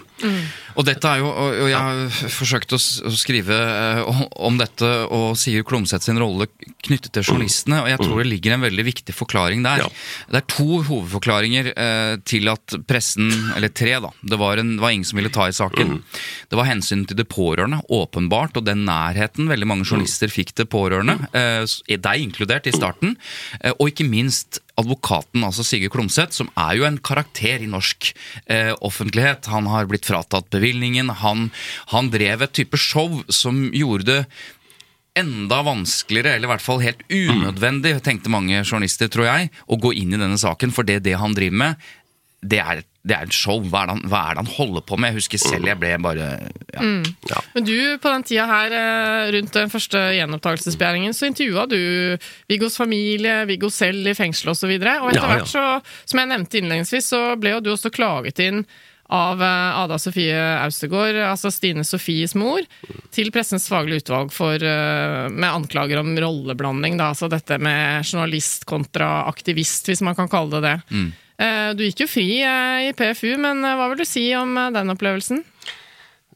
Og 0.79 0.85
dette 0.87 1.09
er 1.11 1.19
jo, 1.19 1.27
og 1.27 1.57
og 1.63 1.67
jeg 1.67 1.75
har 1.75 2.29
forsøkt 2.31 2.71
å, 2.75 2.79
å 2.79 3.11
skrive 3.19 3.57
eh, 3.57 4.21
om- 4.39 4.55
dette 4.63 4.87
og 5.11 5.35
Sigurd 5.39 5.67
Klomsæt 5.67 6.05
sin 6.05 6.19
rolle 6.21 6.47
knyttet 6.85 7.11
til 7.15 7.25
journalistene, 7.25 7.81
og 7.83 7.89
jeg 7.91 7.99
tror 7.99 8.21
det 8.21 8.29
ligger 8.29 8.55
en 8.55 8.63
veldig 8.63 8.85
viktig 8.87 9.15
forklaring 9.17 9.65
der. 9.65 9.83
Ja. 9.83 9.89
Det 10.31 10.39
er 10.39 10.47
to 10.55 10.79
hovedforklaringer 10.87 11.71
eh, 11.73 12.15
til 12.23 12.47
at 12.53 12.77
pressen, 12.87 13.27
eller 13.57 13.73
tre 13.75 13.97
da, 14.05 14.13
det 14.23 14.39
var, 14.39 14.61
en, 14.61 14.75
var 14.79 14.95
ingen 14.95 15.07
som 15.09 15.19
ville 15.19 15.33
ta 15.33 15.49
i 15.49 15.55
saken. 15.57 15.97
Det 16.47 16.59
var 16.59 16.69
hensynet 16.69 17.11
til 17.11 17.19
det 17.19 17.27
pårørende, 17.33 17.81
åpenbart, 17.91 18.55
og 18.61 18.67
den 18.69 18.85
nærheten 18.87 19.51
veldig 19.51 19.67
mange 19.67 19.89
journalister 19.89 20.31
fikk 20.31 20.55
til 20.55 20.69
pårørende, 20.71 21.19
eh, 21.35 21.67
deg 22.03 22.23
inkludert 22.23 22.52
i 22.69 22.75
starten, 22.75 23.15
eh, 23.59 23.73
og 23.73 23.89
ikke 23.91 24.07
minst 24.07 24.61
advokaten, 24.79 25.43
altså 25.45 25.65
Sigurd 25.65 25.93
Klomsæt, 25.93 26.33
som 26.33 26.49
er 26.57 26.77
jo 26.79 26.87
en 26.87 26.97
karakter 26.97 27.61
i 27.61 27.69
norsk 27.69 28.11
eh, 28.47 28.73
offentlighet. 28.81 29.49
Han 29.53 29.69
har 29.69 29.89
blitt 29.89 30.07
fratatt 30.09 30.49
bevilgningen. 30.53 31.09
Han, 31.21 31.49
han 31.93 32.11
drev 32.13 32.45
et 32.45 32.55
type 32.57 32.79
show 32.79 33.21
som 33.29 33.67
gjorde 33.73 34.09
det 34.09 34.21
enda 35.17 35.61
vanskeligere, 35.65 36.35
eller 36.35 36.49
i 36.49 36.53
hvert 36.53 36.65
fall 36.65 36.81
helt 36.81 37.03
unødvendig, 37.09 37.99
tenkte 38.05 38.33
mange 38.33 38.63
journalister, 38.63 39.11
tror 39.13 39.29
jeg, 39.29 39.51
å 39.69 39.77
gå 39.77 39.93
inn 39.99 40.15
i 40.15 40.21
denne 40.21 40.39
saken, 40.41 40.73
for 40.73 40.87
det, 40.87 41.03
det 41.05 41.19
han 41.21 41.35
driver 41.37 41.59
med, 41.61 41.91
det 42.43 42.59
er, 42.63 42.81
det 43.03 43.15
er 43.17 43.25
et 43.27 43.35
show. 43.35 43.59
Hva 43.67 43.81
er, 43.83 43.91
han, 43.91 44.03
hva 44.07 44.21
er 44.29 44.37
det 44.37 44.43
han 44.45 44.51
holder 44.55 44.83
på 44.87 44.95
med? 44.95 45.11
Jeg 45.11 45.19
husker 45.23 45.41
selv 45.41 45.67
jeg 45.67 45.79
ble 45.81 45.91
bare 46.05 46.27
ja. 46.71 47.41
Men 47.51 47.65
du, 47.67 47.75
på 47.99 48.13
den 48.13 48.23
tida 48.29 48.45
her, 48.47 48.75
eh, 48.77 49.31
rundt 49.35 49.57
den 49.57 49.73
første 49.73 49.99
gjenopptakelsesbegjæringen, 50.15 51.15
så 51.15 51.27
intervjua 51.27 51.67
du 51.67 51.81
Viggos 52.51 52.79
familie, 52.79 53.41
Viggo 53.49 53.67
selv 53.73 54.07
i 54.07 54.15
fengsel 54.15 54.53
osv. 54.53 54.55
Og, 54.55 54.61
så 54.63 54.71
videre. 54.71 54.95
og 55.01 55.11
etter 55.11 55.19
Ja, 55.19 55.27
ja. 55.27 55.41
hvert, 55.41 55.51
så, 55.51 56.07
som 56.07 56.23
jeg 56.23 56.31
nevnte 56.31 56.61
innledningsvis, 56.61 57.11
så 57.11 57.21
ble 57.39 57.57
jo 57.57 57.61
du 57.65 57.73
også 57.73 57.91
klaget 57.91 58.39
inn 58.39 58.63
av 59.13 59.41
eh, 59.43 59.79
Ada 59.83 59.97
Sofie 59.99 60.37
Austegård, 60.63 61.19
altså 61.27 61.51
Stine 61.51 61.83
Sofies 61.83 62.37
mor, 62.39 62.63
til 63.13 63.33
Pressens 63.35 63.67
faglige 63.69 64.05
utvalg 64.05 64.31
for, 64.33 64.55
eh, 64.55 65.27
med 65.27 65.49
anklager 65.49 65.99
om 65.99 66.15
rolleblanding. 66.15 66.95
Da, 67.01 67.11
altså 67.11 67.27
dette 67.31 67.59
med 67.59 68.07
journalist 68.07 68.63
kontra 68.69 69.25
aktivist, 69.27 69.91
hvis 69.91 70.05
man 70.07 70.15
kan 70.15 70.31
kalle 70.31 70.55
det 70.55 70.63
det. 70.69 70.77
Eh, 70.95 71.11
Du 71.75 71.83
gikk 71.85 72.05
jo 72.05 72.09
fri 72.09 72.27
eh, 72.45 72.89
i 72.89 72.93
PFU, 72.97 73.35
men 73.41 73.63
eh, 73.65 73.75
hva 73.79 73.89
vil 73.91 74.03
du 74.03 74.07
si 74.07 74.27
om 74.37 74.55
eh, 74.57 74.71
den 74.75 74.93
opplevelsen? 74.93 75.43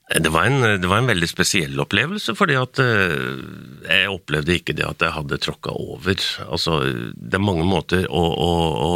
Det 0.07 0.29
var, 0.31 0.45
en, 0.47 0.63
det 0.79 0.87
var 0.87 1.01
en 1.01 1.09
veldig 1.09 1.27
spesiell 1.27 1.79
opplevelse, 1.83 2.31
fordi 2.39 2.55
at 2.55 2.79
eh, 2.79 3.41
jeg 3.89 4.11
opplevde 4.13 4.55
ikke 4.55 4.75
det 4.77 4.85
at 4.87 5.03
jeg 5.03 5.15
hadde 5.17 5.39
tråkka 5.43 5.73
over. 5.75 6.21
Altså, 6.47 6.77
det 7.11 7.35
er 7.35 7.43
mange 7.43 7.65
måter 7.67 8.07
å, 8.07 8.21
å, 8.23 8.51
å 8.87 8.91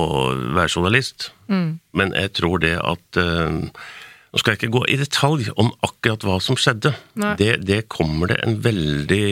være 0.56 0.72
journalist, 0.72 1.34
men 1.52 2.16
jeg 2.16 2.32
tror 2.40 2.64
det 2.64 2.78
at 2.80 3.20
eh, 3.20 3.60
Nå 4.32 4.40
skal 4.40 4.54
jeg 4.54 4.62
ikke 4.62 4.72
gå 4.78 4.82
i 4.88 4.96
detalj 4.96 5.50
om 5.60 5.74
akkurat 5.84 6.22
hva 6.24 6.38
som 6.40 6.56
skjedde. 6.56 6.94
Det, 7.36 7.50
det 7.68 7.82
kommer 7.92 8.32
det 8.32 8.38
en 8.46 8.54
veldig 8.64 9.26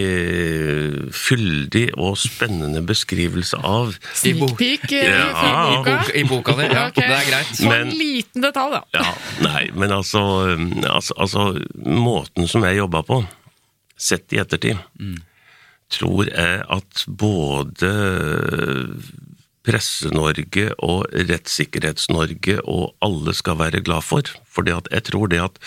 fyldig 1.16 1.86
og 1.96 2.18
spennende 2.20 2.82
beskrivelse 2.84 3.62
av. 3.64 3.94
I 4.28 4.34
bo- 4.36 4.50
Sneak 4.50 4.60
peek 4.60 4.92
eh, 4.98 5.08
Ja, 5.08 5.70
boka? 5.78 5.96
I 6.20 6.24
boka 6.28 6.58
di, 6.60 6.68
ja. 6.68 6.84
Okay. 6.92 7.08
Det 7.08 7.16
er 7.16 7.30
greit. 7.30 7.54
Så 7.56 7.70
Men- 7.72 7.88
en 7.88 7.96
liten 7.96 8.44
detalj, 8.44 8.76
da. 8.76 8.82
Ja, 9.00 9.16
nei, 9.48 9.64
men 9.72 9.96
altså, 9.96 10.26
altså, 10.92 11.16
altså 11.16 11.48
Måten 11.80 12.48
som 12.52 12.68
jeg 12.68 12.82
jobba 12.82 13.02
på, 13.08 13.22
sett 13.96 14.36
i 14.36 14.42
ettertid, 14.44 14.84
tror 15.96 16.28
jeg 16.28 16.60
at 16.76 17.06
både 17.08 17.94
Presse-Norge 19.70 20.72
og 20.82 21.06
Rettssikkerhets-Norge 21.14 22.58
og 22.66 22.96
alle 23.06 23.36
skal 23.38 23.60
være 23.62 23.84
glad 23.86 24.06
for. 24.08 24.26
Fordi 24.50 24.74
jeg 24.74 25.06
tror 25.12 25.30
det 25.30 25.44
at 25.46 25.62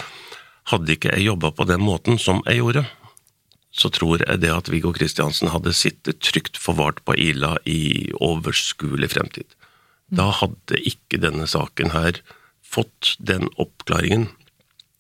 hadde 0.73 0.95
ikke 0.95 1.15
jeg 1.15 1.29
jobba 1.31 1.53
på 1.55 1.67
den 1.71 1.83
måten 1.83 2.19
som 2.23 2.43
jeg 2.47 2.61
gjorde, 2.61 2.85
så 3.73 3.89
tror 3.89 4.21
jeg 4.21 4.43
det 4.43 4.53
at 4.53 4.69
Viggo 4.69 4.93
Kristiansen 4.93 5.51
hadde 5.53 5.73
sittet 5.73 6.21
trygt 6.21 6.59
forvart 6.61 7.01
på 7.07 7.17
Ila 7.17 7.57
i 7.65 8.13
overskuelig 8.21 9.15
fremtid. 9.15 9.49
Da 10.13 10.29
hadde 10.43 10.83
ikke 10.85 11.21
denne 11.23 11.49
saken 11.49 11.95
her 11.95 12.21
fått 12.61 13.17
den 13.19 13.49
oppklaringen 13.61 14.29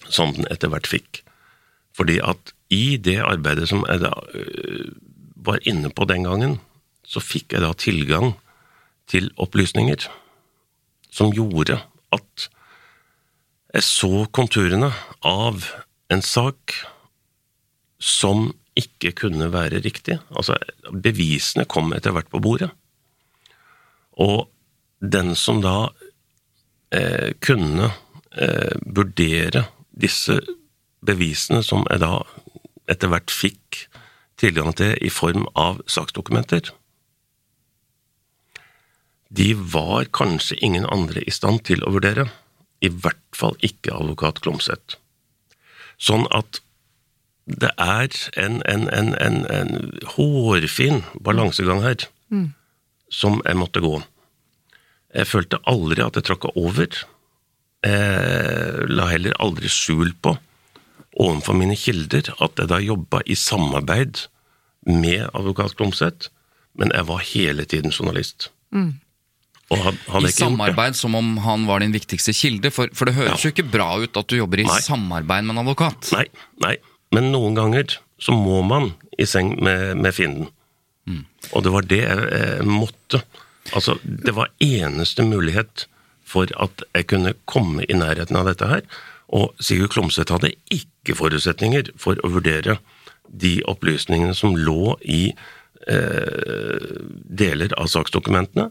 som 0.09 0.32
den 0.36 0.48
etter 0.50 0.72
hvert 0.72 0.88
fikk. 0.88 1.20
Fordi 1.96 2.18
at 2.24 2.55
i 2.72 2.96
det 2.96 3.18
arbeidet 3.20 3.68
som 3.68 3.84
jeg 3.84 4.00
da 4.07 4.14
øh, 4.32 4.88
var 5.36 5.61
inne 5.68 5.90
på 5.92 6.07
den 6.09 6.24
gangen, 6.24 6.57
så 7.05 7.20
fikk 7.20 7.53
jeg 7.53 7.64
da 7.64 7.74
tilgang 7.76 8.32
til 9.11 9.30
opplysninger 9.40 10.07
som 11.12 11.32
gjorde 11.34 11.78
at 12.12 12.48
jeg 13.72 13.86
så 13.86 14.26
konturene 14.36 14.90
av 15.24 15.64
en 16.12 16.24
sak 16.24 16.74
som 18.03 18.50
ikke 18.76 19.12
kunne 19.16 19.48
være 19.53 19.80
riktig. 19.84 20.18
Altså, 20.32 20.57
bevisene 20.92 21.64
kom 21.68 21.92
etter 21.96 22.12
hvert 22.12 22.30
på 22.32 22.40
bordet. 22.42 22.70
Og 24.20 24.48
den 25.00 25.34
som 25.36 25.62
da 25.64 25.92
eh, 26.92 27.32
kunne 27.40 27.90
eh, 28.36 28.74
vurdere 28.84 29.66
disse 29.92 30.38
bevisene 31.05 31.62
som 31.64 31.86
jeg 31.90 32.03
da 32.05 32.20
etter 32.90 33.12
hvert 33.12 33.32
fikk 33.32 33.86
tilgang 34.40 34.72
til 34.76 34.96
i 35.00 35.11
form 35.12 35.46
av 35.59 35.80
saksdokumenter, 35.90 36.72
de 39.33 39.53
var 39.55 40.11
kanskje 40.12 40.59
ingen 40.61 40.85
andre 40.93 41.22
i 41.24 41.33
stand 41.33 41.64
til 41.68 41.85
å 41.85 41.93
vurdere. 41.95 42.28
I 42.85 42.91
hvert 42.91 43.37
fall 43.37 43.57
ikke 43.64 43.95
advokat 43.95 44.43
Klomsæt. 44.45 44.99
Sånn 46.03 46.26
at 46.35 46.61
det 47.47 47.70
er 47.80 48.11
en, 48.39 48.61
en, 48.70 48.89
en, 48.93 49.14
en, 49.18 49.39
en 49.51 49.72
hårfin 50.14 51.03
balansegang 51.24 51.83
her 51.83 52.05
som 53.12 53.41
jeg 53.45 53.59
måtte 53.59 53.83
gå. 53.85 53.97
Jeg 55.12 55.28
følte 55.28 55.61
aldri 55.68 56.05
at 56.05 56.16
jeg 56.16 56.28
tråkka 56.28 56.53
over. 56.57 56.89
Jeg 57.85 58.89
la 58.89 59.09
heller 59.11 59.37
aldri 59.43 59.68
skjul 59.72 60.14
på 60.22 60.37
overfor 61.20 61.57
mine 61.59 61.76
kilder 61.76 62.30
at 62.41 62.57
jeg 62.59 62.70
da 62.70 62.78
jobba 62.80 63.20
i 63.28 63.37
samarbeid 63.37 64.26
med 64.89 65.28
advokat 65.35 65.76
Klomsæt, 65.76 66.30
men 66.78 66.93
jeg 66.95 67.07
var 67.09 67.24
hele 67.33 67.64
tiden 67.68 67.93
journalist. 67.93 68.51
Og 68.72 69.01
had, 69.70 69.96
han 70.12 70.26
I 70.26 70.32
samarbeid 70.34 70.96
som 70.98 71.14
om 71.14 71.36
han 71.44 71.66
var 71.68 71.80
din 71.80 71.92
viktigste 71.94 72.32
kilde, 72.36 72.70
for, 72.74 72.88
for 72.92 73.08
det 73.08 73.14
høres 73.14 73.38
Ja. 73.44 73.48
jo 73.48 73.52
ikke 73.54 73.70
bra 73.72 73.86
ut 74.02 74.16
at 74.16 74.28
du 74.28 74.36
jobber 74.36 74.60
i 74.60 74.66
Nei. 74.68 74.80
samarbeid 74.84 75.44
med 75.46 75.54
en 75.56 75.62
advokat. 75.64 76.10
Nei, 76.12 76.26
nei. 76.64 76.74
Men 77.12 77.30
noen 77.32 77.54
ganger 77.56 77.96
så 78.20 78.32
må 78.36 78.62
man 78.66 78.92
i 79.18 79.24
seng 79.28 79.54
med, 79.62 79.96
med 79.96 80.12
fienden. 80.16 80.50
Og 81.52 81.64
det 81.64 81.72
var 81.74 81.82
det 81.90 81.98
jeg, 82.04 82.26
jeg 82.32 82.66
måtte. 82.68 83.22
Altså, 83.74 83.96
det 84.04 84.34
var 84.36 84.48
eneste 84.62 85.24
mulighet 85.26 85.86
for 86.24 86.46
at 86.62 86.84
jeg 86.94 87.08
kunne 87.10 87.32
komme 87.50 87.82
i 87.88 87.96
nærheten 87.98 88.36
av 88.38 88.46
dette 88.46 88.68
her. 88.70 88.84
Og 89.32 89.50
Sigurd 89.60 89.90
Klomsæt 89.94 90.30
hadde 90.32 90.52
ikke 90.72 91.16
forutsetninger 91.18 91.90
for 92.00 92.16
å 92.22 92.30
vurdere 92.30 92.78
de 93.28 93.58
opplysningene 93.68 94.34
som 94.36 94.54
lå 94.56 94.94
i 95.02 95.32
eh, 95.88 96.96
deler 97.42 97.74
av 97.80 97.90
saksdokumentene. 97.92 98.70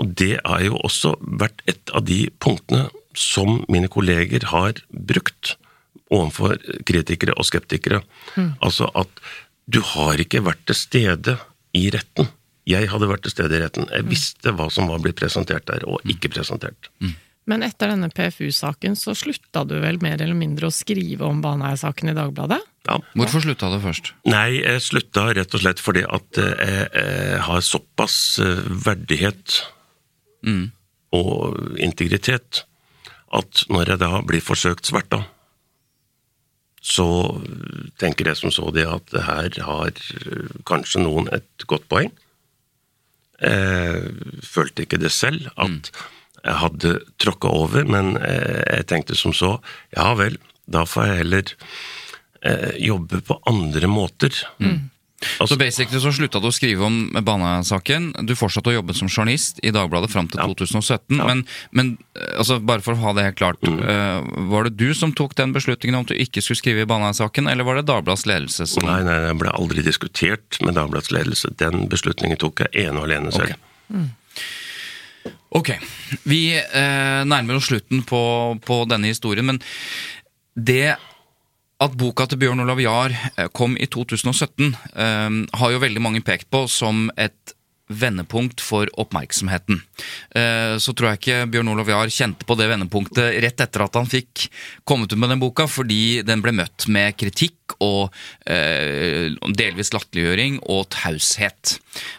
Og 0.00 0.14
det 0.18 0.38
har 0.42 0.62
jo 0.64 0.78
også 0.82 1.14
vært 1.20 1.62
et 1.70 1.92
av 1.94 2.04
de 2.06 2.26
punktene 2.42 2.88
som 3.14 3.60
mine 3.70 3.90
kolleger 3.92 4.48
har 4.50 4.80
brukt 4.90 5.54
overfor 6.12 6.58
kritikere 6.86 7.36
og 7.38 7.46
skeptikere. 7.48 8.02
Altså 8.60 8.90
at 8.98 9.22
du 9.70 9.80
har 9.94 10.20
ikke 10.20 10.42
vært 10.44 10.64
til 10.68 10.78
stede 10.78 11.36
i 11.74 11.86
retten. 11.94 12.28
Jeg 12.68 12.88
hadde 12.88 13.08
vært 13.08 13.24
til 13.26 13.34
stede 13.34 13.56
i 13.56 13.62
retten. 13.62 13.86
Jeg 13.92 14.08
visste 14.08 14.52
hva 14.56 14.70
som 14.72 14.88
var 14.88 15.02
blitt 15.04 15.18
presentert 15.20 15.66
der, 15.68 15.84
og 15.88 16.04
ikke 16.08 16.32
presentert. 16.32 16.90
Men 17.48 17.64
etter 17.64 17.90
denne 17.92 18.08
PFU-saken 18.12 18.94
så 18.96 19.12
slutta 19.16 19.66
du 19.68 19.76
vel 19.82 19.98
mer 20.00 20.16
eller 20.16 20.36
mindre 20.36 20.70
å 20.70 20.74
skrive 20.74 21.26
om 21.28 21.42
Baneheia-saken 21.44 22.12
i 22.12 22.16
Dagbladet? 22.16 22.60
Ja. 22.88 22.98
Hvorfor 23.16 23.44
slutta 23.44 23.68
du 23.72 23.78
først? 23.84 24.12
Nei, 24.28 24.60
jeg 24.60 24.80
slutta 24.84 25.26
rett 25.36 25.56
og 25.56 25.60
slett 25.60 25.80
fordi 25.80 26.04
at 26.04 26.40
eh, 26.40 26.54
jeg, 26.60 26.88
jeg 26.96 27.42
har 27.46 27.64
såpass 27.64 28.16
eh, 28.44 28.64
verdighet 30.44 30.80
og 31.14 31.78
integritet 31.78 32.64
at 33.34 33.64
når 33.72 33.94
jeg 33.94 34.02
da 34.02 34.10
blir 34.26 34.42
forsøkt 34.44 34.88
sverta, 34.88 35.24
så 36.84 37.06
tenker 38.00 38.28
jeg 38.28 38.38
som 38.38 38.52
så 38.52 38.68
det 38.74 38.84
at 38.90 39.14
her 39.26 39.56
har 39.64 39.90
eh, 39.94 40.50
kanskje 40.68 41.00
noen 41.00 41.30
et 41.32 41.64
godt 41.70 41.86
poeng. 41.88 42.10
Jeg 43.40 44.42
følte 44.46 44.84
ikke 44.84 45.00
det 45.00 45.10
selv, 45.12 45.48
at 45.56 45.90
jeg 46.44 46.58
hadde 46.60 46.92
tråkka 47.22 47.50
over, 47.50 47.88
men 47.88 48.18
eh, 48.20 48.60
jeg 48.68 48.88
tenkte 48.92 49.16
som 49.18 49.32
så, 49.34 49.56
ja 49.96 50.12
vel, 50.18 50.36
da 50.68 50.84
får 50.88 51.08
jeg 51.08 51.20
heller 51.22 51.54
eh, 52.44 52.72
jobbe 52.84 53.22
på 53.24 53.40
andre 53.48 53.90
måter. 53.90 54.44
Altså, 55.40 55.54
Så 55.54 55.60
basically 55.60 56.00
så 56.02 56.12
slutta 56.14 56.40
du 56.42 56.48
å 56.48 56.54
skrive 56.54 56.86
om 56.86 56.98
Bana-saken. 57.24 58.12
Du 58.28 58.34
fortsatte 58.38 58.72
å 58.72 58.76
jobbe 58.78 58.96
som 58.96 59.10
journalist 59.10 59.60
i 59.62 59.72
Dagbladet 59.74 60.12
fram 60.12 60.28
til 60.30 60.40
2017. 60.40 61.18
Men, 61.20 61.44
men 61.76 61.94
eh, 62.16 62.34
altså, 62.40 62.58
bare 62.60 62.84
for 62.84 62.96
å 62.96 63.02
ha 63.04 63.14
det 63.16 63.26
helt 63.28 63.40
klart, 63.40 63.62
eh, 63.64 64.20
var 64.50 64.68
det 64.68 64.76
du 64.80 64.94
som 64.96 65.14
tok 65.16 65.36
den 65.40 65.54
beslutningen 65.56 65.98
om 65.98 66.06
at 66.06 66.12
du 66.14 66.18
ikke 66.18 66.42
skulle 66.44 66.60
skrive 66.62 66.84
i 66.84 66.90
Bana-saken, 66.90 67.48
eller 67.50 67.66
var 67.66 67.80
det 67.80 67.86
Dagbladets 67.90 68.26
ledelse 68.30 68.68
som 68.70 68.86
Nei, 68.88 69.00
nei, 69.06 69.20
det 69.26 69.38
ble 69.40 69.54
aldri 69.54 69.84
diskutert 69.86 70.60
med 70.64 70.76
Dagbladets 70.78 71.14
ledelse. 71.14 71.52
Den 71.60 71.88
beslutningen 71.92 72.40
tok 72.40 72.66
jeg 72.66 72.86
ene 72.88 73.00
og 73.00 73.08
alene 73.08 73.32
selv. 73.34 73.58
Ok, 75.54 75.70
vi 76.26 76.56
eh, 76.58 77.20
nærmer 77.30 77.60
oss 77.60 77.68
slutten 77.70 78.02
på, 78.06 78.22
på 78.64 78.80
denne 78.90 79.12
historien, 79.12 79.46
men 79.46 79.60
det 80.54 80.96
at 81.82 81.96
boka 81.98 82.28
til 82.30 82.40
Bjørn 82.42 82.62
Olav 82.64 82.80
Jahr 82.82 83.14
eh, 83.34 83.50
kom 83.54 83.76
i 83.80 83.88
2017, 83.90 84.72
eh, 84.94 85.42
har 85.58 85.74
jo 85.74 85.82
veldig 85.82 86.02
mange 86.04 86.24
pekt 86.24 86.50
på 86.52 86.66
som 86.70 87.08
et 87.18 87.54
vendepunkt 87.84 88.62
for 88.64 88.88
oppmerksomheten. 88.96 89.82
Eh, 90.32 90.76
så 90.80 90.94
tror 90.96 91.10
jeg 91.10 91.20
ikke 91.20 91.48
Bjørn 91.52 91.68
Olav 91.74 91.90
Jahr 91.90 92.12
kjente 92.12 92.46
på 92.48 92.56
det 92.56 92.70
vendepunktet 92.70 93.36
rett 93.44 93.60
etter 93.60 93.84
at 93.84 93.98
han 93.98 94.08
fikk 94.08 94.46
kommet 94.88 95.12
ut 95.12 95.20
med 95.20 95.34
den 95.34 95.42
boka, 95.42 95.66
fordi 95.68 96.22
den 96.24 96.40
ble 96.44 96.54
møtt 96.56 96.86
med 96.88 97.18
kritikk 97.20 97.74
og 97.82 98.14
delvis 98.44 99.90
latterliggjøring 99.92 100.58
og 100.70 100.84
taushet 100.94 101.74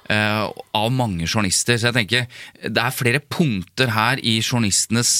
av 0.09 0.87
mange 0.93 1.25
journalister. 1.29 1.77
Så 1.79 1.89
jeg 1.89 1.97
tenker 1.97 2.27
det 2.65 2.81
er 2.81 2.97
flere 2.97 3.21
punkter 3.23 3.93
her 3.95 4.21
i 4.21 4.39
journalistenes 4.41 5.13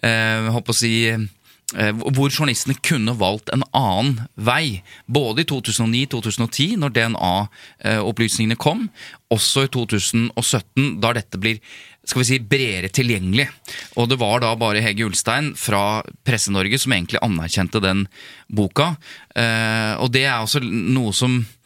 jeg 0.00 0.52
håper 0.54 0.76
å 0.76 0.80
si 0.80 0.94
hvor 1.70 2.32
journalistene 2.32 2.74
kunne 2.82 3.14
valgt 3.20 3.52
en 3.54 3.62
annen 3.76 4.24
vei. 4.34 4.80
Både 5.06 5.44
i 5.44 5.48
2009-2010, 5.50 6.74
når 6.82 6.96
DNA-opplysningene 6.96 8.58
kom, 8.58 8.88
også 9.30 9.68
i 9.68 9.70
2017, 9.76 10.98
da 11.02 11.14
dette 11.14 11.38
blir 11.38 11.62
skal 12.10 12.22
vi 12.22 12.26
si, 12.26 12.38
bredere 12.42 12.90
tilgjengelig. 12.92 13.46
Og 14.00 14.08
det 14.10 14.18
var 14.20 14.42
da 14.42 14.54
bare 14.58 14.82
Hege 14.82 15.06
Ulstein 15.06 15.52
fra 15.58 16.00
Presse-Norge 16.26 16.80
som 16.80 16.94
egentlig 16.96 17.20
anerkjente 17.22 17.82
den 17.84 18.06
boka. 18.48 18.94
Eh, 19.36 19.94
og 20.00 20.10
det 20.14 20.24
er 20.26 20.40
også 20.40 20.62
noe 20.64 21.12
som 21.16 21.38
eh, 21.38 21.59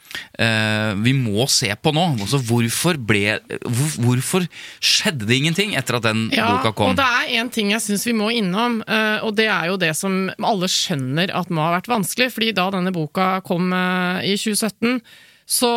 vi 1.04 1.12
må 1.16 1.46
se 1.50 1.68
på 1.82 1.92
nå. 1.94 2.04
Altså, 2.20 2.38
hvorfor, 2.48 2.98
ble, 2.98 3.38
hvor, 3.64 3.90
hvorfor 4.04 4.46
skjedde 4.84 5.26
det 5.28 5.38
ingenting 5.40 5.74
etter 5.78 5.98
at 5.98 6.06
den 6.08 6.26
Ja, 6.34 6.50
boka 6.56 6.72
kom? 6.76 6.92
og 6.92 6.96
det 6.98 7.06
er 7.06 7.34
en 7.40 7.50
ting 7.54 7.70
jeg 7.74 7.82
syns 7.84 8.06
vi 8.08 8.14
må 8.16 8.30
innom, 8.34 8.80
eh, 8.86 9.18
og 9.24 9.34
det 9.38 9.46
er 9.50 9.68
jo 9.72 9.76
det 9.80 9.92
som 9.98 10.28
alle 10.38 10.68
skjønner 10.70 11.32
at 11.34 11.50
må 11.54 11.62
ha 11.64 11.74
vært 11.78 11.90
vanskelig. 11.90 12.30
fordi 12.34 12.52
da 12.56 12.68
denne 12.74 12.92
boka 12.94 13.40
kom 13.46 13.72
eh, 13.72 14.24
i 14.32 14.36
2017, 14.36 15.00
så 15.46 15.70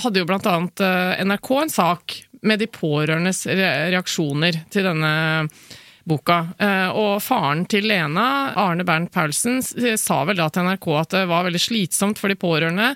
hadde 0.00 0.22
jo 0.22 0.28
blant 0.28 0.46
annet 0.48 0.80
eh, 0.80 1.24
NRK 1.26 1.50
en 1.62 1.72
sak 1.72 2.14
med 2.46 2.60
de 2.62 2.66
pårørendes 2.70 3.42
re- 3.48 3.90
reaksjoner 3.92 4.62
til 4.72 4.86
denne 4.86 5.10
boka. 6.06 6.38
Eh, 6.58 6.88
Og 6.94 7.18
faren 7.22 7.64
til 7.68 7.86
Lena, 7.90 8.52
Arne 8.56 8.86
Bernt 8.86 9.12
Paulsen, 9.14 9.58
sa 9.62 10.22
vel 10.24 10.38
da 10.38 10.48
til 10.52 10.66
NRK 10.66 10.88
at 11.00 11.14
det 11.16 11.22
var 11.30 11.46
veldig 11.46 11.62
slitsomt 11.62 12.20
for 12.22 12.32
de 12.32 12.38
pårørende, 12.38 12.92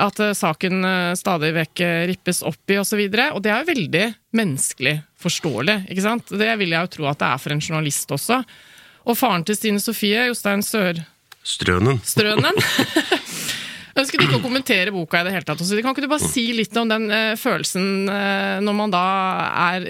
at 0.00 0.20
eh, 0.24 0.34
saken 0.36 0.84
eh, 0.88 1.16
stadig 1.18 1.52
vekk 1.58 1.84
rippes 2.10 2.42
opp 2.46 2.72
i 2.72 2.80
osv. 2.80 3.02
Og, 3.04 3.18
så 3.18 3.28
og 3.36 3.42
det 3.44 3.52
er 3.52 3.60
jo 3.60 3.72
veldig 3.72 4.06
menneskelig 4.34 4.96
forståelig, 5.24 5.82
ikke 5.92 6.06
sant? 6.06 6.32
Det 6.32 6.52
vil 6.60 6.74
jeg 6.74 6.88
jo 6.88 6.94
tro 6.98 7.10
at 7.12 7.20
det 7.20 7.30
er 7.30 7.42
for 7.42 7.54
en 7.54 7.64
journalist 7.64 8.16
også. 8.16 8.40
Og 9.04 9.20
faren 9.20 9.44
til 9.44 9.58
Stine 9.58 9.82
Sofie, 9.82 10.30
Jostein 10.30 10.64
Sør... 10.64 11.04
Strønen. 11.44 11.98
Strønen. 12.08 12.56
Ønsket 14.00 14.24
ikke 14.24 14.38
å 14.38 14.42
kommentere 14.42 14.90
boka 14.90 15.20
i 15.20 15.26
det 15.26 15.34
hele 15.34 15.46
tatt. 15.46 15.60
Kan 15.60 15.92
ikke 15.92 16.02
du 16.02 16.10
bare 16.10 16.24
si 16.24 16.48
litt 16.56 16.74
om 16.80 16.88
den 16.88 17.04
følelsen 17.38 18.08
når 18.64 18.74
man 18.74 18.90
da 18.90 19.02
er, 19.76 19.84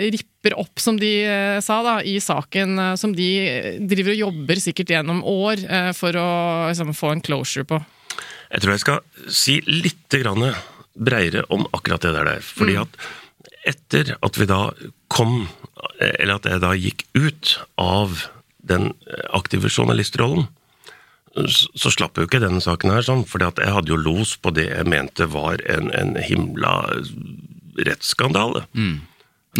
ripper 0.44 0.58
opp, 0.58 0.78
som 0.80 0.98
de 0.98 1.24
eh, 1.24 1.60
sa, 1.60 1.82
da, 1.82 2.02
i 2.02 2.20
saken 2.20 2.78
eh, 2.78 2.94
som 2.96 3.14
de 3.14 3.78
driver 3.80 4.12
og 4.12 4.22
jobber 4.28 4.60
sikkert 4.60 4.90
gjennom 4.90 5.24
år 5.24 5.64
eh, 5.64 5.92
for 5.92 6.14
å 6.16 6.68
liksom, 6.68 6.94
få 6.94 7.14
en 7.14 7.24
closure 7.24 7.64
på? 7.64 7.80
Jeg 8.50 8.62
tror 8.62 8.72
jeg 8.72 8.82
skal 8.84 9.00
si 9.28 9.60
litt 9.66 10.08
grann 10.10 10.52
breiere 10.94 11.44
om 11.50 11.64
akkurat 11.72 12.02
det 12.02 12.12
der. 12.14 12.40
Fordi 12.40 12.76
at 12.78 12.98
etter 13.64 14.16
at 14.20 14.36
vi 14.38 14.46
da 14.46 14.68
kom, 15.08 15.48
eller 15.98 16.36
at 16.36 16.46
jeg 16.46 16.60
da 16.62 16.74
gikk 16.76 17.06
ut 17.16 17.56
av 17.80 18.28
den 18.64 18.92
aktive 19.34 19.68
journalistrollen, 19.72 20.46
så 21.50 21.90
slapp 21.90 22.20
jo 22.20 22.28
ikke 22.28 22.38
denne 22.44 22.62
saken 22.62 22.92
her 22.94 23.02
sånn, 23.02 23.24
fordi 23.26 23.48
at 23.48 23.58
jeg 23.58 23.74
hadde 23.74 23.90
jo 23.90 23.98
los 23.98 24.36
på 24.38 24.52
det 24.54 24.68
jeg 24.68 24.86
mente 24.86 25.26
var 25.32 25.58
en, 25.66 25.90
en 25.90 26.14
himla 26.22 26.76
rettsskandale. 27.88 28.68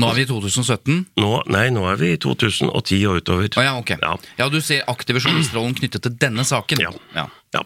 Nå 0.00 0.08
er 0.10 0.18
vi 0.18 0.24
i 0.24 0.28
2017. 0.30 1.04
Nå, 1.22 1.30
nei, 1.54 1.68
nå 1.74 1.84
er 1.90 2.00
vi 2.00 2.12
i 2.14 2.18
2010 2.20 2.98
og 3.10 3.20
utover. 3.20 3.50
Oh, 3.54 3.64
ja, 3.66 3.76
ok. 3.78 3.94
Ja. 4.00 4.14
Ja, 4.40 4.48
du 4.50 4.58
ser 4.64 4.82
aktive 4.90 5.22
journalistrollen 5.22 5.76
knyttet 5.78 6.06
til 6.06 6.16
denne 6.20 6.46
saken. 6.48 6.82
Ja. 6.82 6.90
Ja. 7.14 7.28
Ja, 7.54 7.62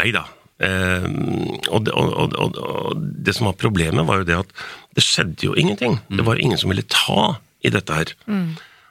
nei 0.00 0.10
da. 0.14 0.24
Eh, 0.58 1.04
og, 1.70 1.84
det, 1.86 1.94
og, 1.94 2.14
og, 2.18 2.34
og, 2.34 2.56
og 2.58 3.04
det 3.26 3.36
som 3.36 3.46
var 3.50 3.58
problemet, 3.60 4.06
var 4.08 4.22
jo 4.24 4.28
det 4.30 4.40
at 4.40 4.56
det 4.98 5.04
skjedde 5.06 5.46
jo 5.46 5.54
ingenting. 5.54 6.00
Det 6.10 6.26
var 6.26 6.40
ingen 6.42 6.58
som 6.58 6.72
ville 6.74 6.86
ta 6.90 7.36
i 7.62 7.70
dette 7.74 7.94
her. 7.94 8.16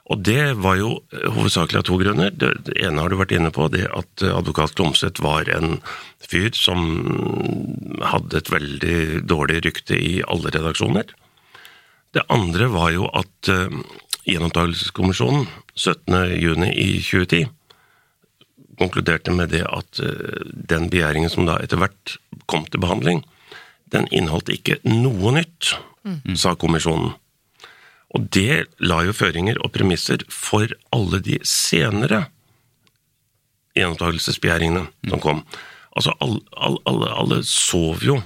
Og 0.08 0.22
det 0.24 0.54
var 0.64 0.78
jo 0.80 0.94
hovedsakelig 1.36 1.82
av 1.82 1.86
to 1.90 1.98
grunner. 2.00 2.32
Det, 2.32 2.54
det 2.70 2.78
ene 2.80 3.04
har 3.04 3.12
du 3.12 3.18
vært 3.20 3.34
inne 3.36 3.52
på, 3.52 3.68
det 3.74 3.90
at 3.92 4.24
advokat 4.24 4.78
Klomsæt 4.80 5.20
var 5.24 5.50
en 5.52 5.82
fyr 6.24 6.54
som 6.56 6.86
hadde 8.14 8.40
et 8.40 8.52
veldig 8.52 9.00
dårlig 9.28 9.66
rykte 9.68 10.00
i 10.00 10.22
alle 10.24 10.54
redaksjoner. 10.56 11.12
Det 12.18 12.26
andre 12.34 12.66
var 12.74 12.90
jo 12.96 13.06
at 13.14 13.52
uh, 13.54 13.70
Gjenopptakelseskommisjonen 14.28 15.46
17.6 15.78 16.66
i 16.74 16.88
2010 16.98 17.46
konkluderte 18.78 19.34
med 19.34 19.54
det 19.54 19.62
at 19.70 20.02
uh, 20.02 20.40
den 20.50 20.90
begjæringen 20.90 21.30
som 21.30 21.46
da 21.46 21.60
etter 21.62 21.78
hvert 21.82 22.18
kom 22.50 22.66
til 22.66 22.82
behandling, 22.82 23.22
den 23.94 24.10
inneholdt 24.10 24.50
ikke 24.54 24.80
noe 24.88 25.36
nytt, 25.38 25.76
sa 26.40 26.54
kommisjonen. 26.56 27.14
Og 28.16 28.30
det 28.32 28.64
la 28.80 29.02
jo 29.04 29.16
føringer 29.16 29.60
og 29.60 29.74
premisser 29.76 30.24
for 30.32 30.72
alle 30.96 31.20
de 31.24 31.38
senere 31.44 32.24
gjenopptakelsesbegjæringene 33.76 34.86
som 35.12 35.24
kom. 35.24 35.42
Altså, 35.98 36.14
alle, 36.24 36.40
alle, 36.88 37.12
alle 37.12 37.42
sov 37.44 38.06
jo 38.08 38.22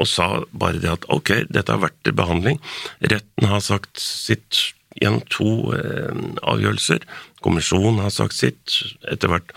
og 0.00 0.08
sa 0.08 0.26
bare 0.56 0.80
det 0.80 0.90
at 0.96 1.04
ok, 1.12 1.34
dette 1.52 1.72
har 1.74 1.82
vært 1.82 1.98
til 2.06 2.14
behandling. 2.16 2.60
Retten 3.04 3.48
har 3.50 3.60
sagt 3.64 4.00
sitt 4.00 4.70
gjennom 5.00 5.20
to 5.30 5.50
eh, 5.76 6.22
avgjørelser. 6.50 7.04
Kommisjonen 7.44 8.00
har 8.02 8.10
sagt 8.12 8.34
sitt 8.36 8.78
etter 9.08 9.30
hvert 9.30 9.52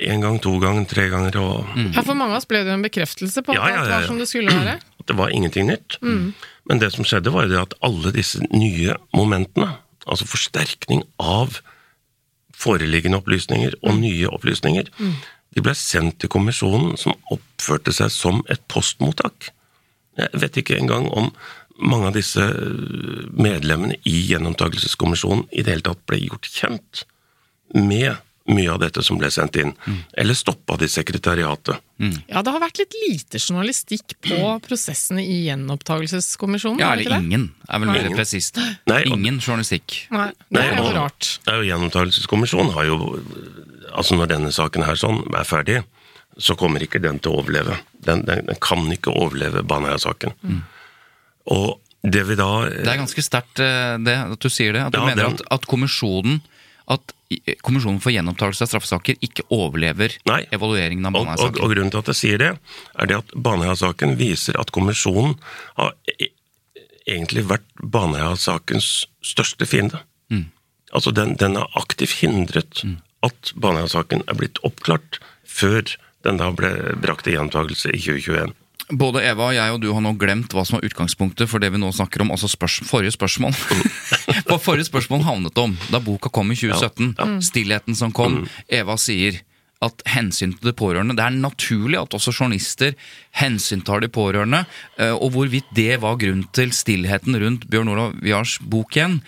én 0.00 0.22
gang, 0.24 0.38
to 0.42 0.54
ganger, 0.62 0.86
tre 0.90 1.08
ganger. 1.12 1.36
og 1.42 1.74
Ja, 1.92 2.02
For 2.06 2.14
mange 2.16 2.32
av 2.34 2.40
oss 2.40 2.48
ble 2.50 2.62
det 2.66 2.72
en 2.74 2.82
bekreftelse 2.86 3.42
på 3.44 3.52
at 3.52 3.58
Ja, 3.60 3.68
ja, 3.74 3.82
ja, 3.84 3.98
var 3.98 4.06
som 4.08 4.18
det 4.22 4.30
skulle 4.30 4.54
være. 4.54 4.78
at 4.80 5.06
det 5.10 5.16
var 5.18 5.34
ingenting 5.34 5.68
nytt. 5.68 5.98
Men 6.02 6.80
det 6.82 6.90
som 6.96 7.04
skjedde, 7.06 7.30
var 7.34 7.46
det 7.50 7.60
at 7.60 7.76
alle 7.84 8.10
disse 8.16 8.40
nye 8.52 8.96
momentene, 9.16 9.74
altså 10.08 10.26
forsterkning 10.28 11.04
av 11.20 11.60
foreliggende 12.58 13.20
opplysninger 13.20 13.76
og 13.86 14.00
nye 14.00 14.28
opplysninger, 14.34 14.88
de 15.54 15.62
ble 15.64 15.74
sendt 15.78 16.18
til 16.22 16.30
kommisjonen, 16.32 16.96
som 17.00 17.14
oppførte 17.32 17.92
seg 17.94 18.10
som 18.12 18.42
et 18.52 18.60
postmottak. 18.72 19.50
Jeg 20.18 20.40
vet 20.42 20.56
ikke 20.62 20.78
engang 20.80 21.08
om 21.14 21.30
mange 21.78 22.08
av 22.10 22.14
disse 22.16 22.42
øh, 22.42 23.28
medlemmene 23.38 24.00
i 24.04 24.16
Gjenopptakelseskommisjonen 24.32 25.44
i 25.52 25.62
det 25.62 25.76
hele 25.76 25.86
tatt 25.86 26.00
ble 26.10 26.18
gjort 26.24 26.48
kjent 26.50 27.04
med 27.74 28.16
mye 28.48 28.70
av 28.72 28.78
dette 28.80 29.02
som 29.04 29.18
ble 29.20 29.28
sendt 29.28 29.58
inn, 29.60 29.74
eller 30.16 30.32
stoppa 30.32 30.78
det 30.80 30.86
i 30.88 30.92
sekretariatet. 30.94 31.82
Ja, 32.30 32.40
det 32.40 32.54
har 32.54 32.62
vært 32.62 32.78
litt 32.80 32.94
lite 33.02 33.36
journalistikk 33.42 34.14
på 34.24 34.38
prosessene 34.64 35.20
i 35.20 35.42
gjenopptakelseskommisjonen. 35.50 36.80
Ja, 36.80 36.94
eller 36.94 37.04
ikke 37.04 37.18
det? 37.18 37.26
ingen, 37.28 37.44
er 37.68 37.82
vel 37.82 37.90
Nei. 37.92 37.98
mer 38.06 38.16
presist. 38.16 38.56
Nei, 38.88 39.02
og- 39.04 39.18
Ingen 39.18 39.36
journalistikk. 39.44 39.98
Nei, 40.16 40.30
det 40.50 40.62
er 40.64 40.76
jo 40.80 40.94
rart. 40.96 41.28
Ja, 41.46 41.58
og 41.60 41.64
Gjenopptakelseskommisjonen 41.68 42.72
har 42.72 42.84
jo 42.88 42.98
Altså, 43.88 44.14
når 44.16 44.28
denne 44.28 44.50
saken 44.52 44.84
her 44.84 44.94
sånn 45.00 45.22
er 45.34 45.44
ferdig, 45.48 45.78
så 46.38 46.54
kommer 46.54 46.78
ikke 46.84 47.00
den 47.00 47.18
til 47.18 47.32
å 47.32 47.38
overleve. 47.40 47.78
Den, 48.08 48.24
den, 48.28 48.46
den 48.48 48.58
kan 48.64 48.86
ikke 48.94 49.12
overleve 49.14 49.62
Baneheia-saken. 49.68 50.34
Og 51.52 51.76
det 52.08 52.22
vi 52.28 52.36
da 52.38 52.48
Det 52.70 52.86
er 52.86 53.00
ganske 53.02 53.22
sterkt 53.26 53.60
eh, 53.64 53.96
at 53.98 54.38
du 54.40 54.48
sier 54.52 54.72
det. 54.76 54.82
At 54.88 54.94
du 54.94 55.00
Ja, 55.00 55.06
mener 55.10 55.24
den- 55.24 55.38
at, 55.38 55.46
at 55.58 55.66
kommisjonen 55.70 56.40
at 56.88 57.12
Kommisjonen 57.60 57.98
for 58.00 58.08
gjenopptakelse 58.14 58.64
av 58.64 58.70
straffesaker 58.70 59.18
ikke 59.20 59.44
overlever 59.52 60.14
Nei. 60.24 60.38
evalueringen 60.56 61.04
av 61.10 61.18
og, 61.18 61.26
og, 61.36 61.58
og 61.60 61.74
grunnen 61.74 61.90
til 61.92 62.00
at 62.00 62.08
jeg 62.08 62.16
sier 62.16 62.40
det, 62.40 62.48
er 62.96 63.10
det 63.10 63.18
at 63.18 63.34
Baneheia-saken 63.36 64.14
viser 64.16 64.56
at 64.56 64.72
kommisjonen 64.72 65.34
har 65.76 65.92
e 66.08 66.30
egentlig 67.04 67.44
vært 67.50 67.68
Baneheia-sakens 67.84 68.88
største 69.24 69.68
fiende. 69.68 70.00
Altså, 70.88 71.12
den, 71.12 71.34
den 71.36 71.56
har 71.60 71.68
aktivt 71.76 72.16
hindret 72.22 72.80
at 73.24 73.52
Baneheia-saken 73.60 74.24
er 74.24 74.36
blitt 74.40 74.56
oppklart 74.64 75.20
før 75.44 75.84
den 76.28 76.40
da 76.40 76.52
ble 76.54 76.72
brakt 77.00 77.26
til 77.26 77.38
gjentakelse 77.38 77.92
i 77.94 78.00
2021. 78.00 78.56
Både 78.88 79.20
Eva 79.20 79.50
og 79.50 79.56
jeg 79.56 79.72
og 79.74 79.82
du 79.82 79.90
har 79.92 80.00
nå 80.00 80.14
glemt 80.16 80.54
hva 80.56 80.62
som 80.64 80.78
er 80.78 80.86
utgangspunktet 80.88 81.50
for 81.50 81.60
det 81.60 81.68
vi 81.74 81.80
nå 81.80 81.90
snakker 81.92 82.24
om, 82.24 82.30
altså 82.32 82.48
spørs 82.48 82.78
forrige 82.88 83.12
spørsmål. 83.18 83.52
Hva 84.48 84.56
forrige 84.56 84.88
spørsmål 84.88 85.26
havnet 85.26 85.60
om 85.60 85.74
da 85.92 86.00
boka 86.00 86.32
kom 86.32 86.54
i 86.54 86.56
2017, 86.56 87.42
stillheten 87.44 87.98
som 87.98 88.14
kom. 88.16 88.46
Eva 88.64 88.96
sier 89.00 89.42
at 89.84 90.02
hensyn 90.10 90.56
til 90.56 90.70
de 90.70 90.74
pårørende 90.74 91.14
Det 91.14 91.22
er 91.22 91.36
naturlig 91.36 92.00
at 92.00 92.14
også 92.16 92.32
journalister 92.34 92.96
hensyntar 93.38 94.02
de 94.02 94.08
pårørende, 94.10 94.64
eh, 94.98 95.14
og 95.14 95.36
hvorvidt 95.36 95.68
det 95.76 96.00
var 96.02 96.18
grunn 96.18 96.46
til 96.56 96.72
stillheten 96.74 97.36
rundt 97.38 97.68
Bjørn 97.70 97.92
Olav 97.92 98.16
Viars 98.22 98.56
bok 98.58 98.96
igjen. 98.96 99.20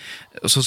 Så 0.47 0.65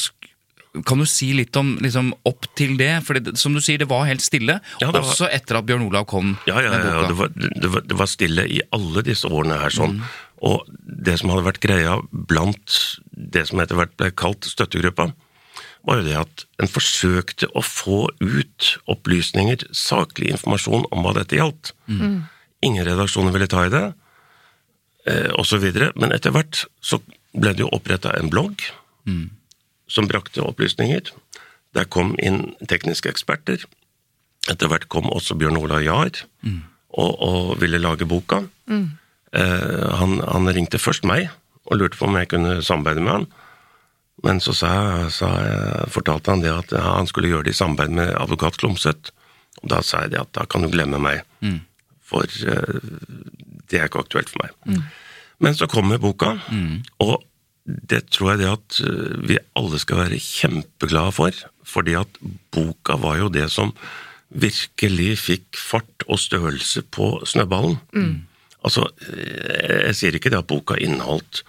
kan 0.86 0.98
du 0.98 1.06
si 1.06 1.28
litt 1.38 1.56
om 1.60 1.76
liksom, 1.82 2.12
opp 2.26 2.48
til 2.58 2.76
det? 2.80 2.92
For 3.06 3.20
det, 3.20 3.36
som 3.38 3.54
du 3.54 3.62
sier, 3.62 3.78
det 3.78 3.88
var 3.92 4.08
helt 4.10 4.22
stille, 4.26 4.60
Ja, 4.82 4.90
var- 4.92 5.02
også 5.06 5.28
etter 5.30 5.60
at 5.60 5.66
Bjørn 5.70 5.86
Olav 5.88 6.08
kom 6.10 6.38
Ja, 6.50 6.60
ja, 6.62 6.72
ja, 6.74 6.80
boka. 6.82 7.08
det 7.08 7.18
var, 7.20 7.30
det, 7.38 7.70
var, 7.76 7.82
det 7.92 7.98
var 8.00 8.10
stille 8.10 8.48
i 8.50 8.62
alle 8.74 9.04
disse 9.06 9.30
årene 9.30 9.60
her 9.62 9.70
sånn. 9.70 10.02
Og 10.44 10.66
det 10.84 11.20
som 11.22 11.30
hadde 11.30 11.46
vært 11.46 11.62
greia 11.64 12.00
blant 12.12 12.80
det 13.14 13.46
som 13.48 13.62
etter 13.64 13.78
hvert 13.80 13.94
ble 14.02 14.10
kalt 14.12 14.44
støttegruppa, 14.50 15.14
var 15.86 16.00
jo 16.00 16.04
det 16.08 16.16
at 16.16 16.46
en 16.64 16.68
forsøkte 16.72 17.48
å 17.56 17.62
få 17.64 18.08
ut 18.24 18.70
opplysninger, 18.88 19.66
saklig 19.76 20.32
informasjon 20.32 20.86
om 20.92 21.04
hva 21.04 21.14
dette 21.18 21.36
gjaldt. 21.38 21.74
Ingen 22.64 22.86
redaksjoner 22.88 23.32
ville 23.36 23.48
ta 23.52 23.66
i 23.68 23.72
det, 23.74 23.84
osv. 25.38 25.44
så 25.50 25.60
videre. 25.60 25.92
Men 26.00 26.14
etter 26.16 26.32
hvert 26.32 26.66
så 26.82 27.02
ble 27.36 27.52
det 27.54 27.66
jo 27.66 27.72
oppretta 27.76 28.14
en 28.18 28.30
blogg 28.32 28.64
som 29.94 30.10
brakte 30.10 30.42
opplysninger. 30.42 31.12
Der 31.78 31.86
kom 31.90 32.16
inn 32.22 32.56
tekniske 32.70 33.12
eksperter. 33.14 33.62
Etter 34.50 34.70
hvert 34.72 34.90
kom 34.92 35.08
også 35.14 35.38
Bjørn 35.40 35.60
Olav 35.62 35.86
Jahr 35.86 36.12
og, 36.94 37.12
og 37.24 37.54
ville 37.62 37.80
lage 37.82 38.06
boka. 38.10 38.42
Eh, 39.34 39.88
han, 40.02 40.20
han 40.22 40.50
ringte 40.54 40.82
først 40.82 41.06
meg 41.10 41.30
og 41.70 41.80
lurte 41.80 41.98
på 41.98 42.10
om 42.10 42.18
jeg 42.20 42.30
kunne 42.34 42.60
samarbeide 42.66 43.02
med 43.06 43.14
han. 43.14 43.28
Men 44.24 44.40
så 44.44 44.54
sa, 44.54 44.72
sa 45.10 45.30
jeg, 45.42 45.90
fortalte 45.92 46.32
han 46.32 46.44
det 46.44 46.52
at 46.54 46.74
ja, 46.76 46.84
han 47.00 47.08
skulle 47.10 47.32
gjøre 47.32 47.48
det 47.48 47.56
i 47.56 47.58
samarbeid 47.58 47.96
med 47.98 48.12
advokat 48.20 48.60
Klomsæt. 48.62 49.10
Og 49.64 49.70
da 49.72 49.82
sa 49.86 50.04
jeg 50.04 50.14
det 50.14 50.22
at 50.22 50.34
da 50.38 50.46
kan 50.50 50.62
du 50.66 50.70
glemme 50.74 51.00
meg, 51.02 51.24
for 52.04 52.26
eh, 52.26 52.80
det 53.70 53.80
er 53.80 53.88
ikke 53.90 54.04
aktuelt 54.06 54.30
for 54.30 54.44
meg. 54.44 54.82
Men 55.44 55.56
så 55.58 55.68
kommer 55.72 55.98
boka, 56.02 56.36
og 57.02 57.24
det 57.64 58.02
tror 58.12 58.34
jeg 58.34 58.44
det 58.44 58.50
at 58.52 58.80
eh, 58.84 59.20
vi 59.30 59.40
alle 59.60 59.80
skal 59.80 60.02
være 60.04 60.20
kjempeglade 60.20 61.16
for, 61.16 61.44
fordi 61.64 61.96
at 62.00 62.20
boka 62.54 62.98
var 63.00 63.22
jo 63.22 63.30
det 63.32 63.48
som 63.54 63.72
virkelig 64.34 65.14
fikk 65.22 65.60
fart 65.60 66.06
og 66.10 66.20
størrelse 66.20 66.84
på 66.92 67.16
snøballen. 67.30 67.78
Altså, 68.64 68.88
eh, 69.08 69.88
jeg 69.90 70.00
sier 70.00 70.18
ikke 70.18 70.34
det 70.34 70.42
at 70.42 70.50
boka 70.50 70.76
inneholdt 70.80 71.44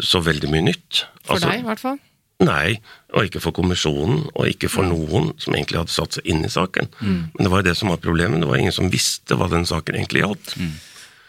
så 0.00 0.22
veldig 0.24 0.48
mye 0.52 0.70
nytt. 0.70 1.04
For 1.26 1.36
altså, 1.36 1.50
deg, 1.50 1.60
i 1.60 1.68
hvert 1.68 1.82
fall. 1.82 2.00
Nei, 2.42 2.78
og 3.12 3.28
ikke 3.28 3.42
for 3.44 3.54
kommisjonen, 3.54 4.24
og 4.32 4.48
ikke 4.50 4.70
for 4.72 4.88
noen 4.88 5.30
som 5.38 5.54
egentlig 5.54 5.82
hadde 5.82 5.94
satt 5.94 6.16
seg 6.16 6.30
inn 6.32 6.40
i 6.46 6.50
saken. 6.50 6.88
Men 7.04 7.38
det 7.38 7.52
var 7.52 7.62
jo 7.62 7.68
det 7.68 7.76
som 7.78 7.92
var 7.92 8.00
problemet, 8.02 8.40
det 8.42 8.48
var 8.50 8.58
ingen 8.58 8.74
som 8.74 8.90
visste 8.90 9.36
hva 9.38 9.46
den 9.52 9.68
saken 9.68 9.98
egentlig 9.98 10.24
gjaldt. 10.24 10.56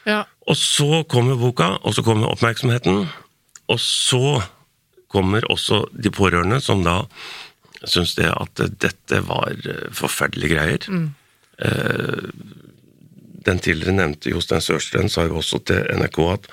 Ja. 0.10 0.24
Og 0.50 0.58
så 0.58 1.04
kommer 1.12 1.38
boka, 1.40 1.76
og 1.84 1.94
så 1.94 2.04
kommer 2.04 2.32
oppmerksomheten, 2.34 3.06
og 3.72 3.80
så 3.80 4.42
kommer 5.14 5.46
også 5.52 5.84
de 5.94 6.12
pårørende, 6.14 6.60
som 6.62 6.82
da 6.86 7.04
syns 7.84 8.16
det 8.18 8.30
at 8.32 8.64
dette 8.82 9.20
var 9.28 9.54
eh, 9.54 9.90
forferdelige 9.94 10.56
greier. 10.56 10.88
Eh, 11.60 12.30
Den 13.44 13.60
tidligere 13.60 13.92
nevnte 13.98 14.32
Jostein 14.32 14.62
Sørstrøm 14.64 15.10
sa 15.12 15.26
jo 15.28 15.42
også 15.42 15.60
til 15.68 15.84
NRK 16.00 16.20
at 16.32 16.46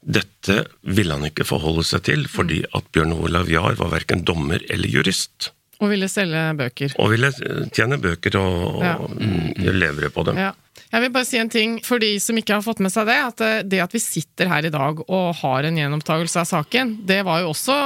dette 0.00 0.54
ville 0.88 1.12
han 1.12 1.28
ikke 1.28 1.44
forholde 1.44 1.84
seg 1.84 2.06
til, 2.08 2.22
fordi 2.32 2.62
at 2.72 2.86
Bjørn 2.96 3.12
Olav 3.12 3.50
Jahr 3.52 3.76
var 3.76 3.92
verken 3.92 4.24
dommer 4.24 4.62
eller 4.72 4.88
jurist. 4.88 5.50
Og 5.80 5.88
ville 5.92 6.08
selge 6.12 6.40
bøker. 6.58 6.92
Og 7.00 7.10
ville 7.14 7.30
eh, 7.32 7.62
tjene 7.72 7.96
bøker 8.00 8.36
og, 8.40 8.56
og 8.76 8.82
Ja. 8.84 8.96
mm, 9.00 9.54
levere 9.80 10.10
på 10.12 10.24
dem. 10.28 10.36
Ja. 10.40 10.52
Jeg 10.90 11.04
vil 11.04 11.10
bare 11.14 11.26
si 11.28 11.38
en 11.38 11.48
ting 11.52 11.76
for 11.86 12.02
de 12.02 12.08
som 12.18 12.34
ikke 12.40 12.56
har 12.56 12.64
fått 12.66 12.80
med 12.82 12.90
seg 12.90 13.06
det. 13.06 13.16
At 13.22 13.40
eh, 13.46 13.60
det 13.62 13.80
at 13.84 13.92
vi 13.94 14.00
sitter 14.02 14.48
her 14.50 14.66
i 14.66 14.72
dag 14.74 15.00
og 15.06 15.28
har 15.40 15.68
en 15.68 15.76
gjenopptakelse 15.78 16.40
av 16.42 16.48
saken, 16.50 16.96
det 17.06 17.20
var 17.28 17.40
jo 17.44 17.52
også 17.52 17.76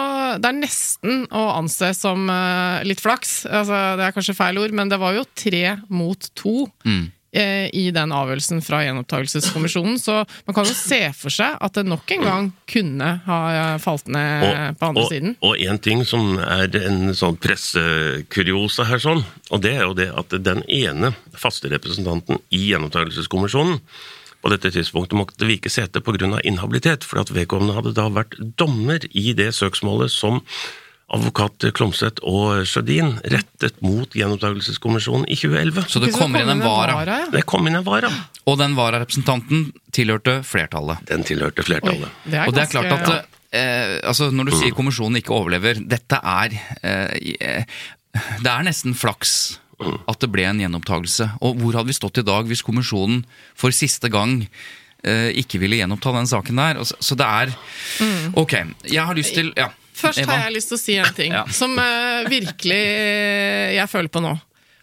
Det 0.41 0.49
er 0.51 0.57
nesten 0.57 1.27
å 1.31 1.43
anse 1.59 1.91
som 1.99 2.25
eh, 2.33 2.83
litt 2.89 3.03
flaks. 3.05 3.45
Altså, 3.47 3.83
det 4.01 4.07
er 4.09 4.17
kanskje 4.17 4.37
feil 4.39 4.59
ord, 4.63 4.73
men 4.75 4.89
det 4.93 4.99
var 5.03 5.15
jo 5.19 5.27
tre 5.37 5.77
mot 5.93 6.31
to. 6.35 6.65
eh, 6.87 7.05
I 7.35 7.89
den 7.95 8.13
avgjørelsen 8.15 8.63
fra 8.63 8.83
gjenopptakelseskommisjonen. 8.85 9.99
Så 9.99 10.21
man 10.47 10.57
kan 10.57 10.69
jo 10.69 10.75
se 10.77 11.01
for 11.17 11.35
seg 11.35 11.57
at 11.59 11.75
det 11.75 11.87
nok 11.89 12.15
en 12.15 12.27
gang 12.27 12.51
kunne 12.71 13.11
ha 13.27 13.39
eh, 13.53 13.77
falt 13.83 14.07
ned 14.13 14.79
på 14.79 14.91
andre 14.91 15.05
og, 15.05 15.11
siden. 15.11 15.37
Og 15.45 15.59
en 15.67 15.81
ting 15.83 16.05
som 16.07 16.39
er 16.39 16.71
en 16.85 17.15
sånn 17.17 17.39
pressekuriosa 17.43 18.87
her, 18.89 19.03
sånn, 19.03 19.25
og 19.51 19.65
det 19.65 19.75
er 19.77 19.87
jo 19.89 19.97
det 19.99 20.11
at 20.15 20.37
den 20.47 20.63
ene 20.71 21.15
faste 21.35 21.73
representanten 21.73 22.39
i 22.55 22.69
gjenopptakelseskommisjonen 22.71 23.81
på 24.45 24.53
dette 24.53 24.75
tidspunktet 24.75 25.17
måtte 25.17 25.49
vike 25.49 25.73
sete 25.73 26.03
pga. 26.05 26.41
inhabilitet, 26.45 27.05
fordi 27.05 27.23
at 27.23 27.35
vedkommende 27.39 27.77
hadde 27.79 27.95
da 27.97 28.11
vært 28.13 28.37
dommer 28.61 29.01
i 29.11 29.33
det 29.33 29.55
søksmålet 29.57 30.13
som 30.13 30.43
advokat 31.13 31.67
Klomsæt 31.77 32.21
og 32.25 32.65
Sjødin 32.69 33.19
rettet 33.31 33.81
mot 33.85 34.15
gjenopptakelseskommisjonen 34.17 35.27
i 35.29 35.37
2011. 35.37 35.85
Så 35.93 36.01
det 36.03 36.13
kom 36.15 36.25
kommer 36.25 36.45
inn 36.45 36.53
en 36.55 36.65
vara. 36.65 37.19
Det 37.33 37.45
kom 37.49 37.69
inn 37.69 37.77
en 37.79 37.87
vara. 37.87 38.11
Og 38.49 38.57
den 38.61 38.77
vararepresentanten 38.79 39.67
tilhørte 39.95 40.39
flertallet. 40.47 41.05
Den 41.11 41.27
tilhørte 41.27 41.65
Oi, 41.65 41.69
flertallet. 41.69 42.23
det 42.25 42.39
er 42.41 42.49
Og 42.49 42.57
det 42.57 42.65
er 42.65 42.73
klart 42.73 42.95
at 42.97 43.11
eh, 43.55 43.99
altså 44.03 44.31
Når 44.33 44.49
du 44.49 44.57
sier 44.57 44.77
kommisjonen 44.77 45.21
ikke 45.21 45.37
overlever, 45.37 45.83
dette 45.85 46.19
er 46.19 46.57
eh, 46.83 47.37
eh, 47.37 47.77
Det 48.41 48.51
er 48.51 48.67
nesten 48.67 48.97
flaks 48.97 49.61
at 49.85 50.21
det 50.23 50.31
ble 50.31 50.47
en 50.47 50.61
gjenopptakelse. 50.63 51.29
Og 51.45 51.61
hvor 51.61 51.77
hadde 51.77 51.91
vi 51.91 51.97
stått 51.97 52.23
i 52.23 52.27
dag 52.27 52.49
hvis 52.49 52.63
kommisjonen 52.65 53.25
for 53.59 53.75
siste 53.75 54.09
gang 54.09 54.45
eh, 55.05 55.31
ikke 55.37 55.61
ville 55.61 55.81
gjenoppta 55.81 56.15
den 56.17 56.31
saken 56.31 56.61
der? 56.63 56.85
Så, 56.87 56.97
så 57.03 57.19
det 57.19 57.27
er 57.27 57.57
Ok, 58.41 58.55
jeg 58.89 59.03
har 59.05 59.19
lyst 59.19 59.35
til 59.37 59.51
ja, 59.59 59.69
Først 59.95 60.25
har 60.27 60.43
jeg 60.47 60.57
lyst 60.57 60.73
til 60.73 60.79
å 60.79 60.83
si 60.83 60.97
en 60.99 61.15
ting 61.17 61.35
Ja. 61.35 61.45
som 61.55 61.77
uh, 61.79 62.27
virkelig 62.31 62.81
eh, 62.81 63.75
jeg 63.77 63.91
føler 63.91 64.11
på 64.13 64.23
nå. 64.25 64.35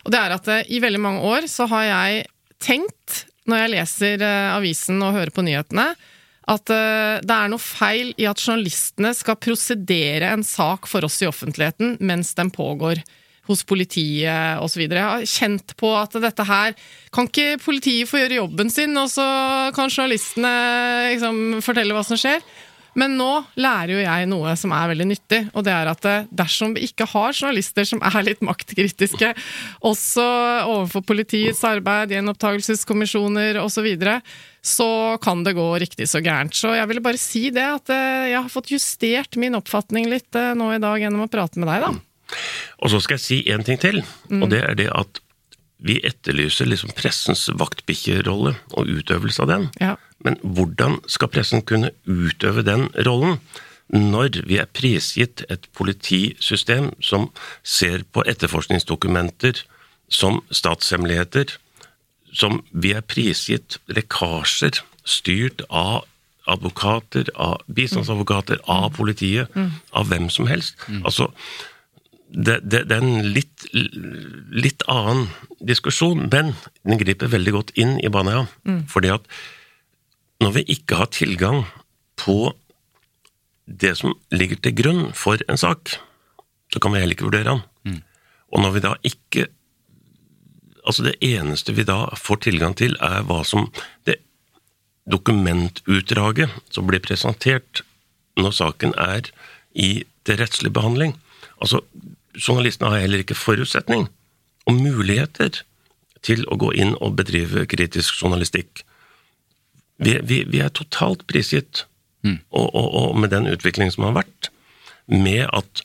Og 0.05 0.14
det 0.14 0.22
er 0.22 0.36
at 0.38 0.47
uh, 0.49 0.62
i 0.72 0.80
veldig 0.84 1.01
mange 1.03 1.26
år 1.28 1.47
så 1.51 1.68
har 1.72 1.86
jeg 1.89 2.24
tenkt, 2.62 3.26
når 3.49 3.64
jeg 3.64 3.74
leser 3.76 4.24
uh, 4.24 4.55
avisen 4.55 5.01
og 5.03 5.16
hører 5.18 5.34
på 5.36 5.45
nyhetene, 5.45 5.91
at 6.51 6.68
det 6.68 7.32
er 7.32 7.51
noe 7.51 7.62
feil 7.62 8.09
i 8.20 8.26
at 8.28 8.41
journalistene 8.41 9.12
skal 9.16 9.38
prosedere 9.39 10.32
en 10.34 10.41
sak 10.43 10.88
for 10.89 11.05
oss 11.05 11.20
i 11.22 11.28
offentligheten 11.30 11.93
mens 12.03 12.34
den 12.36 12.49
pågår. 12.51 12.99
Hos 13.47 13.62
politiet 13.64 14.59
osv. 14.59 14.82
Jeg 14.84 15.05
har 15.05 15.24
kjent 15.30 15.76
på 15.80 15.93
at 15.97 16.14
dette 16.22 16.43
her 16.45 16.76
Kan 17.14 17.30
ikke 17.30 17.55
politiet 17.62 18.09
få 18.09 18.20
gjøre 18.22 18.38
jobben 18.38 18.70
sin, 18.74 18.93
og 18.99 19.07
så 19.14 19.24
kan 19.78 19.89
journalistene 19.89 20.51
liksom 21.14 21.62
fortelle 21.64 21.95
hva 21.95 22.03
som 22.05 22.20
skjer? 22.20 22.43
Men 22.99 23.15
nå 23.15 23.29
lærer 23.59 23.93
jo 23.93 23.99
jeg 24.01 24.27
noe 24.27 24.53
som 24.59 24.73
er 24.75 24.89
veldig 24.91 25.07
nyttig, 25.07 25.41
og 25.55 25.63
det 25.67 25.73
er 25.73 25.89
at 25.91 26.07
eh, 26.09 26.25
dersom 26.41 26.75
vi 26.75 26.83
ikke 26.89 27.07
har 27.13 27.31
journalister 27.31 27.87
som 27.87 28.01
er 28.03 28.17
litt 28.27 28.43
maktkritiske, 28.43 29.31
også 29.87 30.25
overfor 30.65 31.05
politiets 31.07 31.63
arbeid, 31.67 32.15
gjenopptakelseskommisjoner 32.15 33.61
osv., 33.63 33.81
så, 33.81 33.85
videre, 33.85 34.19
så 34.61 35.17
kan 35.23 35.39
det 35.41 35.55
gå 35.57 35.63
riktig 35.81 36.05
så 36.11 36.19
gærent. 36.21 36.53
Så 36.53 36.75
jeg 36.75 36.85
ville 36.91 37.01
bare 37.01 37.17
si 37.17 37.47
det, 37.55 37.65
at 37.79 37.89
eh, 37.95 38.27
jeg 38.33 38.37
har 38.37 38.51
fått 38.51 38.69
justert 38.75 39.39
min 39.41 39.57
oppfatning 39.57 40.11
litt 40.11 40.37
eh, 40.37 40.51
nå 40.57 40.73
i 40.75 40.83
dag 40.83 41.01
gjennom 41.01 41.25
å 41.25 41.31
prate 41.31 41.57
med 41.57 41.71
deg, 41.71 41.87
da. 41.87 42.37
Og 42.83 42.93
så 42.93 43.01
skal 43.01 43.17
jeg 43.17 43.23
si 43.23 43.39
en 43.51 43.65
ting 43.65 43.79
til, 43.81 44.03
og 44.37 44.51
det 44.51 44.61
er 44.63 44.77
det 44.79 44.91
at 44.93 45.19
vi 45.81 45.97
etterlyser 46.05 46.69
liksom 46.69 46.93
pressens 46.93 47.47
vaktbikkjerolle 47.57 48.53
og 48.77 48.91
utøvelse 49.01 49.41
av 49.43 49.49
den. 49.49 49.67
Ja. 49.81 49.95
Men 50.26 50.38
hvordan 50.41 50.99
skal 51.09 51.32
pressen 51.34 51.65
kunne 51.65 51.93
utøve 52.05 52.65
den 52.67 52.89
rollen 53.07 53.39
når 53.91 54.45
vi 54.47 54.55
er 54.61 54.69
prisgitt 54.72 55.43
et 55.51 55.65
politisystem 55.76 56.93
som 57.03 57.28
ser 57.63 58.05
på 58.13 58.24
etterforskningsdokumenter 58.24 59.65
som 60.11 60.39
statshemmeligheter, 60.51 61.57
som 62.32 62.61
vi 62.72 62.93
er 62.95 63.03
prisgitt 63.03 63.80
lekkasjer 63.91 64.80
styrt 65.03 65.65
av 65.67 66.05
advokater, 66.51 67.30
av 67.36 67.61
bistandsadvokater, 67.67 68.61
av 68.72 68.89
politiet, 68.95 69.51
av 69.91 70.07
hvem 70.09 70.30
som 70.34 70.47
helst. 70.49 70.80
Altså, 71.03 71.30
det, 72.32 72.61
det, 72.63 72.86
det 72.89 72.95
er 72.97 73.03
en 73.03 73.32
litt, 73.36 73.67
litt 73.76 74.84
annen 74.89 75.28
diskusjon, 75.59 76.30
men 76.32 76.53
den 76.88 77.01
griper 77.01 77.32
veldig 77.32 77.55
godt 77.57 77.74
inn 77.80 77.97
i 77.99 78.11
Baneheia. 78.11 78.47
Fordi 78.91 79.11
at 79.13 79.28
når 80.41 80.55
vi 80.57 80.65
ikke 80.75 80.97
har 80.99 81.11
tilgang 81.13 81.63
på 82.19 82.51
det 83.65 83.93
som 83.99 84.15
ligger 84.33 84.59
til 84.59 84.75
grunn 84.75 85.01
for 85.15 85.41
en 85.47 85.59
sak, 85.59 85.93
så 86.71 86.81
kan 86.81 86.93
vi 86.93 87.01
heller 87.01 87.15
ikke 87.15 87.29
vurdere 87.29 87.51
den. 87.53 87.63
Og 88.51 88.63
når 88.63 88.77
vi 88.77 88.85
da 88.87 88.95
ikke 89.03 89.47
Altså, 90.81 91.03
det 91.05 91.21
eneste 91.21 91.75
vi 91.77 91.83
da 91.85 92.07
får 92.17 92.39
tilgang 92.41 92.73
til, 92.73 92.95
er 93.05 93.21
hva 93.21 93.43
som 93.45 93.67
Det 94.05 94.15
dokumentutdraget 95.05 96.49
som 96.73 96.87
blir 96.87 96.99
presentert 96.99 97.83
når 98.35 98.51
saken 98.51 98.93
er 98.97 99.29
i 99.73 100.03
til 100.25 100.37
rettslig 100.37 100.73
behandling. 100.73 101.13
Altså, 101.61 101.81
journalistene 102.33 102.89
har 102.89 103.03
heller 103.03 103.21
ikke 103.21 103.37
forutsetning 103.37 104.07
og 104.65 104.73
muligheter 104.73 105.61
til 106.21 106.45
å 106.49 106.57
gå 106.57 106.71
inn 106.73 106.95
og 107.01 107.15
bedrive 107.17 107.65
kritisk 107.69 108.21
journalistikk. 108.21 108.83
Vi, 110.02 110.18
vi, 110.26 110.43
vi 110.49 110.62
er 110.64 110.74
totalt 110.74 111.26
prisgitt, 111.30 111.86
og, 112.26 112.68
og, 112.68 112.88
og 113.02 113.18
med 113.22 113.32
den 113.34 113.49
utviklingen 113.49 113.93
som 113.93 114.08
har 114.10 114.22
vært, 114.22 114.52
med 115.12 115.47
at 115.49 115.84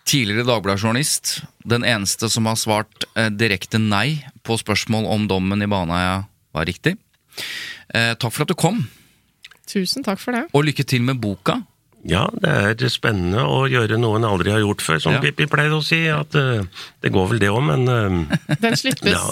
tidligere 0.09 0.47
Dagbladet-journalist. 0.49 1.43
Den 1.69 1.85
eneste 1.85 2.31
som 2.33 2.47
har 2.49 2.57
svart 2.57 3.05
eh, 3.15 3.29
direkte 3.35 3.81
nei 3.83 4.23
på 4.47 4.57
spørsmål 4.61 5.09
om 5.13 5.27
dommen 5.31 5.63
i 5.65 5.69
Baneheia 5.71 6.23
var 6.57 6.69
riktig. 6.69 6.97
Eh, 7.93 8.15
takk 8.17 8.33
for 8.35 8.45
at 8.47 8.53
du 8.53 8.57
kom, 8.59 8.87
Tusen 9.69 10.05
takk 10.07 10.21
for 10.23 10.33
det. 10.33 10.47
og 10.57 10.65
lykke 10.65 10.85
til 10.89 11.05
med 11.05 11.21
boka. 11.21 11.59
Ja, 12.09 12.29
det 12.41 12.79
er 12.81 12.93
spennende 12.93 13.43
å 13.45 13.67
gjøre 13.69 13.99
noe 14.01 14.17
en 14.17 14.25
aldri 14.25 14.53
har 14.55 14.63
gjort 14.63 14.81
før, 14.81 15.01
som 15.03 15.17
Ja. 15.17 15.21
Pippi 15.21 15.49
pleide 15.51 15.77
å 15.77 15.85
si. 15.85 16.07
at 16.09 16.35
eh, 16.39 16.63
Det 17.03 17.13
går 17.13 17.29
vel 17.35 17.43
det 17.43 17.51
òg, 17.53 17.61
men 17.69 17.85
Den 18.65 18.77
slippes. 18.81 19.13
Ja. 19.13 19.27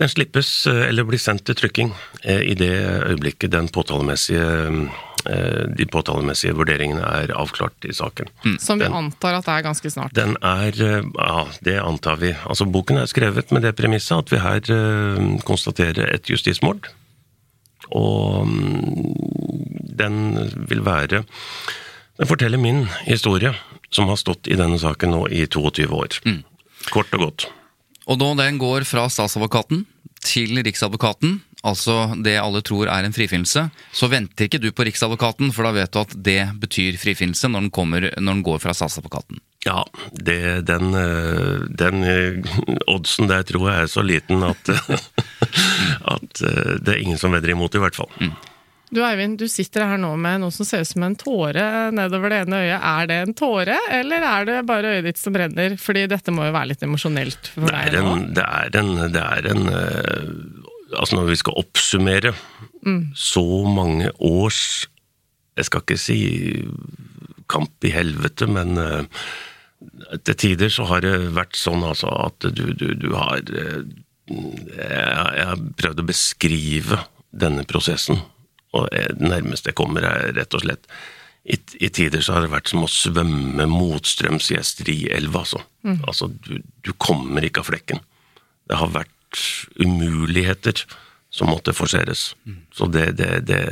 Den 0.00 0.08
slippes, 0.08 0.50
eller 0.70 1.04
blir 1.04 1.20
sendt 1.20 1.44
til 1.44 1.58
trykking, 1.58 1.90
i 2.24 2.54
det 2.56 2.72
øyeblikket 3.04 3.50
den 3.52 3.68
påtalemessige, 3.68 4.88
de 5.24 5.84
påtalemessige 5.92 6.54
vurderingene 6.56 7.02
er 7.04 7.32
avklart 7.36 7.84
i 7.84 7.92
saken. 7.92 8.28
Som 8.58 8.78
vi 8.80 8.84
Den- 8.86 8.94
antar 8.96 9.34
at 9.36 9.44
det 9.44 9.52
er 9.58 9.62
ganske 9.66 9.90
snart. 9.92 10.14
Den 10.16 10.36
er 10.42 10.72
eh, 10.72 11.02
Ja, 11.18 11.46
det 11.62 11.76
antar 11.82 12.16
vi. 12.16 12.32
Altså, 12.46 12.64
boken 12.64 12.96
er 13.02 13.06
skrevet 13.10 13.52
med 13.52 13.62
det 13.62 13.74
premisset 13.76 14.16
at 14.16 14.30
vi 14.32 14.38
her 14.40 14.60
uh, 14.72 15.38
konstaterer 15.44 16.08
et 16.14 16.24
justismord. 16.30 16.88
Og 17.92 18.42
um, 18.42 19.14
den 19.98 20.36
vil 20.68 20.80
være 20.84 21.24
Den 22.20 22.26
forteller 22.28 22.58
min 22.60 22.86
historie, 23.06 23.52
som 23.90 24.08
har 24.08 24.16
stått 24.20 24.46
i 24.48 24.56
denne 24.56 24.78
saken 24.78 25.10
nå 25.10 25.26
i 25.32 25.46
22 25.46 25.86
år. 25.96 26.16
Kort 26.90 27.12
og 27.16 27.20
godt. 27.26 27.46
Og 28.06 28.18
nå 28.20 28.34
den 28.36 28.58
går 28.60 28.84
fra 28.88 29.06
statsadvokaten 29.08 29.86
til 30.24 30.60
Riksadvokaten, 30.64 31.38
altså 31.66 31.96
det 32.24 32.38
alle 32.40 32.62
tror 32.64 32.90
er 32.90 33.06
en 33.06 33.14
frifinnelse, 33.14 33.66
så 33.92 34.10
venter 34.10 34.48
ikke 34.48 34.60
du 34.62 34.70
på 34.72 34.86
Riksadvokaten, 34.88 35.52
for 35.54 35.66
da 35.66 35.74
vet 35.76 35.92
du 35.92 36.00
at 36.02 36.16
det 36.16 36.40
betyr 36.60 36.98
frifinnelse 37.00 37.50
når 37.50 37.66
den, 37.66 37.72
kommer, 37.74 38.10
når 38.16 38.38
den 38.38 38.44
går 38.46 38.60
fra 38.62 38.74
statsadvokaten. 38.76 39.40
Ja, 39.66 39.82
det, 40.12 40.62
den, 40.70 40.94
eh, 40.96 41.66
den 41.68 42.04
eh, 42.08 42.52
oddsen 42.88 43.28
der 43.28 43.44
tror 43.44 43.68
jeg 43.68 43.82
er 43.82 43.90
så 43.92 44.04
liten 44.04 44.46
at, 44.46 44.70
at 46.14 46.40
eh, 46.40 46.78
det 46.80 46.94
er 46.94 47.02
ingen 47.02 47.20
som 47.20 47.36
vedder 47.36 47.52
imot, 47.52 47.76
i 47.76 47.82
hvert 47.82 47.98
fall. 47.98 48.32
Du 48.90 49.04
Eivind, 49.06 49.36
du 49.38 49.46
sitter 49.46 49.84
her 49.86 50.00
nå 50.02 50.16
med 50.18 50.40
noe 50.42 50.50
som 50.50 50.66
ser 50.66 50.82
ut 50.82 50.88
som 50.88 51.04
en 51.06 51.14
tåre 51.14 51.62
nedover 51.94 52.32
det 52.32 52.40
ene 52.42 52.62
øyet. 52.64 52.86
Er 52.88 53.06
det 53.06 53.18
en 53.22 53.36
tåre, 53.38 53.76
eller 54.00 54.24
er 54.26 54.48
det 54.48 54.56
bare 54.66 54.96
øyet 54.96 55.06
ditt 55.06 55.20
som 55.20 55.36
renner? 55.38 55.76
Fordi 55.78 56.08
dette 56.10 56.34
må 56.34 56.48
jo 56.48 56.56
være 56.56 56.72
litt 56.72 56.82
emosjonelt 56.88 57.52
for 57.52 57.68
Det 57.70 57.84
er 57.84 58.00
en, 58.00 58.24
det 58.34 58.48
er 58.48 58.80
en, 58.80 58.90
det 59.14 59.22
er 59.22 59.50
en 59.52 59.62
Altså 60.96 61.18
når 61.18 61.30
vi 61.30 61.38
skal 61.40 61.60
oppsummere 61.60 62.32
så 63.14 63.44
mange 63.68 64.08
års 64.16 64.88
Jeg 65.58 65.68
skal 65.68 65.84
ikke 65.84 66.00
si 66.00 66.18
kamp 67.50 67.84
i 67.84 67.90
helvete, 67.92 68.46
men 68.46 68.78
eh, 68.78 69.24
til 70.24 70.36
tider 70.38 70.70
så 70.72 70.86
har 70.86 71.02
det 71.02 71.32
vært 71.34 71.58
sånn 71.58 71.82
altså 71.84 72.08
at 72.28 72.46
du, 72.54 72.70
du, 72.78 72.92
du 72.94 73.08
har 73.18 73.42
eh, 73.42 73.82
jeg, 74.30 75.24
jeg 75.34 75.46
har 75.50 75.64
prøvd 75.82 76.00
å 76.00 76.06
beskrive 76.06 77.00
denne 77.34 77.66
prosessen, 77.66 78.22
og 78.78 78.86
det 78.94 79.18
nærmeste 79.18 79.72
jeg 79.72 79.80
kommer 79.82 80.06
er 80.06 80.30
rett 80.38 80.54
og 80.54 80.62
slett 80.62 80.86
i, 81.42 81.56
I 81.80 81.88
tider 81.88 82.22
så 82.22 82.36
har 82.36 82.44
det 82.44 82.52
vært 82.52 82.70
som 82.70 82.84
å 82.84 82.90
svømme 82.90 83.66
motstrøms 83.70 84.50
i 84.52 84.58
elva, 85.10 85.42
altså. 85.44 85.62
Altså, 86.06 86.28
du, 86.46 86.60
du 86.84 86.92
kommer 87.00 87.44
ikke 87.46 87.64
av 87.64 87.70
flekken. 87.70 88.02
Det 88.68 88.78
har 88.78 88.92
vært 88.92 89.14
umuligheter 89.80 90.84
som 91.30 91.50
måtte 91.52 91.74
forseres. 91.76 92.32
Så 92.74 92.88
det, 92.90 93.12
det, 93.18 93.32
det 93.46 93.62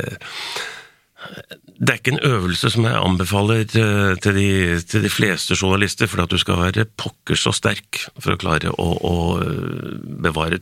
det 1.78 1.92
er 1.92 1.98
ikke 1.98 2.12
en 2.16 2.26
øvelse 2.26 2.70
som 2.70 2.86
jeg 2.86 2.98
anbefaler 2.98 3.61
eh, 3.62 4.16
til 4.22 4.34
de, 4.34 4.80
til 4.82 5.02
de 5.02 5.11
fleste 5.11 5.54
journalister, 5.54 6.06
for 6.11 6.22
at 6.22 6.30
du 6.30 6.38
skal 6.38 6.59
være 6.59 6.86
pokker 6.98 7.38
så 7.38 7.52
sterk 7.54 8.00
for 8.18 8.34
å 8.34 8.38
klare 8.40 8.70
å, 8.70 8.86
å 9.06 9.14
eh, 9.42 9.96
bevare 10.26 10.59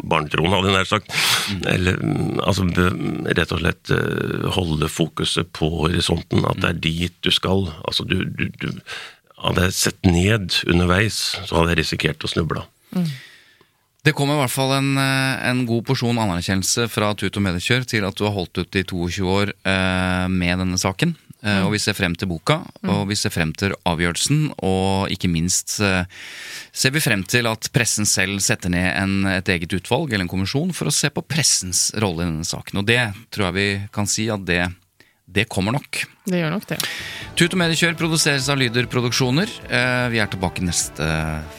barnetroen, 0.00 0.52
hadde 0.54 0.70
jeg 0.70 0.76
nær 0.78 0.88
sagt. 0.88 1.16
Eller 1.68 2.00
mm, 2.00 2.40
altså 2.40 2.68
rett 3.36 3.56
og 3.56 3.62
slett 3.62 3.94
eh, 3.96 4.46
holde 4.56 4.88
fokuset 4.92 5.52
på 5.56 5.68
horisonten, 5.82 6.44
at 6.48 6.60
det 6.64 6.72
er 6.72 6.84
dit 6.88 7.16
du 7.24 7.32
skal. 7.34 7.68
Altså 7.84 8.08
du, 8.08 8.22
du, 8.24 8.48
du 8.60 8.70
Hadde 9.40 9.70
jeg 9.70 9.72
sett 9.72 10.04
ned 10.04 10.52
underveis, 10.68 11.16
så 11.48 11.54
hadde 11.56 11.70
jeg 11.72 11.78
risikert 11.78 12.24
å 12.26 12.28
snuble. 12.28 12.60
Det 14.00 14.14
kommer 14.16 14.38
i 14.38 14.40
hvert 14.40 14.52
fall 14.54 14.70
en, 14.78 14.94
eh, 14.96 15.48
en 15.50 15.66
god 15.68 15.84
porsjon 15.84 16.16
anerkjennelse 16.22 16.86
fra 16.88 17.10
Tut 17.20 17.36
og 17.36 17.42
Mediekjør 17.44 17.82
til 17.84 18.06
at 18.08 18.16
du 18.16 18.24
har 18.24 18.32
holdt 18.32 18.56
ut 18.62 18.78
i 18.80 18.82
22 18.88 19.26
år 19.28 19.50
eh, 19.52 20.28
med 20.32 20.62
denne 20.62 20.78
saken. 20.80 21.12
Eh, 21.44 21.60
Og 21.66 21.72
vi 21.72 21.80
ser 21.80 21.92
frem 21.96 22.14
til 22.16 22.28
boka, 22.28 22.58
og 22.88 23.06
vi 23.08 23.16
ser 23.16 23.32
frem 23.32 23.52
til 23.56 23.72
avgjørelsen. 23.88 24.54
Og 24.64 25.08
ikke 25.12 25.28
minst 25.28 25.78
eh, 25.84 26.04
ser 26.72 26.92
vi 26.96 27.00
frem 27.04 27.24
til 27.28 27.44
at 27.48 27.68
pressen 27.72 28.08
selv 28.08 28.40
setter 28.44 28.72
ned 28.72 28.88
en, 28.96 29.26
et 29.36 29.48
eget 29.52 29.72
utvalg 29.76 30.12
eller 30.12 30.24
en 30.24 30.32
kommisjon 30.32 30.72
for 30.76 30.88
å 30.88 30.94
se 30.94 31.10
på 31.12 31.24
pressens 31.24 31.90
rolle 32.00 32.24
i 32.24 32.28
denne 32.30 32.48
saken. 32.48 32.80
Og 32.80 32.86
det 32.88 33.02
tror 33.32 33.50
jeg 33.50 33.56
vi 33.58 33.68
kan 33.92 34.08
si 34.08 34.30
at 34.32 34.44
det, 34.48 34.62
det 35.28 35.44
kommer 35.52 35.76
nok. 35.76 36.06
Det 36.24 36.40
gjør 36.40 36.56
nok 36.56 36.64
det. 36.72 36.80
Tut 37.36 37.52
og 37.52 37.60
Mediekjør 37.60 38.00
produseres 38.00 38.48
av 38.48 38.60
Lyder 38.60 38.88
Produksjoner. 38.88 39.52
Vi 40.12 40.20
er 40.24 40.32
tilbake 40.32 40.64
neste 40.64 41.04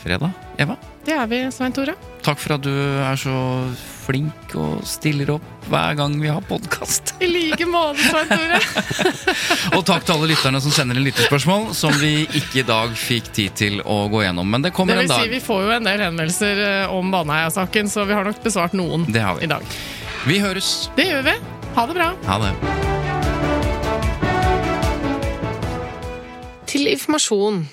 fredag. 0.02 0.34
Eva? 0.62 0.78
Det 1.02 1.16
er 1.18 1.26
vi, 1.26 1.38
Svein 1.50 1.74
Tore. 1.74 1.96
Takk 2.22 2.38
for 2.38 2.54
at 2.54 2.62
du 2.62 2.70
er 3.02 3.18
så 3.18 3.34
flink 4.06 4.52
og 4.60 4.84
stiller 4.86 5.32
opp 5.34 5.66
hver 5.72 5.96
gang 5.98 6.14
vi 6.22 6.30
har 6.30 6.44
podkast. 6.46 7.16
I 7.26 7.30
like 7.32 7.66
måte, 7.70 8.04
Svein 8.06 8.30
Tore. 8.30 8.60
Og 9.80 9.86
takk 9.88 10.06
til 10.06 10.14
alle 10.14 10.30
lytterne 10.30 10.62
som 10.62 10.74
sender 10.76 11.00
inn 11.00 11.08
lyttespørsmål, 11.08 11.72
som 11.78 11.96
vi 12.02 12.28
ikke 12.38 12.62
i 12.62 12.66
dag 12.68 12.94
fikk 12.98 13.32
tid 13.34 13.58
til 13.58 13.82
å 13.82 14.04
gå 14.14 14.22
gjennom. 14.28 14.46
Men 14.54 14.62
det 14.66 14.74
kommer 14.78 15.00
Det 15.00 15.08
vil 15.08 15.16
en 15.16 15.24
si, 15.26 15.34
vi 15.34 15.42
får 15.42 15.66
jo 15.66 15.74
en 15.80 15.90
del 15.90 16.06
henvendelser 16.06 16.64
eh, 16.68 16.94
om 16.94 17.10
Baneheia-saken, 17.14 17.90
så 17.90 18.06
vi 18.10 18.18
har 18.18 18.30
nok 18.30 18.44
besvart 18.46 18.78
noen 18.78 19.08
Det 19.10 19.26
har 19.26 19.40
vi. 19.42 19.50
i 19.50 19.52
dag. 19.56 19.66
Vi 20.30 20.38
høres. 20.44 20.72
Det 21.00 21.10
gjør 21.10 21.26
vi. 21.32 21.38
Ha 21.80 21.88
det 21.90 21.98
bra. 21.98 22.12
Ha 22.30 22.40
det. 22.46 22.54
Til 26.72 26.88
informasjon. 26.94 27.64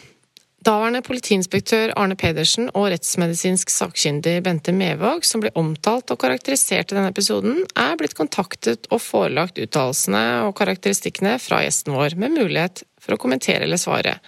Daværende 0.69 1.01
politiinspektør 1.01 1.95
Arne 1.97 2.13
Pedersen 2.19 2.67
og 2.77 2.91
rettsmedisinsk 2.93 3.71
sakkyndig 3.73 4.35
Bente 4.45 4.73
Mevåg, 4.77 5.23
som 5.25 5.41
ble 5.41 5.49
omtalt 5.57 6.13
og 6.13 6.19
karakterisert 6.21 6.93
i 6.93 6.97
denne 6.99 7.09
episoden, 7.09 7.63
er 7.73 7.95
blitt 7.97 8.13
kontaktet 8.19 8.85
og 8.93 9.01
forelagt 9.01 9.57
uttalelsene 9.63 10.21
og 10.45 10.53
karakteristikkene 10.59 11.39
fra 11.41 11.63
gjesten 11.65 11.97
vår, 11.97 12.19
med 12.21 12.37
mulighet 12.37 12.83
for 13.01 13.17
å 13.17 13.21
kommentere 13.23 13.65
eller 13.65 13.81
svare. 13.81 14.19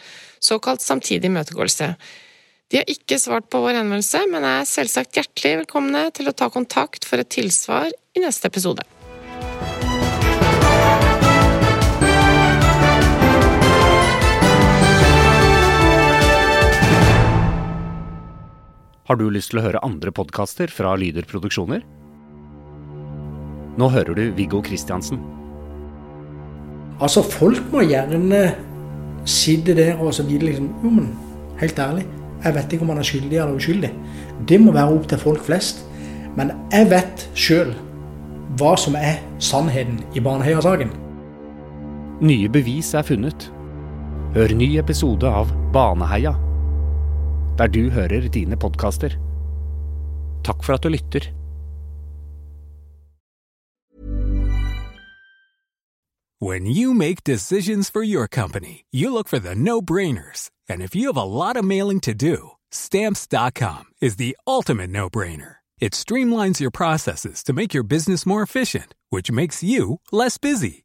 Såkalt 0.40 0.80
samtidig 0.80 1.28
imøtegåelse. 1.28 1.90
De 2.72 2.80
har 2.80 2.88
ikke 2.88 3.20
svart 3.20 3.50
på 3.52 3.60
vår 3.60 3.82
henvendelse, 3.82 4.22
men 4.32 4.46
er 4.48 4.70
selvsagt 4.70 5.20
hjertelig 5.20 5.58
velkomne 5.66 6.06
til 6.16 6.32
å 6.32 6.36
ta 6.40 6.48
kontakt 6.48 7.04
for 7.04 7.20
et 7.20 7.28
tilsvar 7.36 7.92
i 8.16 8.24
neste 8.24 8.48
episode. 8.48 8.88
Har 19.10 19.16
du 19.18 19.24
lyst 19.26 19.50
til 19.50 19.58
å 19.58 19.62
høre 19.64 19.80
andre 19.82 20.12
podkaster 20.14 20.70
fra 20.70 20.92
Lyder 20.94 21.24
Produksjoner? 21.26 21.80
Nå 23.74 23.88
hører 23.90 24.14
du 24.14 24.28
Viggo 24.36 24.60
Kristiansen. 24.62 25.18
Altså, 27.02 27.24
folk 27.26 27.72
må 27.72 27.82
gjerne 27.88 28.44
sitte 29.26 29.74
der 29.74 29.98
og 29.98 30.12
så 30.14 30.22
vite 30.28 30.46
liksom 30.46 30.68
Jo, 30.84 30.92
men 30.94 31.08
helt 31.58 31.82
ærlig, 31.82 32.04
jeg 32.44 32.54
vet 32.54 32.76
ikke 32.76 32.86
om 32.86 32.92
han 32.94 33.00
er 33.02 33.08
skyldig 33.08 33.40
eller 33.40 33.58
uskyldig. 33.58 33.90
Det 34.46 34.58
må 34.62 34.74
være 34.76 34.94
opp 34.94 35.08
til 35.10 35.18
folk 35.24 35.42
flest. 35.48 35.82
Men 36.38 36.52
jeg 36.70 36.86
vet 36.92 37.24
sjøl 37.34 37.72
hva 38.60 38.76
som 38.78 38.94
er 38.94 39.18
sannheten 39.42 39.98
i 40.14 40.22
Baneheia-saken. 40.22 40.94
Nye 42.30 42.52
bevis 42.54 42.92
er 42.94 43.02
funnet. 43.10 43.48
Hør 44.38 44.54
ny 44.54 44.70
episode 44.78 45.26
av 45.26 45.50
Baneheia. 45.74 46.36
Der 47.58 47.66
du 47.66 47.90
hører 47.90 48.28
dine 48.28 48.56
podkaster. 48.56 49.16
Takk 50.44 50.64
for 50.64 50.74
at 50.74 50.82
du 50.82 50.88
lytter. 50.88 51.30
When 56.42 56.64
you 56.64 56.94
make 56.94 57.22
decisions 57.22 57.90
for 57.90 58.02
your 58.02 58.26
company, 58.26 58.86
you 58.90 59.12
look 59.12 59.28
for 59.28 59.38
the 59.38 59.54
no 59.54 59.82
brainers. 59.82 60.50
And 60.70 60.80
if 60.80 60.94
you 60.94 61.08
have 61.08 61.16
a 61.18 61.22
lot 61.22 61.58
of 61.58 61.66
mailing 61.66 62.00
to 62.00 62.14
do, 62.14 62.52
stamps.com 62.70 63.84
is 64.00 64.16
the 64.16 64.38
ultimate 64.46 64.88
no 64.88 65.10
brainer. 65.10 65.56
It 65.80 65.92
streamlines 65.92 66.58
your 66.58 66.70
processes 66.70 67.44
to 67.44 67.52
make 67.52 67.74
your 67.74 67.82
business 67.82 68.24
more 68.24 68.40
efficient, 68.42 68.94
which 69.10 69.30
makes 69.30 69.62
you 69.62 70.00
less 70.12 70.38
busy. 70.38 70.84